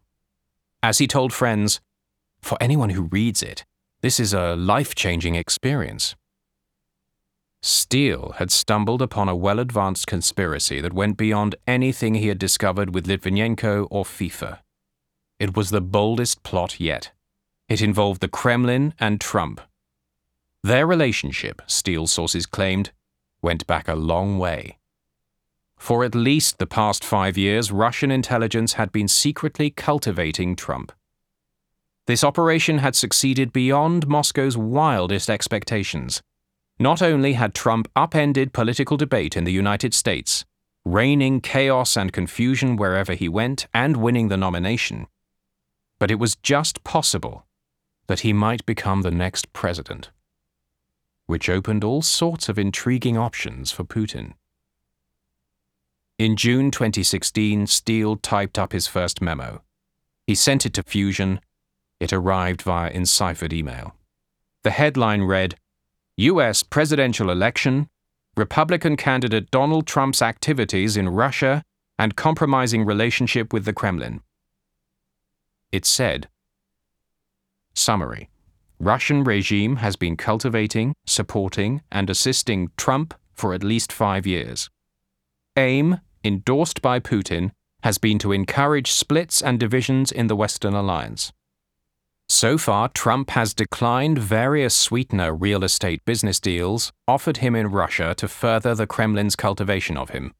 As 0.82 0.98
he 0.98 1.06
told 1.06 1.32
friends, 1.32 1.80
for 2.40 2.56
anyone 2.62 2.90
who 2.90 3.02
reads 3.02 3.42
it, 3.42 3.66
this 4.04 4.20
is 4.20 4.34
a 4.34 4.54
life 4.54 4.94
changing 4.94 5.34
experience. 5.34 6.14
Steele 7.62 8.34
had 8.36 8.50
stumbled 8.50 9.00
upon 9.00 9.30
a 9.30 9.34
well 9.34 9.58
advanced 9.58 10.06
conspiracy 10.06 10.78
that 10.82 10.92
went 10.92 11.16
beyond 11.16 11.54
anything 11.66 12.14
he 12.14 12.28
had 12.28 12.38
discovered 12.38 12.94
with 12.94 13.06
Litvinenko 13.06 13.88
or 13.90 14.04
FIFA. 14.04 14.58
It 15.38 15.56
was 15.56 15.70
the 15.70 15.80
boldest 15.80 16.42
plot 16.42 16.78
yet. 16.78 17.12
It 17.66 17.80
involved 17.80 18.20
the 18.20 18.28
Kremlin 18.28 18.92
and 19.00 19.22
Trump. 19.22 19.62
Their 20.62 20.86
relationship, 20.86 21.62
Steele 21.66 22.06
sources 22.06 22.44
claimed, 22.44 22.92
went 23.40 23.66
back 23.66 23.88
a 23.88 23.94
long 23.94 24.38
way. 24.38 24.76
For 25.78 26.04
at 26.04 26.14
least 26.14 26.58
the 26.58 26.66
past 26.66 27.02
five 27.02 27.38
years, 27.38 27.72
Russian 27.72 28.10
intelligence 28.10 28.74
had 28.74 28.92
been 28.92 29.08
secretly 29.08 29.70
cultivating 29.70 30.56
Trump. 30.56 30.92
This 32.06 32.24
operation 32.24 32.78
had 32.78 32.94
succeeded 32.94 33.52
beyond 33.52 34.06
Moscow's 34.06 34.56
wildest 34.56 35.30
expectations 35.30 36.22
not 36.78 37.00
only 37.00 37.34
had 37.34 37.54
Trump 37.54 37.88
upended 37.94 38.52
political 38.52 38.96
debate 38.96 39.36
in 39.36 39.44
the 39.44 39.52
United 39.52 39.94
States, 39.94 40.44
raining 40.84 41.40
chaos 41.40 41.96
and 41.96 42.12
confusion 42.12 42.76
wherever 42.76 43.14
he 43.14 43.28
went 43.28 43.66
and 43.72 43.96
winning 43.96 44.28
the 44.28 44.36
nomination, 44.36 45.06
but 45.98 46.10
it 46.10 46.16
was 46.16 46.36
just 46.36 46.82
possible 46.84 47.46
that 48.06 48.20
he 48.20 48.32
might 48.32 48.66
become 48.66 49.02
the 49.02 49.10
next 49.10 49.52
president, 49.52 50.10
which 51.26 51.48
opened 51.48 51.84
all 51.84 52.02
sorts 52.02 52.48
of 52.48 52.58
intriguing 52.58 53.16
options 53.16 53.70
for 53.70 53.84
Putin. 53.84 54.32
In 56.18 56.36
June 56.36 56.70
2016, 56.70 57.66
Steele 57.66 58.16
typed 58.16 58.58
up 58.58 58.72
his 58.72 58.86
first 58.86 59.22
memo. 59.22 59.62
He 60.26 60.34
sent 60.34 60.66
it 60.66 60.74
to 60.74 60.82
Fusion. 60.82 61.40
It 62.00 62.12
arrived 62.12 62.62
via 62.62 62.90
enciphered 62.90 63.52
email. 63.52 63.94
The 64.62 64.70
headline 64.70 65.22
read 65.22 65.56
U.S. 66.16 66.62
presidential 66.62 67.30
election, 67.30 67.88
Republican 68.36 68.96
candidate 68.96 69.50
Donald 69.50 69.86
Trump's 69.86 70.22
activities 70.22 70.96
in 70.96 71.08
Russia, 71.08 71.62
and 71.98 72.16
compromising 72.16 72.84
relationship 72.84 73.52
with 73.52 73.64
the 73.64 73.72
Kremlin. 73.72 74.20
It 75.72 75.84
said 75.84 76.28
Summary 77.74 78.30
Russian 78.80 79.24
regime 79.24 79.76
has 79.76 79.96
been 79.96 80.16
cultivating, 80.16 80.94
supporting, 81.06 81.82
and 81.90 82.10
assisting 82.10 82.70
Trump 82.76 83.14
for 83.32 83.54
at 83.54 83.64
least 83.64 83.92
five 83.92 84.26
years. 84.26 84.70
Aim, 85.56 86.00
endorsed 86.24 86.82
by 86.82 87.00
Putin, 87.00 87.52
has 87.82 87.98
been 87.98 88.18
to 88.18 88.32
encourage 88.32 88.90
splits 88.90 89.42
and 89.42 89.60
divisions 89.60 90.10
in 90.10 90.26
the 90.26 90.36
Western 90.36 90.74
alliance. 90.74 91.32
So 92.34 92.58
far, 92.58 92.88
Trump 92.88 93.30
has 93.30 93.54
declined 93.54 94.18
various 94.18 94.74
sweetener 94.74 95.32
real 95.32 95.62
estate 95.62 96.04
business 96.04 96.40
deals 96.40 96.92
offered 97.06 97.36
him 97.36 97.54
in 97.54 97.70
Russia 97.70 98.12
to 98.16 98.26
further 98.26 98.74
the 98.74 98.88
Kremlin's 98.88 99.36
cultivation 99.36 99.96
of 99.96 100.10
him. 100.10 100.34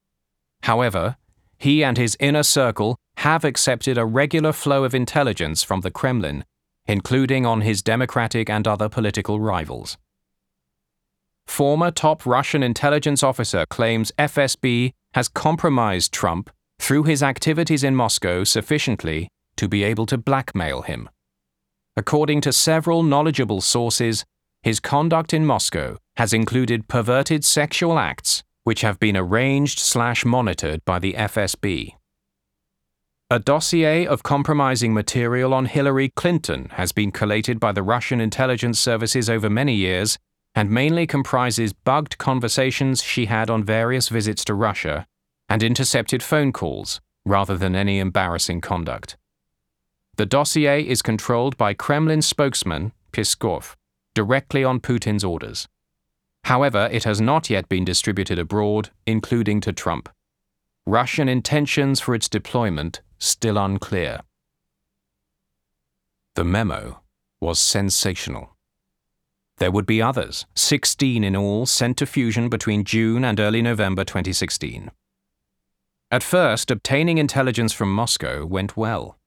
However, 0.63 1.15
he 1.57 1.85
and 1.85 1.97
his 1.97 2.17
inner 2.19 2.43
circle 2.43 2.97
have 3.19 3.45
accepted 3.45 3.97
a 3.97 4.05
regular 4.05 4.51
flow 4.51 4.83
of 4.83 4.93
intelligence 4.93 5.63
from 5.63 5.81
the 5.81 5.89
Kremlin, 5.89 6.43
including 6.85 7.45
on 7.45 7.61
his 7.61 7.81
democratic 7.81 8.49
and 8.49 8.67
other 8.67 8.89
political 8.89 9.39
rivals. 9.39 9.97
Former 11.47 11.91
top 11.91 12.25
Russian 12.25 12.61
intelligence 12.61 13.23
officer 13.23 13.65
claims 13.69 14.11
FSB 14.19 14.91
has 15.13 15.29
compromised 15.29 16.11
Trump 16.11 16.49
through 16.77 17.03
his 17.03 17.23
activities 17.23 17.85
in 17.85 17.95
Moscow 17.95 18.43
sufficiently 18.43 19.29
to 19.55 19.69
be 19.69 19.85
able 19.85 20.05
to 20.07 20.17
blackmail 20.17 20.81
him. 20.81 21.07
According 21.97 22.41
to 22.41 22.51
several 22.51 23.03
knowledgeable 23.03 23.61
sources, 23.61 24.25
his 24.63 24.79
conduct 24.79 25.33
in 25.33 25.45
Moscow 25.45 25.97
has 26.17 26.33
included 26.33 26.87
perverted 26.87 27.45
sexual 27.45 27.97
acts 27.97 28.43
which 28.65 28.81
have 28.81 28.99
been 28.99 29.15
arranged 29.15 29.79
slash 29.79 30.25
monitored 30.25 30.83
by 30.85 30.99
the 30.99 31.13
FSB. 31.13 31.93
A 33.29 33.39
dossier 33.39 34.05
of 34.05 34.23
compromising 34.23 34.93
material 34.93 35.53
on 35.53 35.65
Hillary 35.65 36.09
Clinton 36.15 36.69
has 36.73 36.91
been 36.91 37.11
collated 37.11 37.59
by 37.59 37.71
the 37.71 37.83
Russian 37.83 38.19
intelligence 38.19 38.79
services 38.79 39.29
over 39.29 39.49
many 39.49 39.75
years 39.75 40.17
and 40.55 40.69
mainly 40.69 41.05
comprises 41.05 41.73
bugged 41.73 42.17
conversations 42.17 43.03
she 43.03 43.25
had 43.25 43.49
on 43.49 43.63
various 43.63 44.09
visits 44.09 44.43
to 44.45 44.53
Russia 44.53 45.05
and 45.47 45.61
intercepted 45.61 46.23
phone 46.23 46.51
calls, 46.51 47.01
rather 47.25 47.57
than 47.57 47.75
any 47.75 47.99
embarrassing 47.99 48.61
conduct. 48.61 49.15
The 50.17 50.25
dossier 50.25 50.81
is 50.81 51.01
controlled 51.01 51.57
by 51.57 51.73
Kremlin 51.73 52.21
spokesman 52.21 52.93
Peskov, 53.11 53.75
directly 54.13 54.63
on 54.63 54.79
Putin's 54.79 55.23
orders. 55.23 55.67
However, 56.45 56.87
it 56.91 57.03
has 57.03 57.19
not 57.19 57.49
yet 57.49 57.67
been 57.67 57.83
distributed 57.83 58.39
abroad, 58.39 58.91
including 59.05 59.59
to 59.61 59.73
Trump. 59.73 60.09
Russian 60.85 61.27
intentions 61.27 61.99
for 61.99 62.13
its 62.13 62.29
deployment 62.29 63.01
still 63.17 63.57
unclear. 63.57 64.21
The 66.35 66.43
memo 66.43 67.01
was 67.41 67.59
sensational. 67.59 68.55
There 69.57 69.71
would 69.71 69.85
be 69.85 70.01
others, 70.01 70.45
16 70.55 71.23
in 71.23 71.35
all, 71.35 71.65
sent 71.65 71.97
to 71.97 72.05
Fusion 72.05 72.49
between 72.49 72.83
June 72.83 73.25
and 73.25 73.39
early 73.39 73.61
November 73.61 74.03
2016. 74.03 74.91
At 76.11 76.23
first, 76.23 76.69
obtaining 76.71 77.17
intelligence 77.17 77.73
from 77.73 77.93
Moscow 77.93 78.45
went 78.45 78.77
well. 78.77 79.17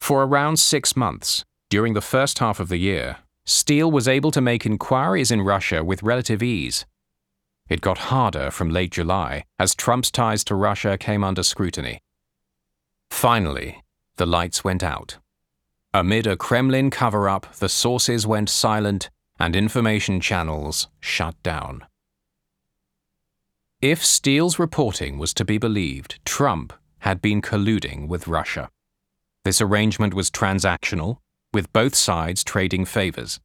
For 0.00 0.24
around 0.24 0.58
six 0.58 0.96
months, 0.96 1.44
during 1.70 1.94
the 1.94 2.00
first 2.00 2.38
half 2.38 2.60
of 2.60 2.68
the 2.68 2.78
year, 2.78 3.18
Steele 3.44 3.90
was 3.90 4.08
able 4.08 4.30
to 4.30 4.40
make 4.40 4.66
inquiries 4.66 5.30
in 5.30 5.42
Russia 5.42 5.84
with 5.84 6.02
relative 6.02 6.42
ease. 6.42 6.86
It 7.68 7.80
got 7.80 7.98
harder 7.98 8.50
from 8.50 8.70
late 8.70 8.92
July 8.92 9.44
as 9.58 9.74
Trump's 9.74 10.10
ties 10.10 10.44
to 10.44 10.54
Russia 10.54 10.96
came 10.96 11.22
under 11.22 11.42
scrutiny. 11.42 12.00
Finally, 13.10 13.82
the 14.16 14.26
lights 14.26 14.64
went 14.64 14.82
out. 14.82 15.18
Amid 15.92 16.26
a 16.26 16.36
Kremlin 16.36 16.90
cover 16.90 17.28
up, 17.28 17.54
the 17.56 17.68
sources 17.68 18.26
went 18.26 18.50
silent 18.50 19.10
and 19.38 19.54
information 19.54 20.20
channels 20.20 20.88
shut 21.00 21.40
down. 21.42 21.86
If 23.80 24.04
Steele's 24.04 24.58
reporting 24.58 25.18
was 25.18 25.32
to 25.34 25.44
be 25.44 25.58
believed, 25.58 26.18
Trump 26.24 26.72
had 27.00 27.22
been 27.22 27.40
colluding 27.40 28.08
with 28.08 28.26
Russia. 28.26 28.70
This 29.44 29.60
arrangement 29.60 30.14
was 30.14 30.30
transactional, 30.30 31.18
with 31.52 31.72
both 31.72 31.94
sides 31.94 32.44
trading 32.44 32.84
favors. 32.84 33.40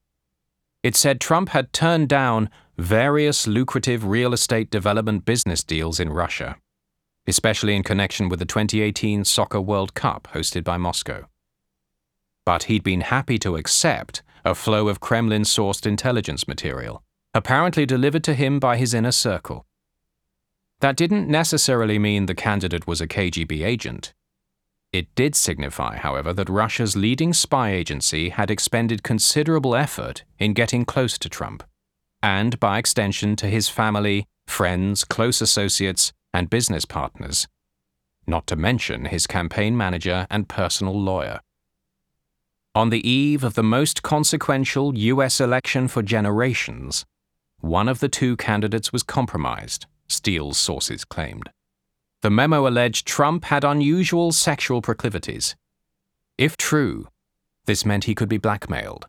It 0.84 0.96
said 0.96 1.22
Trump 1.22 1.50
had 1.50 1.72
turned 1.72 2.10
down 2.10 2.50
various 2.78 3.48
lucrative 3.48 4.06
real 4.06 4.34
estate 4.34 4.70
development 4.70 5.24
business 5.26 5.64
deals 5.64 6.00
in 6.00 6.12
Russia, 6.12 6.58
especially 7.28 7.76
in 7.76 7.84
connection 7.84 8.28
with 8.28 8.40
the 8.40 8.46
2018 8.46 9.24
Soccer 9.24 9.62
World 9.62 9.94
Cup 9.94 10.28
hosted 10.34 10.64
by 10.64 10.78
Moscow. 10.78 11.28
But 12.46 12.64
he'd 12.64 12.84
been 12.84 13.02
happy 13.02 13.38
to 13.40 13.56
accept 13.56 14.24
a 14.44 14.54
flow 14.54 14.90
of 14.90 15.00
Kremlin 15.00 15.44
sourced 15.44 15.86
intelligence 15.86 16.48
material, 16.48 17.02
apparently 17.34 17.86
delivered 17.86 18.24
to 18.26 18.34
him 18.34 18.60
by 18.60 18.76
his 18.76 18.94
inner 18.94 19.14
circle. 19.14 19.66
That 20.82 20.98
didn't 20.98 21.30
necessarily 21.30 21.98
mean 21.98 22.26
the 22.26 22.36
candidate 22.36 22.86
was 22.86 23.00
a 23.00 23.08
KGB 23.08 23.66
agent. 23.66 24.14
It 24.94 25.14
did 25.16 25.34
signify, 25.36 25.98
however, 25.98 26.34
that 26.34 26.50
Russia's 26.50 26.96
leading 26.96 27.34
spy 27.34 27.72
agency 27.72 28.30
had 28.30 28.52
expended 28.52 29.02
considerable 29.02 29.76
effort 29.76 30.24
in 30.38 30.54
getting 30.54 30.86
close 30.86 31.18
to 31.18 31.30
Trump, 31.30 31.64
and 32.22 32.60
by 32.60 32.78
extension 32.78 33.36
to 33.38 33.48
his 33.48 33.68
family, 33.68 34.28
friends, 34.46 35.04
close 35.04 35.42
associates, 35.42 36.14
and 36.32 36.48
business 36.48 36.86
partners, 36.86 37.48
not 38.28 38.46
to 38.46 38.56
mention 38.56 39.06
his 39.06 39.26
campaign 39.26 39.76
manager 39.76 40.28
and 40.30 40.48
personal 40.48 41.00
lawyer. 41.00 41.40
On 42.76 42.92
the 42.92 43.08
eve 43.08 43.44
of 43.44 43.56
the 43.56 43.64
most 43.64 44.04
consequential 44.04 44.96
U.S. 44.96 45.42
election 45.42 45.88
for 45.88 46.04
generations, 46.04 47.04
one 47.62 47.90
of 47.90 48.00
the 48.00 48.10
two 48.10 48.38
candidates 48.38 48.94
was 48.94 49.02
compromised 49.02 49.88
Steele's 50.08 50.58
sources 50.58 51.04
claimed. 51.04 51.50
The 52.24 52.30
memo 52.30 52.66
alleged 52.66 53.06
Trump 53.06 53.44
had 53.46 53.66
unusual 53.66 54.32
sexual 54.32 54.82
proclivities. 54.82 55.58
If 56.38 56.56
true, 56.56 57.10
this 57.66 57.86
meant 57.86 58.06
he 58.06 58.16
could 58.16 58.30
be 58.30 58.38
blackmailed. 58.38 59.08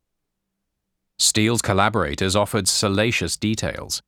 Steele's 1.16 1.62
collaborators 1.62 2.35
offered 2.35 2.66
salacious 2.66 3.37
details. 3.37 4.03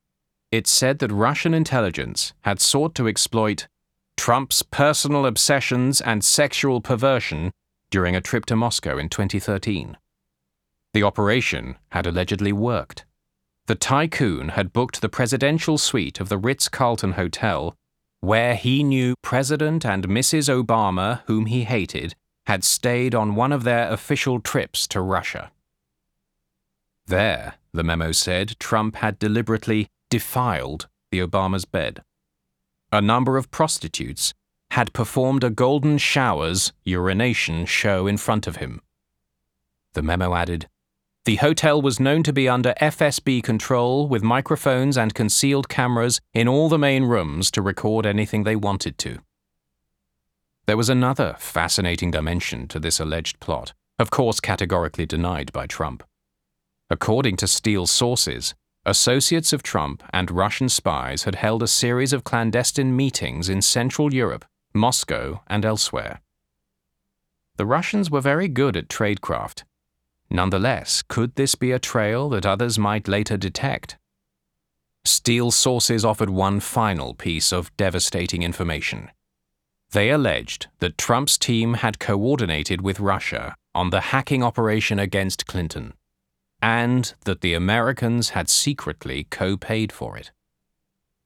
It 0.50 0.66
said 0.66 0.98
that 0.98 1.12
Russian 1.12 1.54
intelligence 1.54 2.32
had 2.40 2.58
sought 2.60 2.96
to 2.96 3.06
exploit 3.06 3.68
Trump's 4.16 4.62
personal 4.62 5.24
obsessions 5.24 6.00
and 6.00 6.24
sexual 6.24 6.80
perversion 6.80 7.52
during 7.92 8.16
a 8.16 8.20
trip 8.20 8.44
to 8.46 8.56
Moscow 8.56 8.98
in 8.98 9.08
2013. 9.08 9.96
The 10.94 11.04
operation 11.04 11.76
had 11.90 12.08
allegedly 12.08 12.52
worked. 12.52 13.04
The 13.66 13.76
tycoon 13.76 14.48
had 14.50 14.72
booked 14.72 15.00
the 15.00 15.08
presidential 15.08 15.78
suite 15.78 16.18
of 16.18 16.28
the 16.28 16.38
Ritz 16.38 16.68
Carlton 16.68 17.12
Hotel, 17.12 17.76
where 18.26 18.56
he 18.56 18.82
knew 18.82 19.14
President 19.22 19.86
and 19.86 20.08
Mrs. 20.08 20.52
Obama, 20.52 21.22
whom 21.26 21.46
he 21.46 21.62
hated, 21.62 22.16
had 22.46 22.64
stayed 22.64 23.14
on 23.14 23.36
one 23.36 23.52
of 23.52 23.62
their 23.62 23.88
official 23.88 24.40
trips 24.40 24.88
to 24.88 25.00
Russia. 25.00 25.52
There, 27.06 27.54
the 27.72 27.84
memo 27.84 28.10
said, 28.10 28.58
Trump 28.58 28.96
had 28.96 29.20
deliberately 29.20 29.86
defiled 30.10 30.88
the 31.12 31.20
Obama's 31.20 31.64
bed. 31.64 32.02
A 32.90 33.00
number 33.00 33.36
of 33.36 33.52
prostitutes 33.52 34.34
had 34.72 34.92
performed 34.92 35.44
a 35.44 35.50
golden 35.50 35.96
showers 35.96 36.72
urination 36.82 37.64
show 37.64 38.08
in 38.08 38.16
front 38.16 38.48
of 38.48 38.56
him. 38.56 38.80
The 39.92 40.02
memo 40.02 40.34
added, 40.34 40.66
the 41.26 41.36
hotel 41.36 41.82
was 41.82 41.98
known 41.98 42.22
to 42.22 42.32
be 42.32 42.48
under 42.48 42.72
FSB 42.80 43.42
control 43.42 44.06
with 44.06 44.22
microphones 44.22 44.96
and 44.96 45.12
concealed 45.12 45.68
cameras 45.68 46.20
in 46.32 46.46
all 46.46 46.68
the 46.68 46.78
main 46.78 47.02
rooms 47.02 47.50
to 47.50 47.60
record 47.60 48.06
anything 48.06 48.44
they 48.44 48.54
wanted 48.54 48.96
to. 48.96 49.18
There 50.66 50.76
was 50.76 50.88
another 50.88 51.34
fascinating 51.40 52.12
dimension 52.12 52.68
to 52.68 52.78
this 52.78 53.00
alleged 53.00 53.40
plot, 53.40 53.72
of 53.98 54.08
course 54.08 54.38
categorically 54.38 55.04
denied 55.04 55.52
by 55.52 55.66
Trump. 55.66 56.04
According 56.90 57.36
to 57.38 57.48
Steele's 57.48 57.90
sources, 57.90 58.54
associates 58.84 59.52
of 59.52 59.64
Trump 59.64 60.04
and 60.12 60.30
Russian 60.30 60.68
spies 60.68 61.24
had 61.24 61.34
held 61.34 61.60
a 61.60 61.66
series 61.66 62.12
of 62.12 62.22
clandestine 62.22 62.94
meetings 62.94 63.48
in 63.48 63.62
Central 63.62 64.14
Europe, 64.14 64.44
Moscow, 64.72 65.42
and 65.48 65.64
elsewhere. 65.64 66.20
The 67.56 67.66
Russians 67.66 68.12
were 68.12 68.20
very 68.20 68.46
good 68.46 68.76
at 68.76 68.86
tradecraft 68.86 69.64
Nonetheless, 70.30 71.02
could 71.02 71.34
this 71.36 71.54
be 71.54 71.72
a 71.72 71.78
trail 71.78 72.28
that 72.30 72.46
others 72.46 72.78
might 72.78 73.08
later 73.08 73.36
detect? 73.36 73.96
Steele 75.04 75.50
sources 75.50 76.04
offered 76.04 76.30
one 76.30 76.58
final 76.58 77.14
piece 77.14 77.52
of 77.52 77.74
devastating 77.76 78.42
information. 78.42 79.10
They 79.92 80.10
alleged 80.10 80.66
that 80.80 80.98
Trump's 80.98 81.38
team 81.38 81.74
had 81.74 82.00
coordinated 82.00 82.80
with 82.80 82.98
Russia 82.98 83.54
on 83.74 83.90
the 83.90 84.00
hacking 84.12 84.42
operation 84.42 84.98
against 84.98 85.46
Clinton, 85.46 85.94
and 86.60 87.14
that 87.24 87.40
the 87.40 87.54
Americans 87.54 88.30
had 88.30 88.48
secretly 88.48 89.24
co 89.30 89.56
paid 89.56 89.92
for 89.92 90.16
it. 90.16 90.32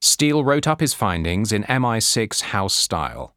Steele 0.03 0.45
wrote 0.45 0.67
up 0.67 0.81
his 0.81 0.95
findings 0.95 1.53
in 1.53 1.65
MI6 1.65 2.41
House 2.43 2.75
style. 2.75 3.35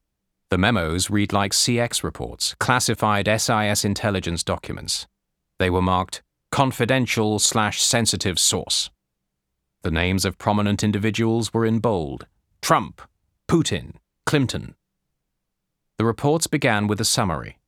The 0.49 0.58
memos 0.58 1.10
read 1.10 1.34
like 1.34 1.52
CX 1.52 2.04
reports, 2.04 2.56
classified 2.60 3.28
SIS 3.28 3.86
intelligence 3.86 4.43
documents. 4.43 5.08
They 5.60 5.70
were 5.70 5.82
marked 5.82 6.22
confidential 6.52 7.39
slash 7.39 7.82
sensitive 7.82 8.38
source. 8.38 8.89
The 9.82 9.92
names 9.92 10.24
of 10.24 10.38
prominent 10.38 10.84
individuals 10.84 11.54
were 11.54 11.66
in 11.66 11.80
bold 11.80 12.28
Trump, 12.62 13.02
Putin, 13.48 13.96
Clinton. 14.26 14.76
The 15.98 16.06
reports 16.06 16.48
began 16.48 16.88
with 16.88 17.02
a 17.02 17.06
summary. 17.06 17.60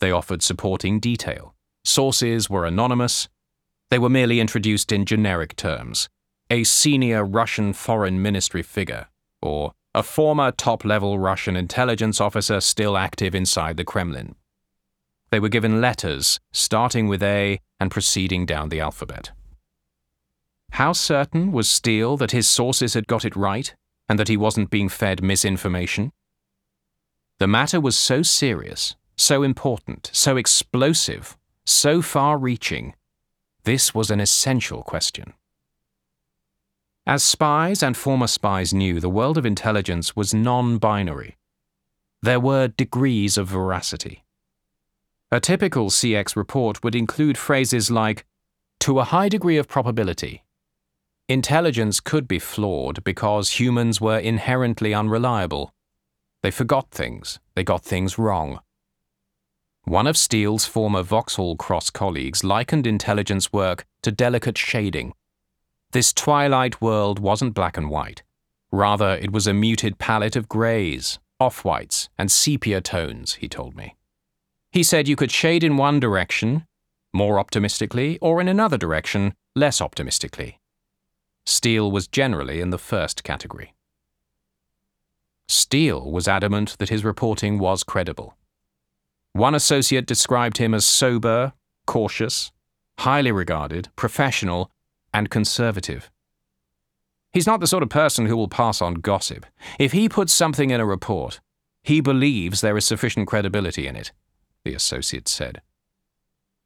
They 0.00 0.10
offered 0.10 0.42
supporting 0.42 1.00
detail. 1.00 1.54
Sources 1.84 2.50
were 2.50 2.66
anonymous. 2.66 3.28
They 3.90 3.98
were 3.98 4.10
merely 4.10 4.40
introduced 4.40 4.92
in 4.92 5.04
generic 5.04 5.56
terms 5.56 6.08
a 6.50 6.64
senior 6.64 7.24
Russian 7.24 7.72
foreign 7.74 8.22
ministry 8.22 8.62
figure, 8.62 9.08
or 9.42 9.72
a 9.94 10.02
former 10.02 10.50
top 10.50 10.84
level 10.84 11.18
Russian 11.18 11.56
intelligence 11.56 12.20
officer 12.20 12.60
still 12.60 12.96
active 12.96 13.34
inside 13.34 13.76
the 13.76 13.84
Kremlin. 13.84 14.34
They 15.30 15.40
were 15.40 15.48
given 15.48 15.80
letters 15.80 16.40
starting 16.52 17.08
with 17.08 17.22
A 17.22 17.60
and 17.78 17.90
proceeding 17.90 18.46
down 18.46 18.68
the 18.68 18.80
alphabet. 18.80 19.32
How 20.72 20.92
certain 20.92 21.52
was 21.52 21.68
Steele 21.68 22.16
that 22.16 22.32
his 22.32 22.48
sources 22.48 22.94
had 22.94 23.06
got 23.06 23.24
it 23.24 23.36
right 23.36 23.74
and 24.08 24.18
that 24.18 24.28
he 24.28 24.36
wasn't 24.36 24.70
being 24.70 24.88
fed 24.88 25.22
misinformation? 25.22 26.12
The 27.38 27.46
matter 27.46 27.80
was 27.80 27.96
so 27.96 28.22
serious, 28.22 28.96
so 29.16 29.42
important, 29.42 30.10
so 30.12 30.36
explosive, 30.36 31.36
so 31.64 32.02
far 32.02 32.38
reaching. 32.38 32.94
This 33.64 33.94
was 33.94 34.10
an 34.10 34.20
essential 34.20 34.82
question. 34.82 35.34
As 37.06 37.22
spies 37.22 37.82
and 37.82 37.96
former 37.96 38.26
spies 38.26 38.74
knew, 38.74 39.00
the 39.00 39.08
world 39.08 39.38
of 39.38 39.46
intelligence 39.46 40.14
was 40.14 40.34
non 40.34 40.78
binary. 40.78 41.36
There 42.22 42.40
were 42.40 42.68
degrees 42.68 43.38
of 43.38 43.48
veracity. 43.48 44.24
A 45.30 45.40
typical 45.40 45.90
CX 45.90 46.36
report 46.36 46.82
would 46.82 46.94
include 46.94 47.36
phrases 47.36 47.90
like, 47.90 48.24
to 48.80 48.98
a 48.98 49.04
high 49.04 49.28
degree 49.28 49.58
of 49.58 49.68
probability. 49.68 50.42
Intelligence 51.28 52.00
could 52.00 52.26
be 52.26 52.38
flawed 52.38 53.04
because 53.04 53.60
humans 53.60 54.00
were 54.00 54.18
inherently 54.18 54.94
unreliable. 54.94 55.74
They 56.42 56.50
forgot 56.50 56.90
things, 56.90 57.38
they 57.54 57.62
got 57.62 57.84
things 57.84 58.16
wrong. 58.16 58.60
One 59.84 60.06
of 60.06 60.16
Steele's 60.16 60.64
former 60.64 61.02
Vauxhall 61.02 61.56
Cross 61.56 61.90
colleagues 61.90 62.42
likened 62.42 62.86
intelligence 62.86 63.52
work 63.52 63.84
to 64.00 64.10
delicate 64.10 64.56
shading. 64.56 65.12
This 65.92 66.14
twilight 66.14 66.80
world 66.80 67.18
wasn't 67.18 67.52
black 67.52 67.76
and 67.76 67.90
white. 67.90 68.22
Rather, 68.72 69.16
it 69.16 69.32
was 69.32 69.46
a 69.46 69.52
muted 69.52 69.98
palette 69.98 70.36
of 70.36 70.48
greys, 70.48 71.18
off 71.38 71.66
whites, 71.66 72.08
and 72.16 72.30
sepia 72.30 72.80
tones, 72.80 73.34
he 73.34 73.48
told 73.48 73.76
me. 73.76 73.97
He 74.78 74.84
said 74.84 75.08
you 75.08 75.16
could 75.16 75.32
shade 75.32 75.64
in 75.64 75.76
one 75.76 75.98
direction, 75.98 76.64
more 77.12 77.40
optimistically, 77.40 78.16
or 78.20 78.40
in 78.40 78.46
another 78.46 78.78
direction, 78.78 79.34
less 79.56 79.80
optimistically. 79.80 80.60
Steele 81.44 81.90
was 81.90 82.06
generally 82.06 82.60
in 82.60 82.70
the 82.70 82.78
first 82.78 83.24
category. 83.24 83.74
Steele 85.48 86.08
was 86.08 86.28
adamant 86.28 86.76
that 86.78 86.90
his 86.90 87.04
reporting 87.04 87.58
was 87.58 87.82
credible. 87.82 88.36
One 89.32 89.52
associate 89.52 90.06
described 90.06 90.58
him 90.58 90.72
as 90.74 90.86
sober, 90.86 91.54
cautious, 91.88 92.52
highly 93.00 93.32
regarded, 93.32 93.88
professional, 93.96 94.70
and 95.12 95.28
conservative. 95.28 96.08
He's 97.32 97.48
not 97.48 97.58
the 97.58 97.66
sort 97.66 97.82
of 97.82 97.88
person 97.88 98.26
who 98.26 98.36
will 98.36 98.46
pass 98.46 98.80
on 98.80 98.94
gossip. 98.94 99.44
If 99.80 99.90
he 99.90 100.08
puts 100.08 100.32
something 100.32 100.70
in 100.70 100.80
a 100.80 100.86
report, 100.86 101.40
he 101.82 102.00
believes 102.00 102.60
there 102.60 102.76
is 102.76 102.84
sufficient 102.84 103.26
credibility 103.26 103.88
in 103.88 103.96
it, 103.96 104.12
the 104.64 104.74
associate 104.74 105.28
said. 105.28 105.62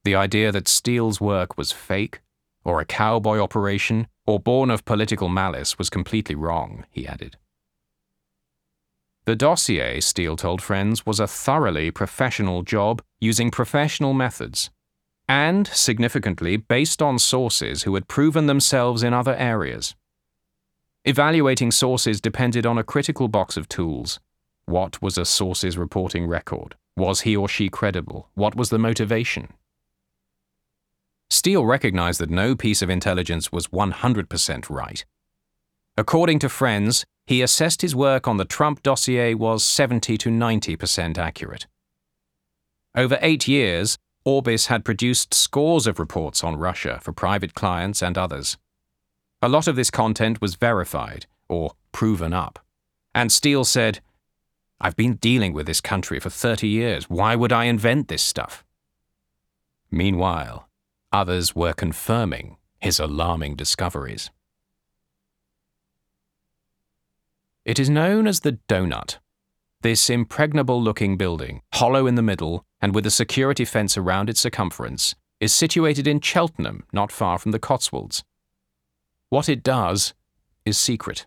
The 0.04 0.14
idea 0.14 0.50
that 0.52 0.68
Steele's 0.68 1.20
work 1.20 1.56
was 1.56 1.72
fake, 1.72 2.20
or 2.64 2.80
a 2.80 2.84
cowboy 2.84 3.38
operation, 3.38 4.08
or 4.26 4.40
born 4.40 4.70
of 4.70 4.84
political 4.84 5.28
malice 5.28 5.78
was 5.78 5.90
completely 5.90 6.34
wrong, 6.34 6.84
he 6.90 7.06
added. 7.06 7.36
The 9.24 9.36
dossier, 9.36 10.00
Steele 10.00 10.36
told 10.36 10.60
friends, 10.60 11.06
was 11.06 11.20
a 11.20 11.28
thoroughly 11.28 11.92
professional 11.92 12.62
job 12.62 13.02
using 13.20 13.52
professional 13.52 14.14
methods, 14.14 14.70
and, 15.28 15.68
significantly, 15.68 16.56
based 16.56 17.00
on 17.00 17.18
sources 17.20 17.84
who 17.84 17.94
had 17.94 18.08
proven 18.08 18.46
themselves 18.46 19.04
in 19.04 19.14
other 19.14 19.36
areas. 19.36 19.94
Evaluating 21.04 21.70
sources 21.70 22.20
depended 22.20 22.66
on 22.66 22.78
a 22.78 22.84
critical 22.84 23.28
box 23.28 23.56
of 23.56 23.68
tools. 23.68 24.18
What 24.66 25.00
was 25.00 25.16
a 25.16 25.24
source's 25.24 25.78
reporting 25.78 26.26
record? 26.26 26.74
Was 26.96 27.22
he 27.22 27.36
or 27.36 27.48
she 27.48 27.68
credible? 27.68 28.28
What 28.34 28.54
was 28.54 28.70
the 28.70 28.78
motivation? 28.78 29.48
Steele 31.30 31.64
recognized 31.64 32.20
that 32.20 32.30
no 32.30 32.54
piece 32.54 32.82
of 32.82 32.90
intelligence 32.90 33.50
was 33.50 33.68
100% 33.68 34.68
right. 34.68 35.04
According 35.96 36.38
to 36.40 36.48
friends, 36.48 37.04
he 37.26 37.40
assessed 37.42 37.82
his 37.82 37.96
work 37.96 38.28
on 38.28 38.36
the 38.36 38.44
Trump 38.44 38.82
dossier 38.82 39.34
was 39.34 39.64
70 39.64 40.18
to 40.18 40.28
90% 40.28 41.18
accurate. 41.18 41.66
Over 42.94 43.18
eight 43.22 43.48
years, 43.48 43.96
Orbis 44.24 44.66
had 44.66 44.84
produced 44.84 45.32
scores 45.34 45.86
of 45.86 45.98
reports 45.98 46.44
on 46.44 46.56
Russia 46.56 46.98
for 47.02 47.12
private 47.12 47.54
clients 47.54 48.02
and 48.02 48.18
others. 48.18 48.58
A 49.40 49.48
lot 49.48 49.66
of 49.66 49.76
this 49.76 49.90
content 49.90 50.40
was 50.40 50.54
verified, 50.54 51.26
or 51.48 51.72
proven 51.90 52.32
up. 52.32 52.58
And 53.14 53.32
Steele 53.32 53.64
said, 53.64 54.00
I've 54.84 54.96
been 54.96 55.14
dealing 55.14 55.52
with 55.52 55.66
this 55.66 55.80
country 55.80 56.18
for 56.18 56.28
30 56.28 56.66
years. 56.66 57.08
Why 57.08 57.36
would 57.36 57.52
I 57.52 57.66
invent 57.66 58.08
this 58.08 58.22
stuff? 58.22 58.64
Meanwhile, 59.92 60.68
others 61.12 61.54
were 61.54 61.72
confirming 61.72 62.56
his 62.80 62.98
alarming 62.98 63.54
discoveries. 63.54 64.30
It 67.64 67.78
is 67.78 67.88
known 67.88 68.26
as 68.26 68.40
the 68.40 68.58
Donut. 68.68 69.18
This 69.82 70.10
impregnable 70.10 70.82
looking 70.82 71.16
building, 71.16 71.62
hollow 71.74 72.08
in 72.08 72.16
the 72.16 72.22
middle 72.22 72.64
and 72.80 72.92
with 72.92 73.06
a 73.06 73.10
security 73.10 73.64
fence 73.64 73.96
around 73.96 74.28
its 74.28 74.40
circumference, 74.40 75.14
is 75.38 75.52
situated 75.52 76.08
in 76.08 76.20
Cheltenham, 76.20 76.82
not 76.92 77.12
far 77.12 77.38
from 77.38 77.52
the 77.52 77.60
Cotswolds. 77.60 78.24
What 79.28 79.48
it 79.48 79.62
does 79.62 80.12
is 80.64 80.76
secret. 80.76 81.26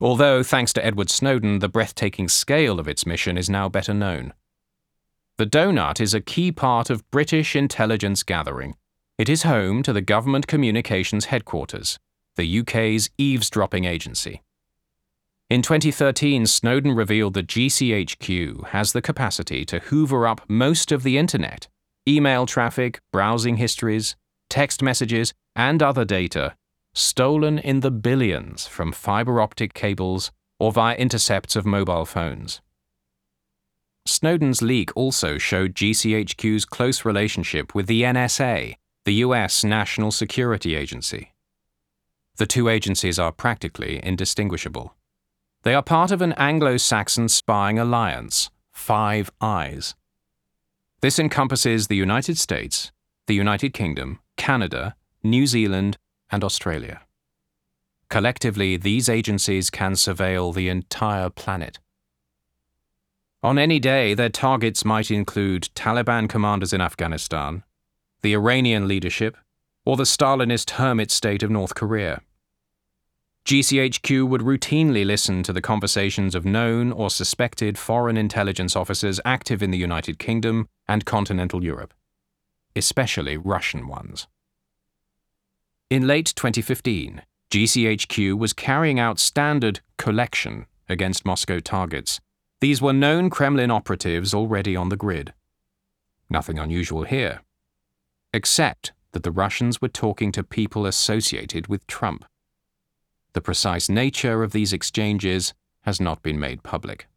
Although, 0.00 0.42
thanks 0.42 0.72
to 0.72 0.84
Edward 0.84 1.10
Snowden, 1.10 1.58
the 1.58 1.68
breathtaking 1.68 2.28
scale 2.28 2.80
of 2.80 2.88
its 2.88 3.04
mission 3.04 3.36
is 3.36 3.50
now 3.50 3.68
better 3.68 3.92
known. 3.92 4.32
The 5.36 5.46
Donut 5.46 6.00
is 6.00 6.14
a 6.14 6.20
key 6.20 6.52
part 6.52 6.88
of 6.88 7.08
British 7.10 7.54
intelligence 7.54 8.22
gathering. 8.22 8.76
It 9.18 9.28
is 9.28 9.42
home 9.42 9.82
to 9.82 9.92
the 9.92 10.00
Government 10.00 10.46
Communications 10.46 11.26
Headquarters, 11.26 11.98
the 12.36 12.60
UK's 12.60 13.10
eavesdropping 13.18 13.84
agency. 13.84 14.42
In 15.50 15.60
2013, 15.60 16.46
Snowden 16.46 16.92
revealed 16.92 17.34
that 17.34 17.48
GCHQ 17.48 18.68
has 18.68 18.92
the 18.92 19.02
capacity 19.02 19.64
to 19.66 19.80
hoover 19.80 20.26
up 20.26 20.42
most 20.48 20.92
of 20.92 21.02
the 21.02 21.18
internet 21.18 21.68
email 22.08 22.46
traffic, 22.46 23.00
browsing 23.12 23.56
histories, 23.56 24.16
text 24.48 24.82
messages, 24.82 25.34
and 25.54 25.82
other 25.82 26.04
data 26.04 26.54
stolen 26.94 27.58
in 27.58 27.80
the 27.80 27.90
billions 27.90 28.66
from 28.66 28.92
fiber 28.92 29.40
optic 29.40 29.74
cables 29.74 30.32
or 30.58 30.72
via 30.72 30.96
intercepts 30.96 31.56
of 31.56 31.64
mobile 31.64 32.04
phones. 32.04 32.60
Snowden's 34.06 34.62
leak 34.62 34.90
also 34.96 35.38
showed 35.38 35.74
GCHQ's 35.74 36.64
close 36.64 37.04
relationship 37.04 37.74
with 37.74 37.86
the 37.86 38.02
NSA, 38.02 38.74
the 39.04 39.14
US 39.14 39.64
National 39.64 40.10
Security 40.10 40.74
Agency. 40.74 41.32
The 42.36 42.46
two 42.46 42.68
agencies 42.68 43.18
are 43.18 43.32
practically 43.32 44.00
indistinguishable. 44.02 44.94
They 45.62 45.74
are 45.74 45.82
part 45.82 46.10
of 46.10 46.22
an 46.22 46.32
Anglo 46.34 46.78
Saxon 46.78 47.28
spying 47.28 47.78
alliance, 47.78 48.50
Five 48.72 49.30
Eyes. 49.40 49.94
This 51.02 51.18
encompasses 51.18 51.86
the 51.86 51.96
United 51.96 52.38
States, 52.38 52.92
the 53.26 53.34
United 53.34 53.74
Kingdom, 53.74 54.20
Canada, 54.36 54.94
New 55.22 55.46
Zealand, 55.46 55.98
and 56.30 56.44
Australia. 56.44 57.02
Collectively, 58.08 58.76
these 58.76 59.08
agencies 59.08 59.70
can 59.70 59.92
surveil 59.92 60.54
the 60.54 60.68
entire 60.68 61.30
planet. 61.30 61.78
On 63.42 63.58
any 63.58 63.78
day, 63.78 64.14
their 64.14 64.28
targets 64.28 64.84
might 64.84 65.10
include 65.10 65.70
Taliban 65.74 66.28
commanders 66.28 66.72
in 66.72 66.80
Afghanistan, 66.80 67.62
the 68.22 68.34
Iranian 68.34 68.86
leadership, 68.86 69.36
or 69.84 69.96
the 69.96 70.02
Stalinist 70.04 70.70
hermit 70.72 71.10
state 71.10 71.42
of 71.42 71.50
North 71.50 71.74
Korea. 71.74 72.20
GCHQ 73.46 74.28
would 74.28 74.42
routinely 74.42 75.04
listen 75.06 75.42
to 75.42 75.52
the 75.52 75.62
conversations 75.62 76.34
of 76.34 76.44
known 76.44 76.92
or 76.92 77.08
suspected 77.08 77.78
foreign 77.78 78.16
intelligence 78.16 78.76
officers 78.76 79.18
active 79.24 79.62
in 79.62 79.70
the 79.70 79.78
United 79.78 80.18
Kingdom 80.18 80.68
and 80.86 81.06
continental 81.06 81.64
Europe, 81.64 81.94
especially 82.76 83.36
Russian 83.36 83.88
ones. 83.88 84.26
In 85.90 86.06
late 86.06 86.32
2015, 86.36 87.22
GCHQ 87.50 88.38
was 88.38 88.52
carrying 88.52 89.00
out 89.00 89.18
standard 89.18 89.80
collection 89.98 90.66
against 90.88 91.26
Moscow 91.26 91.58
targets. 91.58 92.20
These 92.60 92.80
were 92.80 92.92
known 92.92 93.28
Kremlin 93.28 93.72
operatives 93.72 94.32
already 94.32 94.76
on 94.76 94.88
the 94.88 94.96
grid. 94.96 95.34
Nothing 96.28 96.60
unusual 96.60 97.02
here, 97.02 97.40
except 98.32 98.92
that 99.10 99.24
the 99.24 99.32
Russians 99.32 99.82
were 99.82 99.88
talking 99.88 100.30
to 100.30 100.44
people 100.44 100.86
associated 100.86 101.66
with 101.66 101.84
Trump. 101.88 102.24
The 103.32 103.40
precise 103.40 103.88
nature 103.88 104.44
of 104.44 104.52
these 104.52 104.72
exchanges 104.72 105.54
has 105.80 106.00
not 106.00 106.22
been 106.22 106.38
made 106.38 106.62
public. 106.62 107.08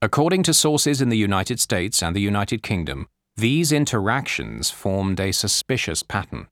According 0.00 0.44
to 0.44 0.54
sources 0.54 1.00
in 1.00 1.08
the 1.08 1.18
United 1.18 1.58
States 1.58 2.04
and 2.04 2.14
the 2.14 2.20
United 2.20 2.62
Kingdom, 2.62 3.08
these 3.36 3.72
interactions 3.72 4.70
formed 4.70 5.18
a 5.18 5.32
suspicious 5.32 6.04
pattern. 6.04 6.46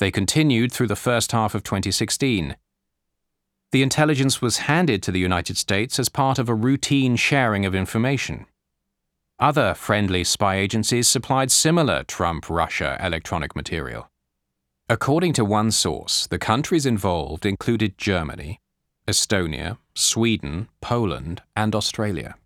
They 0.00 0.10
continued 0.10 0.72
through 0.72 0.86
the 0.86 0.96
first 0.96 1.32
half 1.32 1.54
of 1.54 1.62
2016. 1.62 2.56
The 3.70 3.82
intelligence 3.82 4.40
was 4.40 4.64
handed 4.66 5.02
to 5.02 5.12
the 5.12 5.20
United 5.20 5.58
States 5.58 5.98
as 5.98 6.08
part 6.08 6.38
of 6.38 6.48
a 6.48 6.54
routine 6.54 7.16
sharing 7.16 7.66
of 7.66 7.74
information. 7.74 8.46
Other 9.38 9.74
friendly 9.74 10.24
spy 10.24 10.56
agencies 10.56 11.06
supplied 11.06 11.50
similar 11.50 12.02
Trump 12.04 12.48
Russia 12.48 12.98
electronic 12.98 13.54
material. 13.54 14.10
According 14.88 15.34
to 15.34 15.44
one 15.44 15.70
source, 15.70 16.26
the 16.26 16.38
countries 16.38 16.86
involved 16.86 17.44
included 17.44 17.98
Germany, 17.98 18.58
Estonia, 19.06 19.76
Sweden, 19.94 20.68
Poland, 20.80 21.42
and 21.54 21.74
Australia. 21.74 22.36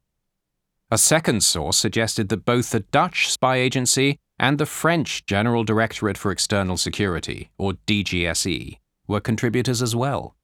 A 0.91 0.99
second 0.99 1.45
source 1.45 1.77
suggested 1.77 2.31
that 2.31 2.45
both 2.45 2.71
the 2.71 2.81
Dutch 2.81 3.31
spy 3.31 3.59
agency 3.59 4.19
and 4.45 4.59
the 4.59 4.67
French 4.67 5.25
General 5.25 5.65
Directorate 5.65 6.19
for 6.19 6.31
External 6.31 6.77
Security, 6.77 7.49
or 7.57 7.73
DGSE, 7.87 8.77
were 9.09 9.19
contributors 9.19 9.81
as 9.81 9.97
well. 9.97 10.37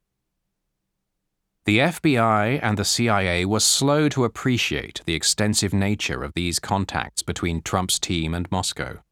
The 1.66 1.80
FBI 1.80 2.60
and 2.62 2.78
the 2.78 2.84
CIA 2.86 3.44
were 3.44 3.60
slow 3.60 4.08
to 4.08 4.24
appreciate 4.24 5.02
the 5.04 5.12
extensive 5.12 5.74
nature 5.74 6.24
of 6.24 6.32
these 6.32 6.58
contacts 6.58 7.22
between 7.22 7.60
Trump's 7.60 7.98
team 7.98 8.32
and 8.32 8.50
Moscow. 8.50 9.02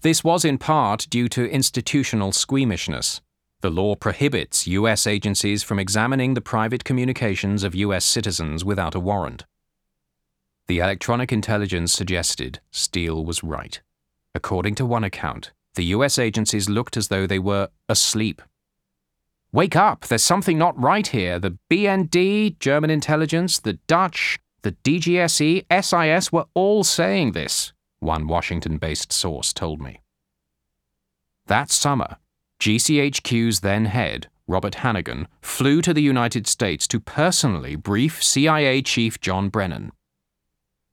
This 0.00 0.22
was 0.22 0.44
in 0.44 0.58
part 0.58 1.08
due 1.10 1.28
to 1.30 1.50
institutional 1.50 2.30
squeamishness. 2.30 3.20
The 3.60 3.70
law 3.70 3.96
prohibits 3.96 4.68
U.S. 4.68 5.08
agencies 5.08 5.64
from 5.64 5.80
examining 5.80 6.34
the 6.34 6.40
private 6.40 6.84
communications 6.84 7.64
of 7.64 7.74
U.S. 7.74 8.04
citizens 8.04 8.64
without 8.64 8.94
a 8.94 9.00
warrant. 9.00 9.46
The 10.68 10.78
electronic 10.78 11.32
intelligence 11.32 11.92
suggested 11.92 12.60
Steele 12.70 13.24
was 13.24 13.42
right. 13.42 13.80
According 14.36 14.74
to 14.74 14.84
one 14.84 15.02
account, 15.02 15.52
the 15.76 15.86
U.S. 15.96 16.18
agencies 16.18 16.68
looked 16.68 16.98
as 16.98 17.08
though 17.08 17.26
they 17.26 17.38
were 17.38 17.70
asleep. 17.88 18.42
Wake 19.50 19.74
up, 19.74 20.02
there's 20.02 20.22
something 20.22 20.58
not 20.58 20.78
right 20.78 21.06
here. 21.06 21.38
The 21.38 21.56
BND, 21.70 22.58
German 22.58 22.90
intelligence, 22.90 23.58
the 23.58 23.78
Dutch, 23.86 24.38
the 24.60 24.72
DGSE, 24.72 25.64
SIS 25.82 26.30
were 26.30 26.44
all 26.52 26.84
saying 26.84 27.32
this 27.32 27.72
one 28.00 28.26
Washington 28.26 28.76
based 28.76 29.10
source 29.10 29.54
told 29.54 29.80
me. 29.80 30.02
That 31.46 31.70
summer, 31.70 32.18
GCHQ's 32.60 33.60
then 33.60 33.86
head, 33.86 34.28
Robert 34.46 34.76
Hannigan, 34.76 35.28
flew 35.40 35.80
to 35.80 35.94
the 35.94 36.02
United 36.02 36.46
States 36.46 36.86
to 36.88 37.00
personally 37.00 37.74
brief 37.74 38.22
CIA 38.22 38.82
Chief 38.82 39.18
John 39.18 39.48
Brennan. 39.48 39.92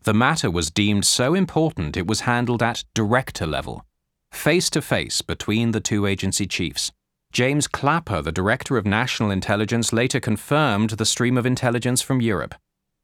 The 0.03 0.13
matter 0.13 0.51
was 0.51 0.69
deemed 0.69 1.05
so 1.05 1.33
important 1.33 1.95
it 1.95 2.07
was 2.07 2.21
handled 2.21 2.61
at 2.61 2.83
director 2.93 3.47
level, 3.47 3.85
face 4.31 4.69
to 4.71 4.81
face 4.81 5.21
between 5.21 5.71
the 5.71 5.79
two 5.79 6.05
agency 6.05 6.45
chiefs, 6.45 6.91
James 7.33 7.67
Clapper, 7.67 8.21
the 8.21 8.31
Director 8.31 8.77
of 8.77 8.85
National 8.85 9.31
Intelligence, 9.31 9.91
later 9.91 10.19
confirmed 10.19 10.91
the 10.91 11.05
stream 11.05 11.35
of 11.35 11.47
intelligence 11.47 11.99
from 11.99 12.21
Europe, 12.21 12.53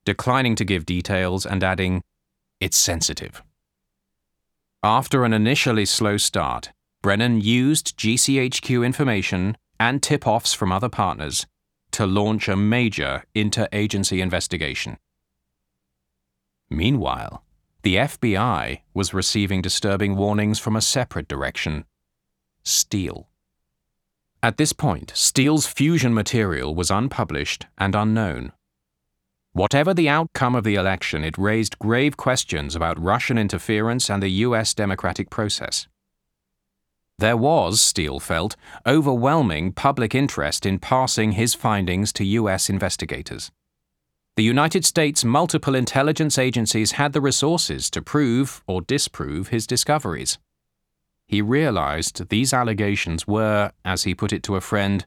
declining 0.05 0.55
to 0.55 0.63
give 0.63 0.85
details 0.85 1.47
and 1.47 1.63
adding, 1.63 2.03
It's 2.59 2.77
sensitive. 2.77 3.41
After 4.83 5.25
an 5.25 5.33
initially 5.33 5.85
slow 5.85 6.17
start, 6.17 6.71
Brennan 7.01 7.41
used 7.41 7.97
GCHQ 7.97 8.85
information 8.85 9.57
and 9.79 10.03
tip 10.03 10.27
offs 10.27 10.53
from 10.53 10.71
other 10.71 10.89
partners 10.89 11.47
to 11.91 12.05
launch 12.05 12.47
a 12.47 12.55
major 12.55 13.23
interagency 13.35 14.21
investigation. 14.21 14.97
Meanwhile, 16.69 17.43
the 17.81 17.95
FBI 17.95 18.81
was 18.93 19.13
receiving 19.13 19.61
disturbing 19.61 20.15
warnings 20.15 20.59
from 20.59 20.75
a 20.75 20.81
separate 20.81 21.27
direction 21.27 21.85
Steele. 22.63 23.29
At 24.43 24.57
this 24.57 24.73
point, 24.73 25.11
Steele's 25.15 25.65
fusion 25.67 26.13
material 26.13 26.75
was 26.75 26.91
unpublished 26.91 27.65
and 27.77 27.95
unknown. 27.95 28.51
Whatever 29.53 29.93
the 29.93 30.07
outcome 30.07 30.55
of 30.55 30.63
the 30.63 30.75
election, 30.75 31.23
it 31.23 31.37
raised 31.37 31.79
grave 31.79 32.15
questions 32.15 32.75
about 32.75 33.01
Russian 33.01 33.37
interference 33.37 34.09
and 34.09 34.21
the 34.21 34.29
U.S. 34.45 34.73
democratic 34.73 35.29
process. 35.29 35.87
There 37.17 37.35
was, 37.35 37.81
Steele 37.81 38.19
felt, 38.19 38.55
overwhelming 38.85 39.73
public 39.73 40.15
interest 40.15 40.65
in 40.65 40.79
passing 40.79 41.33
his 41.33 41.53
findings 41.53 42.13
to 42.13 42.23
U.S. 42.23 42.69
investigators. 42.69 43.51
The 44.39 44.45
United 44.45 44.85
States' 44.85 45.25
multiple 45.25 45.75
intelligence 45.75 46.37
agencies 46.37 46.93
had 46.93 47.11
the 47.11 47.19
resources 47.19 47.89
to 47.89 48.01
prove 48.01 48.63
or 48.67 48.81
disprove 48.81 49.49
his 49.49 49.67
discoveries. 49.67 50.37
He 51.27 51.41
realized 51.41 52.29
these 52.29 52.53
allegations 52.53 53.27
were, 53.27 53.73
as 53.83 54.03
he 54.03 54.15
put 54.15 54.31
it 54.31 54.41
to 54.43 54.55
a 54.55 54.61
friend, 54.61 55.05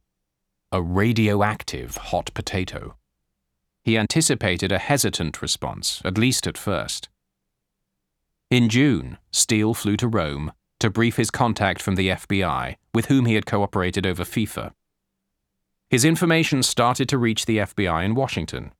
a 0.70 0.82
radioactive 0.82 1.96
hot 1.96 2.30
potato. 2.34 2.96
He 3.82 3.96
anticipated 3.96 4.70
a 4.70 4.78
hesitant 4.78 5.40
response, 5.40 6.02
at 6.04 6.18
least 6.18 6.46
at 6.46 6.58
first. 6.58 7.08
In 8.50 8.68
June, 8.68 9.16
Steele 9.30 9.72
flew 9.72 9.96
to 9.96 10.08
Rome 10.08 10.52
to 10.78 10.90
brief 10.90 11.16
his 11.16 11.30
contact 11.30 11.80
from 11.80 11.94
the 11.94 12.10
FBI, 12.10 12.76
with 12.92 13.06
whom 13.06 13.24
he 13.24 13.36
had 13.36 13.46
cooperated 13.46 14.06
over 14.06 14.24
FIFA. 14.24 14.74
His 15.88 16.04
information 16.04 16.62
started 16.62 17.08
to 17.08 17.16
reach 17.16 17.46
the 17.46 17.56
FBI 17.56 18.04
in 18.04 18.14
Washington. 18.14 18.74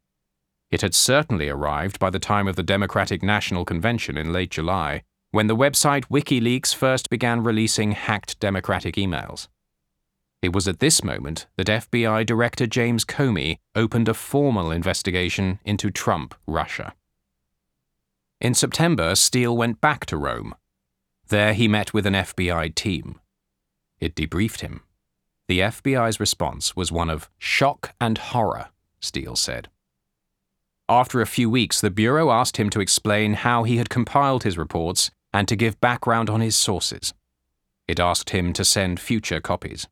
It 0.73 0.81
had 0.81 0.93
certainly 0.93 1.49
arrived 1.49 2.01
by 2.01 2.11
the 2.11 2.19
time 2.19 2.49
of 2.49 2.57
the 2.57 2.65
Democratic 2.65 3.23
National 3.23 3.65
Convention 3.65 4.19
in 4.19 4.33
late 4.33 4.51
July, 4.51 5.05
when 5.31 5.47
the 5.47 5.57
website 5.57 6.07
WikiLeaks 6.07 6.75
first 6.75 7.09
began 7.09 7.45
releasing 7.45 7.93
hacked 7.93 8.41
Democratic 8.41 8.97
emails. 8.97 9.47
It 10.43 10.53
was 10.53 10.67
at 10.67 10.81
this 10.81 11.05
moment 11.05 11.47
that 11.57 11.69
FBI 11.69 12.27
Director 12.27 12.67
James 12.67 13.05
Comey 13.05 13.59
opened 13.77 14.09
a 14.09 14.15
formal 14.15 14.73
investigation 14.73 15.61
into 15.65 15.93
Trump 15.93 16.35
Russia. 16.49 16.95
In 18.41 18.55
September, 18.55 19.15
Steele 19.15 19.57
went 19.57 19.81
back 19.81 20.05
to 20.07 20.17
Rome 20.17 20.57
there 21.33 21.55
he 21.55 21.67
met 21.67 21.95
with 21.95 22.07
an 22.07 22.13
FBI 22.13 22.75
team. 22.75 23.19
It 23.99 24.15
debriefed 24.15 24.61
him. 24.61 24.83
The 25.49 25.61
FBI's 25.61 26.21
response 26.21 26.77
was 26.77 26.93
one 26.93 27.09
of 27.09 27.31
shock 27.39 27.95
and 27.99 28.19
horror, 28.19 28.69
Steele 29.01 29.35
said. 29.35 29.71
After 30.89 31.21
a 31.21 31.27
few 31.27 31.49
weeks, 31.49 31.81
the 31.81 31.91
Bureau 31.91 32.31
asked 32.31 32.57
him 32.57 32.71
to 32.71 32.81
explain 32.81 33.35
how 33.35 33.63
he 33.63 33.77
had 33.77 33.89
compiled 33.89 34.43
his 34.43 34.59
reports 34.59 35.11
and 35.33 35.49
to 35.49 35.57
give 35.57 35.81
background 35.81 36.29
on 36.29 36.41
his 36.41 36.57
sources. 36.57 37.15
It 37.89 37.99
asked 37.99 38.31
him 38.31 38.53
to 38.53 38.65
send 38.65 39.01
future 39.01 39.41
copies. 39.41 39.89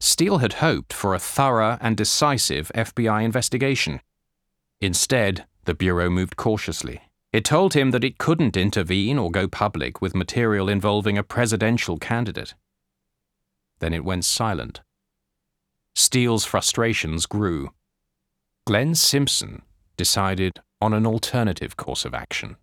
Steele 0.00 0.38
had 0.38 0.54
hoped 0.54 0.92
for 0.92 1.14
a 1.14 1.18
thorough 1.18 1.78
and 1.80 1.96
decisive 1.96 2.72
FBI 2.74 3.24
investigation. 3.24 4.00
Instead, 4.80 5.46
the 5.64 5.74
Bureau 5.74 6.10
moved 6.10 6.36
cautiously 6.36 7.00
it 7.34 7.44
told 7.44 7.74
him 7.74 7.90
that 7.90 8.04
it 8.04 8.16
couldn't 8.16 8.56
intervene 8.56 9.18
or 9.18 9.28
go 9.28 9.48
public 9.48 10.00
with 10.00 10.14
material 10.14 10.68
involving 10.68 11.18
a 11.18 11.24
presidential 11.24 11.98
candidate. 11.98 12.54
Then 13.80 13.92
it 13.92 14.04
went 14.04 14.24
silent. 14.24 14.82
Steele's 15.96 16.44
frustrations 16.44 17.26
grew. 17.26 17.72
Glenn 18.68 18.94
Simpson 18.94 19.62
decided 19.96 20.60
on 20.80 20.92
an 20.92 21.06
alternative 21.06 21.76
course 21.76 22.04
of 22.04 22.14
action. 22.14 22.56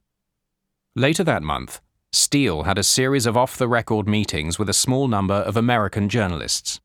Later 0.96 1.24
that 1.24 1.44
month, 1.44 1.82
Steele 2.12 2.64
had 2.64 2.78
a 2.78 2.84
series 2.84 3.26
of 3.26 3.38
off 3.38 3.58
the 3.58 3.68
record 3.68 4.08
meetings 4.08 4.60
with 4.60 4.68
a 4.68 4.74
small 4.74 5.08
number 5.08 5.36
of 5.36 5.56
American 5.56 6.10
journalists. 6.10 6.82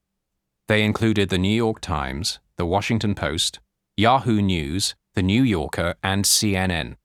They 0.69 0.85
included 0.85 1.29
the 1.29 1.39
New 1.39 1.55
York 1.55 1.81
Times, 1.81 2.39
the 2.57 2.67
Washington 2.67 3.15
Post, 3.15 3.59
Yahoo 3.97 4.41
News, 4.41 4.95
the 5.15 5.23
New 5.23 5.43
Yorker, 5.43 5.95
and 6.03 6.25
CNN. 6.25 6.97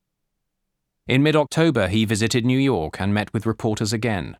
In 1.07 1.23
mid 1.23 1.35
October, 1.35 1.87
he 1.87 2.05
visited 2.05 2.45
New 2.45 2.59
York 2.59 3.01
and 3.01 3.13
met 3.13 3.33
with 3.33 3.45
reporters 3.45 3.91
again. 3.91 4.37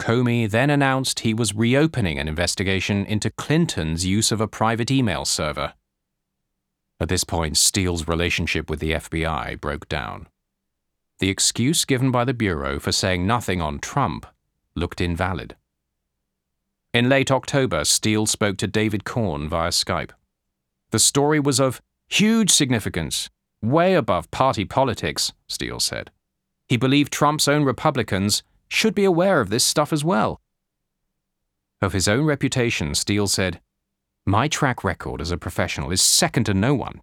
Comey 0.00 0.48
then 0.48 0.70
announced 0.70 1.20
he 1.20 1.34
was 1.34 1.54
reopening 1.54 2.18
an 2.18 2.28
investigation 2.28 3.04
into 3.04 3.30
Clinton's 3.30 4.06
use 4.06 4.32
of 4.32 4.40
a 4.40 4.48
private 4.48 4.90
email 4.90 5.24
server. 5.24 5.74
At 7.00 7.08
this 7.08 7.24
point, 7.24 7.56
Steele's 7.56 8.06
relationship 8.06 8.68
with 8.68 8.78
the 8.80 8.92
FBI 8.92 9.60
broke 9.60 9.88
down. 9.88 10.28
The 11.18 11.30
excuse 11.30 11.84
given 11.84 12.10
by 12.10 12.24
the 12.24 12.34
Bureau 12.34 12.78
for 12.78 12.92
saying 12.92 13.26
nothing 13.26 13.60
on 13.60 13.78
Trump 13.78 14.26
looked 14.74 15.00
invalid. 15.00 15.56
In 16.92 17.08
late 17.08 17.30
October, 17.30 17.84
Steele 17.84 18.26
spoke 18.26 18.58
to 18.58 18.66
David 18.66 19.04
Corn 19.04 19.48
via 19.48 19.70
Skype. 19.70 20.10
The 20.90 20.98
story 20.98 21.40
was 21.40 21.60
of 21.60 21.80
huge 22.08 22.50
significance 22.50 23.30
way 23.62 23.94
above 23.94 24.30
party 24.30 24.64
politics, 24.64 25.32
Steele 25.46 25.80
said. 25.80 26.10
He 26.68 26.76
believed 26.76 27.12
Trump's 27.12 27.48
own 27.48 27.64
Republicans 27.64 28.42
should 28.68 28.94
be 28.94 29.04
aware 29.04 29.40
of 29.40 29.50
this 29.50 29.64
stuff 29.64 29.92
as 29.92 30.04
well. 30.04 30.40
Of 31.82 31.92
his 31.92 32.08
own 32.08 32.24
reputation, 32.24 32.94
Steele 32.94 33.26
said, 33.26 33.60
My 34.26 34.48
track 34.48 34.84
record 34.84 35.20
as 35.20 35.30
a 35.30 35.38
professional 35.38 35.90
is 35.90 36.02
second 36.02 36.44
to 36.44 36.54
no 36.54 36.74
one. 36.74 37.00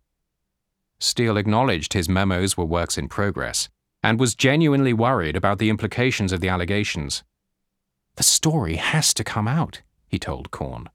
Steele 1.00 1.38
acknowledged 1.38 1.94
his 1.94 2.08
memos 2.08 2.56
were 2.56 2.66
works 2.66 2.98
in 2.98 3.08
progress 3.08 3.70
and 4.04 4.20
was 4.20 4.36
genuinely 4.36 4.94
worried 4.94 5.36
about 5.36 5.58
the 5.58 5.70
implications 5.70 6.32
of 6.32 6.42
the 6.42 6.50
allegations. 6.50 7.24
The 8.16 8.24
story 8.24 8.76
has 8.76 9.14
to 9.16 9.24
come 9.24 9.48
out, 9.48 9.82
he 10.08 10.18
told 10.18 10.52
Corn. 10.52 10.90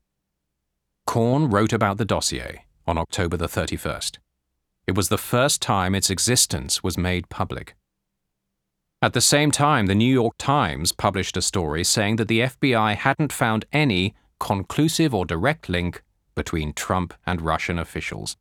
Corn 1.06 1.50
wrote 1.50 1.72
about 1.72 1.98
the 1.98 2.04
dossier 2.04 2.66
on 2.86 2.98
October 2.98 3.36
the 3.36 3.48
31st. 3.48 4.18
It 4.86 4.96
was 4.96 5.08
the 5.08 5.18
first 5.18 5.60
time 5.60 5.94
its 5.94 6.10
existence 6.10 6.82
was 6.82 6.98
made 6.98 7.28
public. 7.28 7.74
At 9.00 9.12
the 9.12 9.20
same 9.20 9.50
time, 9.50 9.86
the 9.86 9.94
New 9.94 10.12
York 10.12 10.34
Times 10.38 10.92
published 10.92 11.36
a 11.36 11.42
story 11.42 11.84
saying 11.84 12.16
that 12.16 12.28
the 12.28 12.40
FBI 12.40 12.94
hadn't 12.96 13.32
found 13.32 13.64
any 13.72 14.14
conclusive 14.38 15.14
or 15.14 15.24
direct 15.24 15.68
link 15.68 16.02
between 16.34 16.72
Trump 16.72 17.14
and 17.26 17.40
Russian 17.40 17.78
officials. 17.78 18.36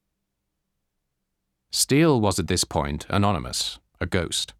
Steele 1.71 2.19
was 2.19 2.37
at 2.37 2.47
this 2.47 2.63
point 2.63 3.05
anonymous, 3.09 3.79
a 3.99 4.05
ghost. 4.05 4.53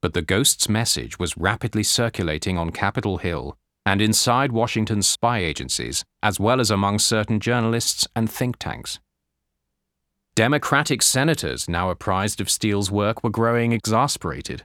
But 0.00 0.14
the 0.14 0.22
ghost's 0.22 0.68
message 0.68 1.18
was 1.18 1.36
rapidly 1.36 1.82
circulating 1.82 2.58
on 2.58 2.70
Capitol 2.70 3.18
Hill 3.18 3.56
and 3.84 4.00
inside 4.00 4.52
Washington's 4.52 5.06
spy 5.06 5.38
agencies, 5.38 6.04
as 6.22 6.38
well 6.38 6.60
as 6.60 6.70
among 6.70 7.00
certain 7.00 7.40
journalists 7.40 8.06
and 8.14 8.30
think 8.30 8.58
tanks. 8.58 9.00
Democratic 10.34 11.02
senators, 11.02 11.68
now 11.68 11.90
apprised 11.90 12.40
of 12.40 12.48
Steele's 12.48 12.90
work, 12.90 13.22
were 13.22 13.30
growing 13.30 13.72
exasperated. 13.72 14.62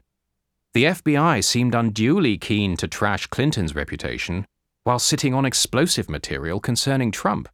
The 0.74 0.86
FBI 0.86 1.44
seemed 1.44 1.76
unduly 1.76 2.38
keen 2.38 2.78
to 2.78 2.88
trash 2.88 3.28
Clinton's 3.28 3.76
reputation 3.76 4.46
while 4.84 5.00
sitting 5.00 5.34
on 5.34 5.46
explosive 5.46 6.10
material 6.10 6.60
concerning 6.60 7.12
Trump. 7.12 7.50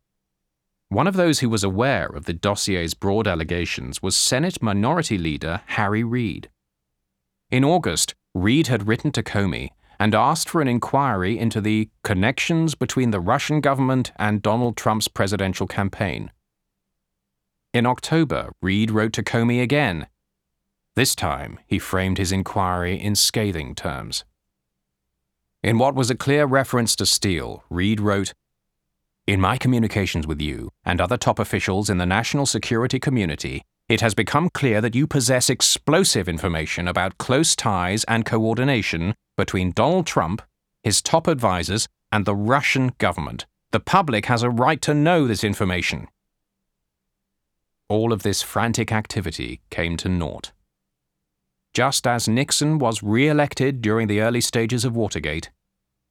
One 0.93 1.07
of 1.07 1.15
those 1.15 1.39
who 1.39 1.49
was 1.49 1.63
aware 1.63 2.05
of 2.05 2.25
the 2.25 2.35
dossier's 2.35 2.93
broad 2.93 3.27
allegations 3.27 4.03
was 4.03 4.15
Senate 4.15 4.61
Minority 4.61 5.17
Leader 5.17 5.61
Harry 5.65 6.03
Reid. 6.03 6.51
In 7.49 7.63
August, 7.63 8.13
Reid 8.35 8.67
had 8.67 8.87
written 8.87 9.11
to 9.13 9.23
Comey 9.23 9.69
and 9.99 10.13
asked 10.13 10.47
for 10.47 10.61
an 10.61 10.67
inquiry 10.67 11.39
into 11.39 11.61
the 11.61 11.89
connections 12.03 12.75
between 12.75 13.09
the 13.09 13.19
Russian 13.19 13.59
government 13.59 14.11
and 14.17 14.43
Donald 14.43 14.77
Trump's 14.77 15.07
presidential 15.07 15.65
campaign. 15.65 16.31
In 17.73 17.87
October, 17.87 18.51
Reid 18.61 18.91
wrote 18.91 19.13
to 19.13 19.23
Comey 19.23 19.63
again. 19.63 20.05
This 20.95 21.15
time, 21.15 21.57
he 21.65 21.79
framed 21.79 22.19
his 22.19 22.31
inquiry 22.31 23.01
in 23.01 23.15
scathing 23.15 23.73
terms. 23.73 24.25
In 25.63 25.79
what 25.79 25.95
was 25.95 26.11
a 26.11 26.15
clear 26.15 26.45
reference 26.45 26.95
to 26.97 27.07
Steele, 27.07 27.63
Reid 27.71 27.99
wrote, 27.99 28.35
In 29.25 29.39
my 29.39 29.57
communications 29.57 30.27
with 30.27 30.41
you 30.41 30.69
and 30.83 30.99
other 30.99 31.15
top 31.15 31.39
officials 31.39 31.89
in 31.89 31.97
the 31.97 32.05
national 32.05 32.45
security 32.45 32.99
community, 32.99 33.63
it 33.87 34.01
has 34.01 34.13
become 34.13 34.49
clear 34.49 34.81
that 34.81 34.95
you 34.95 35.07
possess 35.07 35.49
explosive 35.49 36.27
information 36.27 36.89
about 36.89 37.17
close 37.17 37.55
ties 37.55 38.03
and 38.03 38.25
coordination 38.25 39.15
between 39.37 39.71
Donald 39.71 40.05
Trump, 40.05 40.41
his 40.83 41.01
top 41.01 41.29
advisers, 41.29 41.87
and 42.11 42.25
the 42.25 42.35
Russian 42.35 42.91
government. 42.97 43.45
The 43.71 43.79
public 43.79 44.25
has 44.25 44.43
a 44.43 44.49
right 44.49 44.81
to 44.81 44.93
know 44.93 45.25
this 45.25 45.45
information. 45.45 46.09
All 47.87 48.11
of 48.11 48.23
this 48.23 48.41
frantic 48.41 48.91
activity 48.91 49.61
came 49.69 49.95
to 49.97 50.09
naught. 50.09 50.51
Just 51.73 52.05
as 52.05 52.27
Nixon 52.27 52.77
was 52.77 53.01
re 53.01 53.29
elected 53.29 53.81
during 53.81 54.07
the 54.07 54.19
early 54.19 54.41
stages 54.41 54.83
of 54.83 54.97
Watergate, 54.97 55.49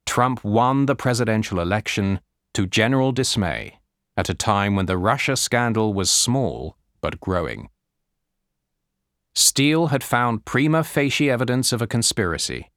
Trump 0.07 0.43
won 0.43 0.87
the 0.87 0.95
presidential 0.95 1.59
election 1.59 2.19
to 2.53 2.67
general 2.67 3.11
dismay 3.11 3.79
at 4.15 4.29
a 4.29 4.33
time 4.33 4.75
when 4.75 4.85
the 4.85 4.97
Russia 4.97 5.35
scandal 5.35 5.93
was 5.93 6.09
small 6.09 6.77
but 7.01 7.19
growing. 7.19 7.69
Steele 9.33 9.87
had 9.87 10.03
found 10.03 10.45
prima 10.45 10.83
facie 10.83 11.29
evidence 11.29 11.73
of 11.73 11.81
a 11.81 11.87
conspiracy, 11.87 12.69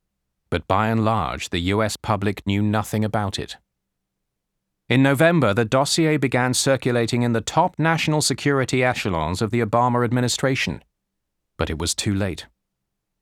but 0.48 0.66
by 0.66 0.88
and 0.88 1.04
large 1.04 1.50
the 1.50 1.60
US 1.74 1.96
public 1.96 2.46
knew 2.46 2.62
nothing 2.62 3.04
about 3.04 3.38
it. 3.38 3.56
In 4.88 5.02
November, 5.02 5.52
the 5.52 5.64
dossier 5.64 6.16
began 6.16 6.54
circulating 6.54 7.22
in 7.22 7.32
the 7.32 7.40
top 7.40 7.78
national 7.78 8.22
security 8.22 8.84
echelons 8.84 9.42
of 9.42 9.50
the 9.50 9.60
Obama 9.60 10.04
administration, 10.04 10.82
but 11.58 11.68
it 11.68 11.78
was 11.78 11.94
too 11.94 12.14
late. 12.14 12.46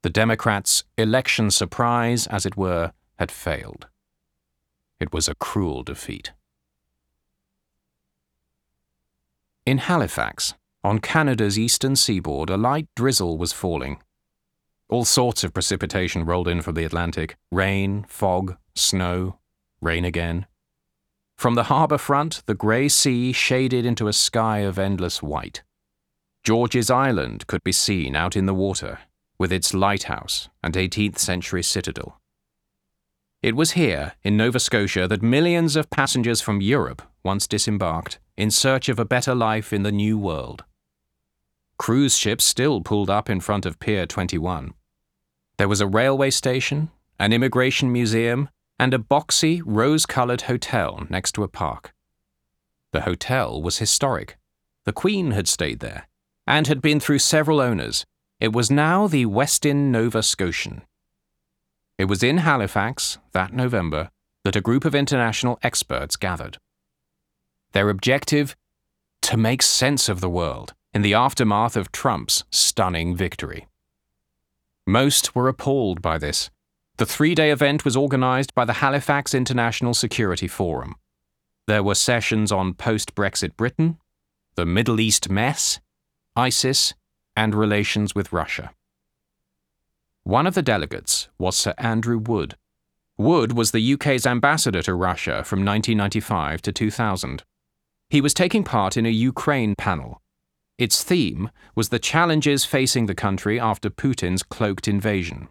The 0.02 0.10
Democrats' 0.10 0.84
election 0.98 1.50
surprise, 1.50 2.26
as 2.26 2.44
it 2.44 2.56
were, 2.56 2.92
had 3.18 3.32
failed. 3.32 3.88
It 5.00 5.12
was 5.12 5.26
a 5.26 5.34
cruel 5.34 5.82
defeat. 5.82 6.32
In 9.66 9.78
Halifax, 9.78 10.52
on 10.82 10.98
Canada's 10.98 11.58
eastern 11.58 11.96
seaboard, 11.96 12.50
a 12.50 12.58
light 12.58 12.86
drizzle 12.94 13.38
was 13.38 13.54
falling. 13.54 14.02
All 14.90 15.06
sorts 15.06 15.42
of 15.42 15.54
precipitation 15.54 16.26
rolled 16.26 16.48
in 16.48 16.60
from 16.60 16.74
the 16.74 16.84
Atlantic 16.84 17.36
rain, 17.50 18.04
fog, 18.06 18.58
snow, 18.74 19.38
rain 19.80 20.04
again. 20.04 20.44
From 21.38 21.54
the 21.54 21.64
harbour 21.64 21.96
front, 21.96 22.42
the 22.44 22.54
grey 22.54 22.88
sea 22.90 23.32
shaded 23.32 23.86
into 23.86 24.06
a 24.06 24.12
sky 24.12 24.58
of 24.58 24.78
endless 24.78 25.22
white. 25.22 25.62
George's 26.42 26.90
Island 26.90 27.46
could 27.46 27.64
be 27.64 27.72
seen 27.72 28.14
out 28.14 28.36
in 28.36 28.44
the 28.44 28.52
water, 28.52 28.98
with 29.38 29.50
its 29.50 29.72
lighthouse 29.72 30.50
and 30.62 30.74
18th 30.74 31.18
century 31.18 31.62
citadel. 31.62 32.20
It 33.42 33.56
was 33.56 33.70
here, 33.70 34.12
in 34.22 34.36
Nova 34.36 34.60
Scotia, 34.60 35.08
that 35.08 35.22
millions 35.22 35.74
of 35.74 35.88
passengers 35.88 36.42
from 36.42 36.60
Europe 36.60 37.00
once 37.22 37.46
disembarked 37.46 38.18
in 38.36 38.50
search 38.50 38.88
of 38.88 38.98
a 38.98 39.04
better 39.04 39.34
life 39.34 39.72
in 39.72 39.82
the 39.82 39.92
New 39.92 40.18
World. 40.18 40.64
Cruise 41.78 42.16
ships 42.16 42.44
still 42.44 42.80
pulled 42.80 43.10
up 43.10 43.28
in 43.28 43.40
front 43.40 43.66
of 43.66 43.78
Pier 43.78 44.06
21. 44.06 44.74
There 45.56 45.68
was 45.68 45.80
a 45.80 45.86
railway 45.86 46.30
station, 46.30 46.90
an 47.18 47.32
immigration 47.32 47.92
museum, 47.92 48.48
and 48.78 48.92
a 48.92 48.98
boxy, 48.98 49.62
rose 49.64 50.06
coloured 50.06 50.42
hotel 50.42 51.06
next 51.08 51.32
to 51.32 51.42
a 51.42 51.48
park. 51.48 51.92
The 52.92 53.02
hotel 53.02 53.62
was 53.62 53.78
historic. 53.78 54.36
The 54.84 54.92
Queen 54.92 55.32
had 55.32 55.48
stayed 55.48 55.80
there 55.80 56.08
and 56.46 56.66
had 56.66 56.82
been 56.82 57.00
through 57.00 57.20
several 57.20 57.60
owners. 57.60 58.04
It 58.40 58.52
was 58.52 58.70
now 58.70 59.06
the 59.06 59.26
Westin 59.26 59.90
Nova 59.90 60.22
Scotian. 60.22 60.82
It 61.98 62.06
was 62.06 62.22
in 62.22 62.38
Halifax, 62.38 63.18
that 63.32 63.52
November, 63.52 64.10
that 64.44 64.56
a 64.56 64.60
group 64.60 64.84
of 64.84 64.94
international 64.94 65.58
experts 65.62 66.16
gathered. 66.16 66.58
Their 67.74 67.90
objective? 67.90 68.54
To 69.22 69.36
make 69.36 69.60
sense 69.60 70.08
of 70.08 70.20
the 70.20 70.30
world 70.30 70.74
in 70.94 71.02
the 71.02 71.14
aftermath 71.14 71.76
of 71.76 71.90
Trump's 71.90 72.44
stunning 72.52 73.16
victory. 73.16 73.66
Most 74.86 75.34
were 75.34 75.48
appalled 75.48 76.00
by 76.00 76.18
this. 76.18 76.50
The 76.98 77.06
three 77.06 77.34
day 77.34 77.50
event 77.50 77.84
was 77.84 77.96
organized 77.96 78.54
by 78.54 78.64
the 78.64 78.74
Halifax 78.74 79.34
International 79.34 79.92
Security 79.92 80.46
Forum. 80.46 80.94
There 81.66 81.82
were 81.82 81.96
sessions 81.96 82.52
on 82.52 82.74
post 82.74 83.16
Brexit 83.16 83.56
Britain, 83.56 83.98
the 84.54 84.64
Middle 84.64 85.00
East 85.00 85.28
mess, 85.28 85.80
ISIS, 86.36 86.94
and 87.34 87.56
relations 87.56 88.14
with 88.14 88.32
Russia. 88.32 88.70
One 90.22 90.46
of 90.46 90.54
the 90.54 90.62
delegates 90.62 91.28
was 91.38 91.56
Sir 91.56 91.74
Andrew 91.76 92.18
Wood. 92.18 92.54
Wood 93.18 93.52
was 93.52 93.72
the 93.72 93.94
UK's 93.94 94.26
ambassador 94.26 94.82
to 94.82 94.94
Russia 94.94 95.42
from 95.42 95.64
1995 95.64 96.62
to 96.62 96.70
2000. 96.70 97.42
He 98.10 98.20
was 98.20 98.34
taking 98.34 98.64
part 98.64 98.96
in 98.96 99.06
a 99.06 99.10
Ukraine 99.10 99.74
panel. 99.76 100.20
Its 100.78 101.02
theme 101.04 101.50
was 101.74 101.88
the 101.88 101.98
challenges 101.98 102.64
facing 102.64 103.06
the 103.06 103.14
country 103.14 103.60
after 103.60 103.90
Putin's 103.90 104.42
cloaked 104.42 104.88
invasion. 104.88 105.48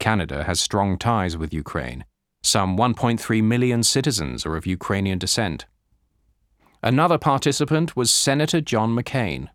Canada 0.00 0.44
has 0.44 0.60
strong 0.60 0.98
ties 0.98 1.36
with 1.36 1.54
Ukraine. 1.54 2.04
Some 2.42 2.76
1.3 2.76 3.42
million 3.42 3.82
citizens 3.82 4.46
are 4.46 4.56
of 4.56 4.66
Ukrainian 4.66 5.18
descent. 5.18 5.66
Another 6.82 7.18
participant 7.18 7.96
was 7.96 8.10
Senator 8.10 8.60
John 8.60 8.94
McCain. 8.94 9.48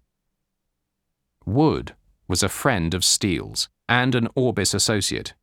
Wood 1.45 1.95
was 2.27 2.43
a 2.43 2.49
friend 2.49 2.93
of 2.93 3.05
Steele's 3.05 3.69
and 3.87 4.15
an 4.15 4.27
Orbis 4.35 4.73
associate. 4.73 5.33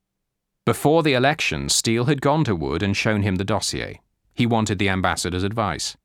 Before 0.67 1.03
the 1.03 1.15
election, 1.15 1.69
Steele 1.69 2.05
had 2.05 2.21
gone 2.21 2.45
to 2.45 2.57
Wood 2.57 2.83
and 2.83 2.97
shown 2.97 3.23
him 3.23 3.37
the 3.37 3.45
dossier. 3.45 4.01
He 4.35 4.47
wanted 4.47 4.79
the 4.79 4.89
ambassador's 4.89 5.43
advice. 5.43 5.97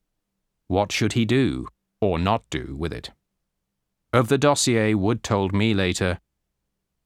What 0.68 0.92
should 0.92 1.14
he 1.14 1.26
do, 1.26 1.68
or 2.02 2.18
not 2.18 2.44
do, 2.50 2.76
with 2.78 2.92
it? 2.92 3.12
Of 4.12 4.30
the 4.30 4.38
dossier, 4.38 4.94
Wood 4.94 5.24
told 5.24 5.54
me 5.54 5.74
later, 5.74 6.20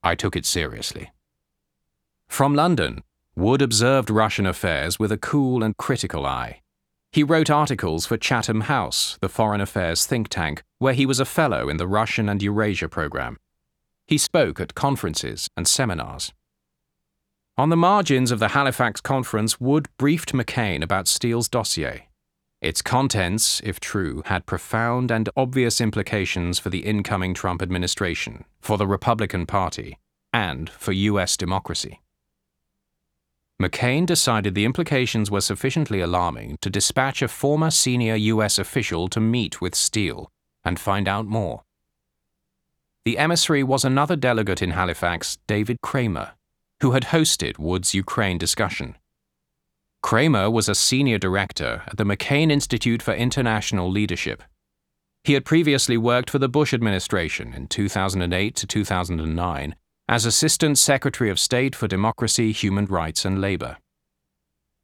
I 0.02 0.14
took 0.14 0.36
it 0.36 0.46
seriously. 0.46 1.10
From 2.28 2.54
London, 2.54 3.02
Wood 3.36 3.62
observed 3.62 4.10
Russian 4.10 4.46
affairs 4.46 4.98
with 4.98 5.12
a 5.12 5.18
cool 5.18 5.62
and 5.62 5.76
critical 5.76 6.24
eye. 6.24 6.60
He 7.12 7.24
wrote 7.24 7.50
articles 7.50 8.06
for 8.06 8.16
Chatham 8.16 8.62
House, 8.62 9.18
the 9.20 9.28
foreign 9.28 9.60
affairs 9.60 10.06
think 10.06 10.28
tank, 10.28 10.62
where 10.78 10.94
he 10.94 11.06
was 11.06 11.18
a 11.18 11.24
fellow 11.24 11.68
in 11.68 11.76
the 11.76 11.88
Russian 11.88 12.28
and 12.28 12.42
Eurasia 12.42 12.88
program. 12.88 13.38
He 14.06 14.16
spoke 14.16 14.60
at 14.60 14.74
conferences 14.74 15.48
and 15.56 15.66
seminars. 15.66 16.32
On 17.58 17.68
the 17.68 17.76
margins 17.76 18.30
of 18.30 18.38
the 18.38 18.48
Halifax 18.48 19.00
conference, 19.00 19.60
Wood 19.60 19.88
briefed 19.98 20.32
McCain 20.32 20.82
about 20.82 21.08
Steele's 21.08 21.48
dossier. 21.48 22.09
Its 22.60 22.82
contents, 22.82 23.60
if 23.64 23.80
true, 23.80 24.22
had 24.26 24.44
profound 24.44 25.10
and 25.10 25.30
obvious 25.34 25.80
implications 25.80 26.58
for 26.58 26.68
the 26.68 26.80
incoming 26.80 27.32
Trump 27.32 27.62
administration, 27.62 28.44
for 28.60 28.76
the 28.76 28.86
Republican 28.86 29.46
Party, 29.46 29.98
and 30.32 30.68
for 30.68 30.92
U.S. 30.92 31.36
democracy. 31.38 32.00
McCain 33.60 34.06
decided 34.06 34.54
the 34.54 34.64
implications 34.64 35.30
were 35.30 35.40
sufficiently 35.40 36.00
alarming 36.00 36.58
to 36.60 36.70
dispatch 36.70 37.22
a 37.22 37.28
former 37.28 37.70
senior 37.70 38.14
U.S. 38.14 38.58
official 38.58 39.08
to 39.08 39.20
meet 39.20 39.60
with 39.60 39.74
Steele 39.74 40.30
and 40.64 40.78
find 40.78 41.08
out 41.08 41.26
more. 41.26 41.62
The 43.04 43.18
emissary 43.18 43.62
was 43.62 43.84
another 43.84 44.16
delegate 44.16 44.60
in 44.60 44.70
Halifax, 44.70 45.38
David 45.46 45.78
Kramer, 45.82 46.32
who 46.82 46.92
had 46.92 47.04
hosted 47.04 47.58
Wood's 47.58 47.94
Ukraine 47.94 48.38
discussion. 48.38 48.96
Kramer 50.02 50.50
was 50.50 50.68
a 50.68 50.74
senior 50.74 51.18
director 51.18 51.82
at 51.86 51.96
the 51.96 52.04
McCain 52.04 52.50
Institute 52.50 53.02
for 53.02 53.12
International 53.12 53.90
Leadership. 53.90 54.42
He 55.24 55.34
had 55.34 55.44
previously 55.44 55.98
worked 55.98 56.30
for 56.30 56.38
the 56.38 56.48
Bush 56.48 56.72
administration 56.72 57.52
in 57.52 57.66
2008 57.68 58.56
to 58.56 58.66
2009 58.66 59.74
as 60.08 60.24
Assistant 60.24 60.78
Secretary 60.78 61.30
of 61.30 61.38
State 61.38 61.76
for 61.76 61.86
Democracy, 61.86 62.50
Human 62.52 62.86
Rights 62.86 63.24
and 63.24 63.40
Labor. 63.40 63.76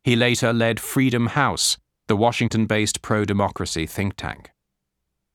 He 0.05 0.14
later 0.14 0.53
led 0.53 0.79
Freedom 0.79 1.29
House, 1.29 1.79
the 2.07 2.17
Washington 2.17 2.67
based 2.67 3.03
pro 3.03 3.25
democracy 3.25 3.87
think 3.87 4.14
tank. 4.17 4.51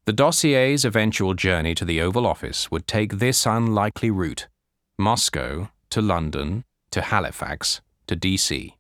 The 0.06 0.14
dossier's 0.14 0.86
eventual 0.86 1.34
journey 1.34 1.76
to 1.76 1.86
the 1.86 2.02
Oval 2.02 2.26
Office 2.26 2.72
would 2.72 2.88
take 2.88 3.20
this 3.20 3.46
unlikely 3.46 4.12
route 4.12 4.48
Moscow 4.98 5.70
to 5.90 6.02
London 6.02 6.64
to 6.92 7.02
Halifax 7.02 7.82
to 8.08 8.16
DC. 8.16 8.76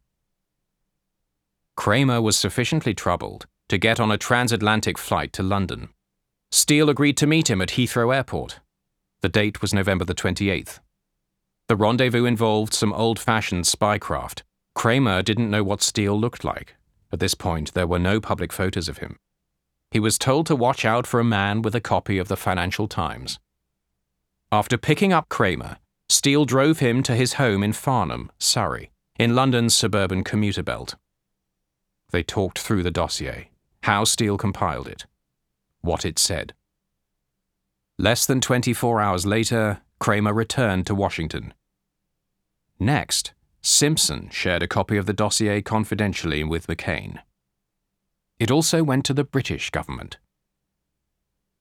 Kramer 1.81 2.21
was 2.21 2.37
sufficiently 2.37 2.93
troubled 2.93 3.47
to 3.67 3.79
get 3.79 3.99
on 3.99 4.11
a 4.11 4.17
transatlantic 4.17 4.99
flight 4.99 5.33
to 5.33 5.41
London. 5.41 5.89
Steele 6.51 6.91
agreed 6.91 7.17
to 7.17 7.25
meet 7.25 7.49
him 7.49 7.59
at 7.59 7.69
Heathrow 7.69 8.15
Airport. 8.15 8.59
The 9.21 9.29
date 9.29 9.63
was 9.63 9.73
November 9.73 10.05
the 10.05 10.13
28th. 10.13 10.79
The 11.67 11.75
rendezvous 11.75 12.25
involved 12.25 12.75
some 12.75 12.93
old 12.93 13.17
fashioned 13.17 13.65
spycraft. 13.65 14.43
Kramer 14.75 15.23
didn't 15.23 15.49
know 15.49 15.63
what 15.63 15.81
Steele 15.81 16.19
looked 16.19 16.43
like. 16.43 16.75
At 17.11 17.19
this 17.19 17.33
point, 17.33 17.73
there 17.73 17.87
were 17.87 17.97
no 17.97 18.21
public 18.21 18.53
photos 18.53 18.87
of 18.87 18.99
him 18.99 19.17
he 19.91 19.99
was 19.99 20.17
told 20.17 20.45
to 20.47 20.55
watch 20.55 20.85
out 20.85 21.05
for 21.05 21.19
a 21.19 21.23
man 21.39 21.61
with 21.61 21.75
a 21.75 21.81
copy 21.81 22.17
of 22.17 22.29
the 22.29 22.37
Financial 22.37 22.87
Times. 22.87 23.39
After 24.51 24.77
picking 24.77 25.11
up 25.11 25.27
Kramer, 25.27 25.77
Steele 26.07 26.45
drove 26.45 26.79
him 26.79 27.03
to 27.03 27.15
his 27.15 27.33
home 27.33 27.61
in 27.61 27.73
Farnham, 27.73 28.31
Surrey, 28.39 28.91
in 29.19 29.35
London's 29.35 29.75
suburban 29.75 30.23
commuter 30.23 30.63
belt. 30.63 30.95
They 32.11 32.23
talked 32.23 32.59
through 32.59 32.83
the 32.83 32.91
dossier, 32.91 33.49
how 33.83 34.03
Steele 34.03 34.37
compiled 34.37 34.87
it, 34.87 35.05
what 35.81 36.05
it 36.05 36.19
said. 36.19 36.53
Less 37.97 38.25
than 38.25 38.41
24 38.41 38.99
hours 38.99 39.25
later, 39.25 39.81
Kramer 39.99 40.33
returned 40.33 40.87
to 40.87 40.95
Washington. 40.95 41.53
Next, 42.79 43.33
Simpson 43.61 44.29
shared 44.31 44.63
a 44.63 44.67
copy 44.67 44.97
of 44.97 45.05
the 45.05 45.13
dossier 45.13 45.61
confidentially 45.61 46.43
with 46.43 46.67
McCain. 46.67 47.19
It 48.39 48.49
also 48.49 48.83
went 48.83 49.05
to 49.05 49.13
the 49.13 49.23
British 49.23 49.69
government. 49.69 50.17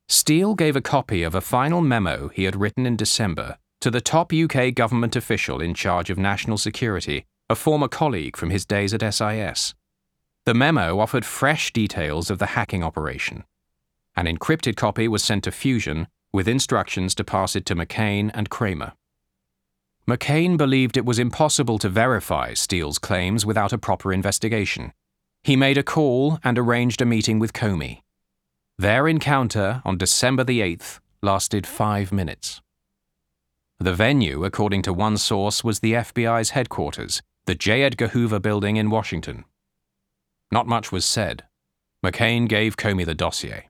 Steele 0.09 0.55
gave 0.55 0.74
a 0.74 0.80
copy 0.80 1.22
of 1.22 1.34
a 1.34 1.40
final 1.42 1.82
memo 1.82 2.28
he 2.28 2.44
had 2.44 2.57
written 2.57 2.86
in 2.86 2.96
December 2.96 3.59
to 3.80 3.90
the 3.90 4.01
top 4.01 4.32
UK 4.32 4.74
government 4.74 5.14
official 5.14 5.61
in 5.61 5.74
charge 5.74 6.11
of 6.11 6.18
national 6.18 6.59
security, 6.59 7.26
a 7.48 7.55
former 7.55 7.88
colleague 7.88 8.36
from 8.36 8.51
his 8.51 8.64
days 8.64 8.92
at 8.92 9.14
SIS. 9.14 9.74
The 10.47 10.55
memo 10.55 10.99
offered 10.99 11.24
fresh 11.24 11.72
details 11.72 12.30
of 12.30 12.38
the 12.38 12.47
hacking 12.47 12.82
operation. 12.82 13.45
An 14.16 14.26
encrypted 14.26 14.76
copy 14.76 15.07
was 15.07 15.22
sent 15.22 15.45
to 15.45 15.53
Fusion 15.53 16.09
with 16.32 16.49
instructions 16.49 17.14
to 17.16 17.24
pass 17.24 17.55
it 17.57 17.66
to 17.66 17.74
McCain 17.74 18.30
and 18.34 18.51
Kramer. 18.51 18.93
McCain 20.09 20.57
believed 20.57 20.97
it 20.97 21.05
was 21.05 21.18
impossible 21.18 21.78
to 21.78 21.88
verify 21.88 22.55
Steele's 22.55 22.99
claims 22.99 23.45
without 23.45 23.72
a 23.72 23.78
proper 23.78 24.12
investigation. 24.12 24.93
He 25.43 25.57
made 25.57 25.78
a 25.78 25.82
call 25.82 26.38
and 26.43 26.59
arranged 26.59 27.01
a 27.01 27.07
meeting 27.07 27.38
with 27.38 27.53
Comey. 27.53 28.03
Their 28.78 29.07
encounter 29.07 29.82
on 29.84 29.99
December 29.99 30.43
the 30.43 30.61
8th 30.61 31.01
lasted 31.22 31.66
five 31.66 32.12
minutes. 32.12 32.61
The 33.78 33.95
venue, 33.95 34.45
according 34.45 34.82
to 34.82 34.93
one 34.93 35.16
source, 35.16 35.62
was 35.62 35.80
the 35.80 35.93
FBI's 35.93 36.51
headquarters, 36.51 37.22
the 37.47 37.55
J. 37.55 37.82
Edgar 37.82 38.09
Hoover 38.09 38.38
building 38.38 38.76
in 38.76 38.91
Washington. 38.91 39.45
Not 40.51 40.66
much 40.66 40.90
was 40.90 41.05
said. 41.05 41.44
McCain 42.05 42.48
gave 42.48 42.76
Comey 42.76 43.05
the 43.05 43.14
dossier. 43.14 43.68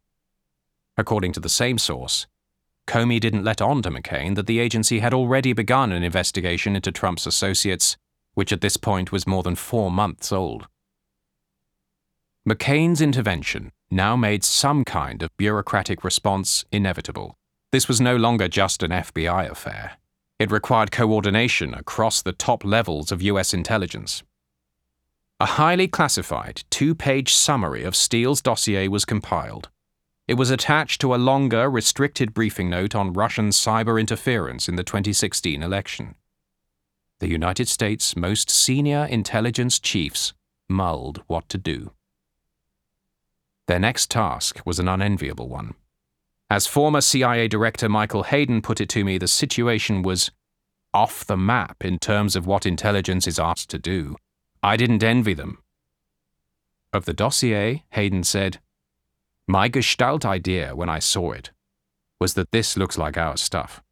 According 0.97 1.33
to 1.33 1.41
the 1.41 1.49
same 1.49 1.79
source, 1.79 2.27
Comey 2.87 3.21
didn't 3.21 3.45
let 3.45 3.63
on 3.63 3.83
to 3.83 3.91
McCain 3.91 4.35
that 4.35 4.47
the 4.47 4.59
agency 4.59 4.99
had 4.99 5.15
already 5.15 5.53
begun 5.53 5.93
an 5.93 6.03
investigation 6.03 6.75
into 6.75 6.91
Trump's 6.91 7.27
associates, 7.27 7.97
which 8.35 8.53
at 8.53 8.61
this 8.61 8.77
point 8.77 9.13
was 9.13 9.27
more 9.27 9.43
than 9.43 9.55
four 9.55 9.91
months 9.91 10.33
old. 10.33 10.67
McCain's 12.49 13.01
intervention 13.01 13.71
now 13.91 14.17
made 14.17 14.43
some 14.43 14.85
kind 14.85 15.23
of 15.23 15.37
bureaucratic 15.37 16.03
response 16.03 16.65
inevitable. 16.73 17.37
This 17.73 17.87
was 17.87 18.01
no 18.01 18.17
longer 18.17 18.49
just 18.49 18.83
an 18.83 18.91
FBI 18.91 19.51
affair. 19.51 19.99
It 20.39 20.51
required 20.51 20.91
coordination 20.91 21.75
across 21.75 22.23
the 22.23 22.33
top 22.33 22.65
levels 22.65 23.13
of 23.13 23.23
US 23.23 23.53
intelligence. 23.53 24.23
A 25.43 25.47
highly 25.47 25.89
classified 25.89 26.65
two 26.69 26.95
page 26.95 27.33
summary 27.33 27.83
of 27.83 27.97
Steele's 27.97 28.43
dossier 28.43 28.89
was 28.89 29.07
compiled. 29.07 29.71
It 30.29 30.35
was 30.35 30.51
attached 30.51 31.01
to 31.01 31.15
a 31.15 31.17
longer, 31.17 31.71
restricted 31.71 32.35
briefing 32.35 32.69
note 32.69 32.95
on 32.95 33.15
Russian 33.15 33.49
cyber 33.49 33.99
interference 33.99 34.69
in 34.69 34.77
the 34.77 34.85
2016 34.85 35.63
election. 35.63 36.15
The 37.21 37.31
United 37.31 37.69
States' 37.69 38.15
most 38.15 38.51
senior 38.51 39.07
intelligence 39.07 39.81
chiefs 39.81 40.35
mulled 40.69 41.23
what 41.27 41.49
to 41.49 41.57
do. 41.57 41.93
Their 43.67 43.81
next 43.81 44.11
task 44.11 44.61
was 44.67 44.79
an 44.79 44.89
unenviable 44.89 45.49
one. 45.49 45.73
As 46.51 46.67
former 46.67 47.01
CIA 47.01 47.49
Director 47.49 47.89
Michael 47.89 48.25
Hayden 48.25 48.61
put 48.61 48.79
it 48.79 48.91
to 48.91 49.05
me, 49.05 49.17
the 49.17 49.27
situation 49.27 50.03
was 50.03 50.31
off 50.93 51.25
the 51.25 51.39
map 51.39 51.83
in 51.83 51.99
terms 51.99 52.37
of 52.37 52.47
what 52.47 52.67
intelligence 52.67 53.27
is 53.27 53.39
asked 53.39 53.71
to 53.71 53.79
do. 53.79 54.17
I 54.63 54.77
didn't 54.77 55.03
envy 55.03 55.35
them. 55.35 55.59
Of 56.93 57.05
the 57.05 57.15
dossier, 57.15 57.85
Hayden 57.91 58.25
said, 58.25 58.59
My 59.47 59.69
gestalt 59.69 60.27
idea 60.27 60.75
when 60.77 60.89
I 60.89 60.99
saw 60.99 61.33
it 61.33 61.51
was 62.21 62.35
that 62.35 62.51
this 62.53 62.77
looks 62.77 62.99
like 62.99 63.17
our 63.17 63.37
stuff. 63.37 63.83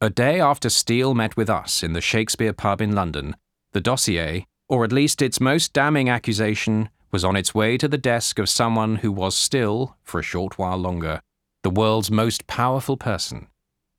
A 0.00 0.10
day 0.10 0.40
after 0.40 0.68
Steele 0.68 1.14
met 1.14 1.36
with 1.36 1.48
us 1.48 1.82
in 1.82 1.94
the 1.94 2.02
Shakespeare 2.02 2.52
pub 2.52 2.82
in 2.82 2.94
London, 2.94 3.34
the 3.72 3.80
dossier, 3.80 4.46
or 4.68 4.84
at 4.84 4.92
least 4.92 5.22
its 5.22 5.40
most 5.40 5.72
damning 5.72 6.10
accusation, 6.10 6.90
was 7.10 7.24
on 7.24 7.36
its 7.36 7.54
way 7.54 7.78
to 7.78 7.88
the 7.88 7.96
desk 7.96 8.38
of 8.38 8.50
someone 8.50 8.96
who 8.96 9.10
was 9.10 9.34
still, 9.34 9.96
for 10.02 10.20
a 10.20 10.22
short 10.22 10.58
while 10.58 10.76
longer, 10.76 11.22
the 11.62 11.70
world's 11.70 12.10
most 12.10 12.46
powerful 12.46 12.98
person, 12.98 13.46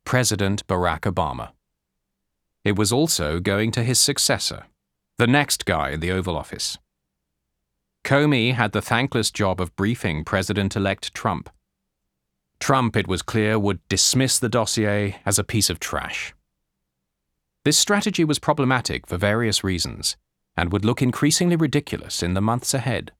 President 0.06 0.68
Barack 0.68 1.02
Obama. 1.12 1.50
It 2.64 2.76
was 2.76 2.92
also 2.92 3.40
going 3.40 3.72
to 3.72 3.84
his 3.84 4.00
successor, 4.00 4.66
the 5.18 5.28
next 5.28 5.66
guy 5.66 5.90
in 5.90 6.00
the 6.00 6.12
Oval 6.12 6.38
Office. 6.38 6.78
Comey 8.04 8.54
had 8.54 8.72
the 8.72 8.84
thankless 8.84 9.32
job 9.32 9.60
of 9.60 9.76
briefing 9.76 10.24
President 10.24 10.76
elect 10.76 11.12
Trump. 11.16 11.50
Trump, 12.60 12.96
it 12.96 13.08
was 13.08 13.24
clear, 13.24 13.58
would 13.58 13.80
dismiss 13.90 14.38
the 14.38 14.50
dossier 14.50 15.20
as 15.26 15.40
a 15.40 15.44
piece 15.44 15.72
of 15.72 15.80
trash. 15.80 16.36
This 17.66 17.80
strategy 17.80 18.24
was 18.24 18.38
problematic 18.38 19.08
for 19.08 19.18
various 19.18 19.64
reasons 19.64 20.18
and 20.56 20.72
would 20.72 20.86
look 20.86 21.02
increasingly 21.02 21.56
ridiculous 21.56 22.22
in 22.22 22.36
the 22.36 22.42
months 22.42 22.76
ahead. 22.76 23.12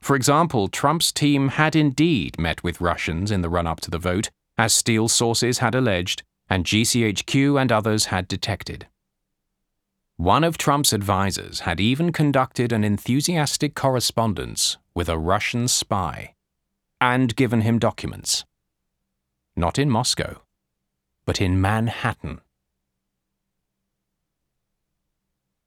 For 0.00 0.16
example, 0.16 0.68
Trump's 0.68 1.12
team 1.12 1.48
had 1.48 1.76
indeed 1.76 2.38
met 2.38 2.64
with 2.64 2.80
Russians 2.80 3.30
in 3.30 3.42
the 3.42 3.50
run 3.50 3.66
up 3.66 3.80
to 3.80 3.90
the 3.90 3.98
vote, 3.98 4.30
as 4.56 4.72
Steele 4.72 5.08
sources 5.08 5.58
had 5.58 5.74
alleged, 5.74 6.22
and 6.48 6.64
GCHQ 6.64 7.60
and 7.60 7.70
others 7.70 8.06
had 8.06 8.28
detected. 8.28 8.86
One 10.18 10.44
of 10.44 10.56
Trump's 10.56 10.94
advisers 10.94 11.60
had 11.60 11.78
even 11.78 12.10
conducted 12.10 12.72
an 12.72 12.84
enthusiastic 12.84 13.74
correspondence 13.74 14.78
with 14.94 15.10
a 15.10 15.18
Russian 15.18 15.68
spy 15.68 16.32
and 17.02 17.36
given 17.36 17.60
him 17.60 17.78
documents. 17.78 18.46
Not 19.54 19.78
in 19.78 19.90
Moscow, 19.90 20.40
but 21.26 21.38
in 21.38 21.60
Manhattan. 21.60 22.40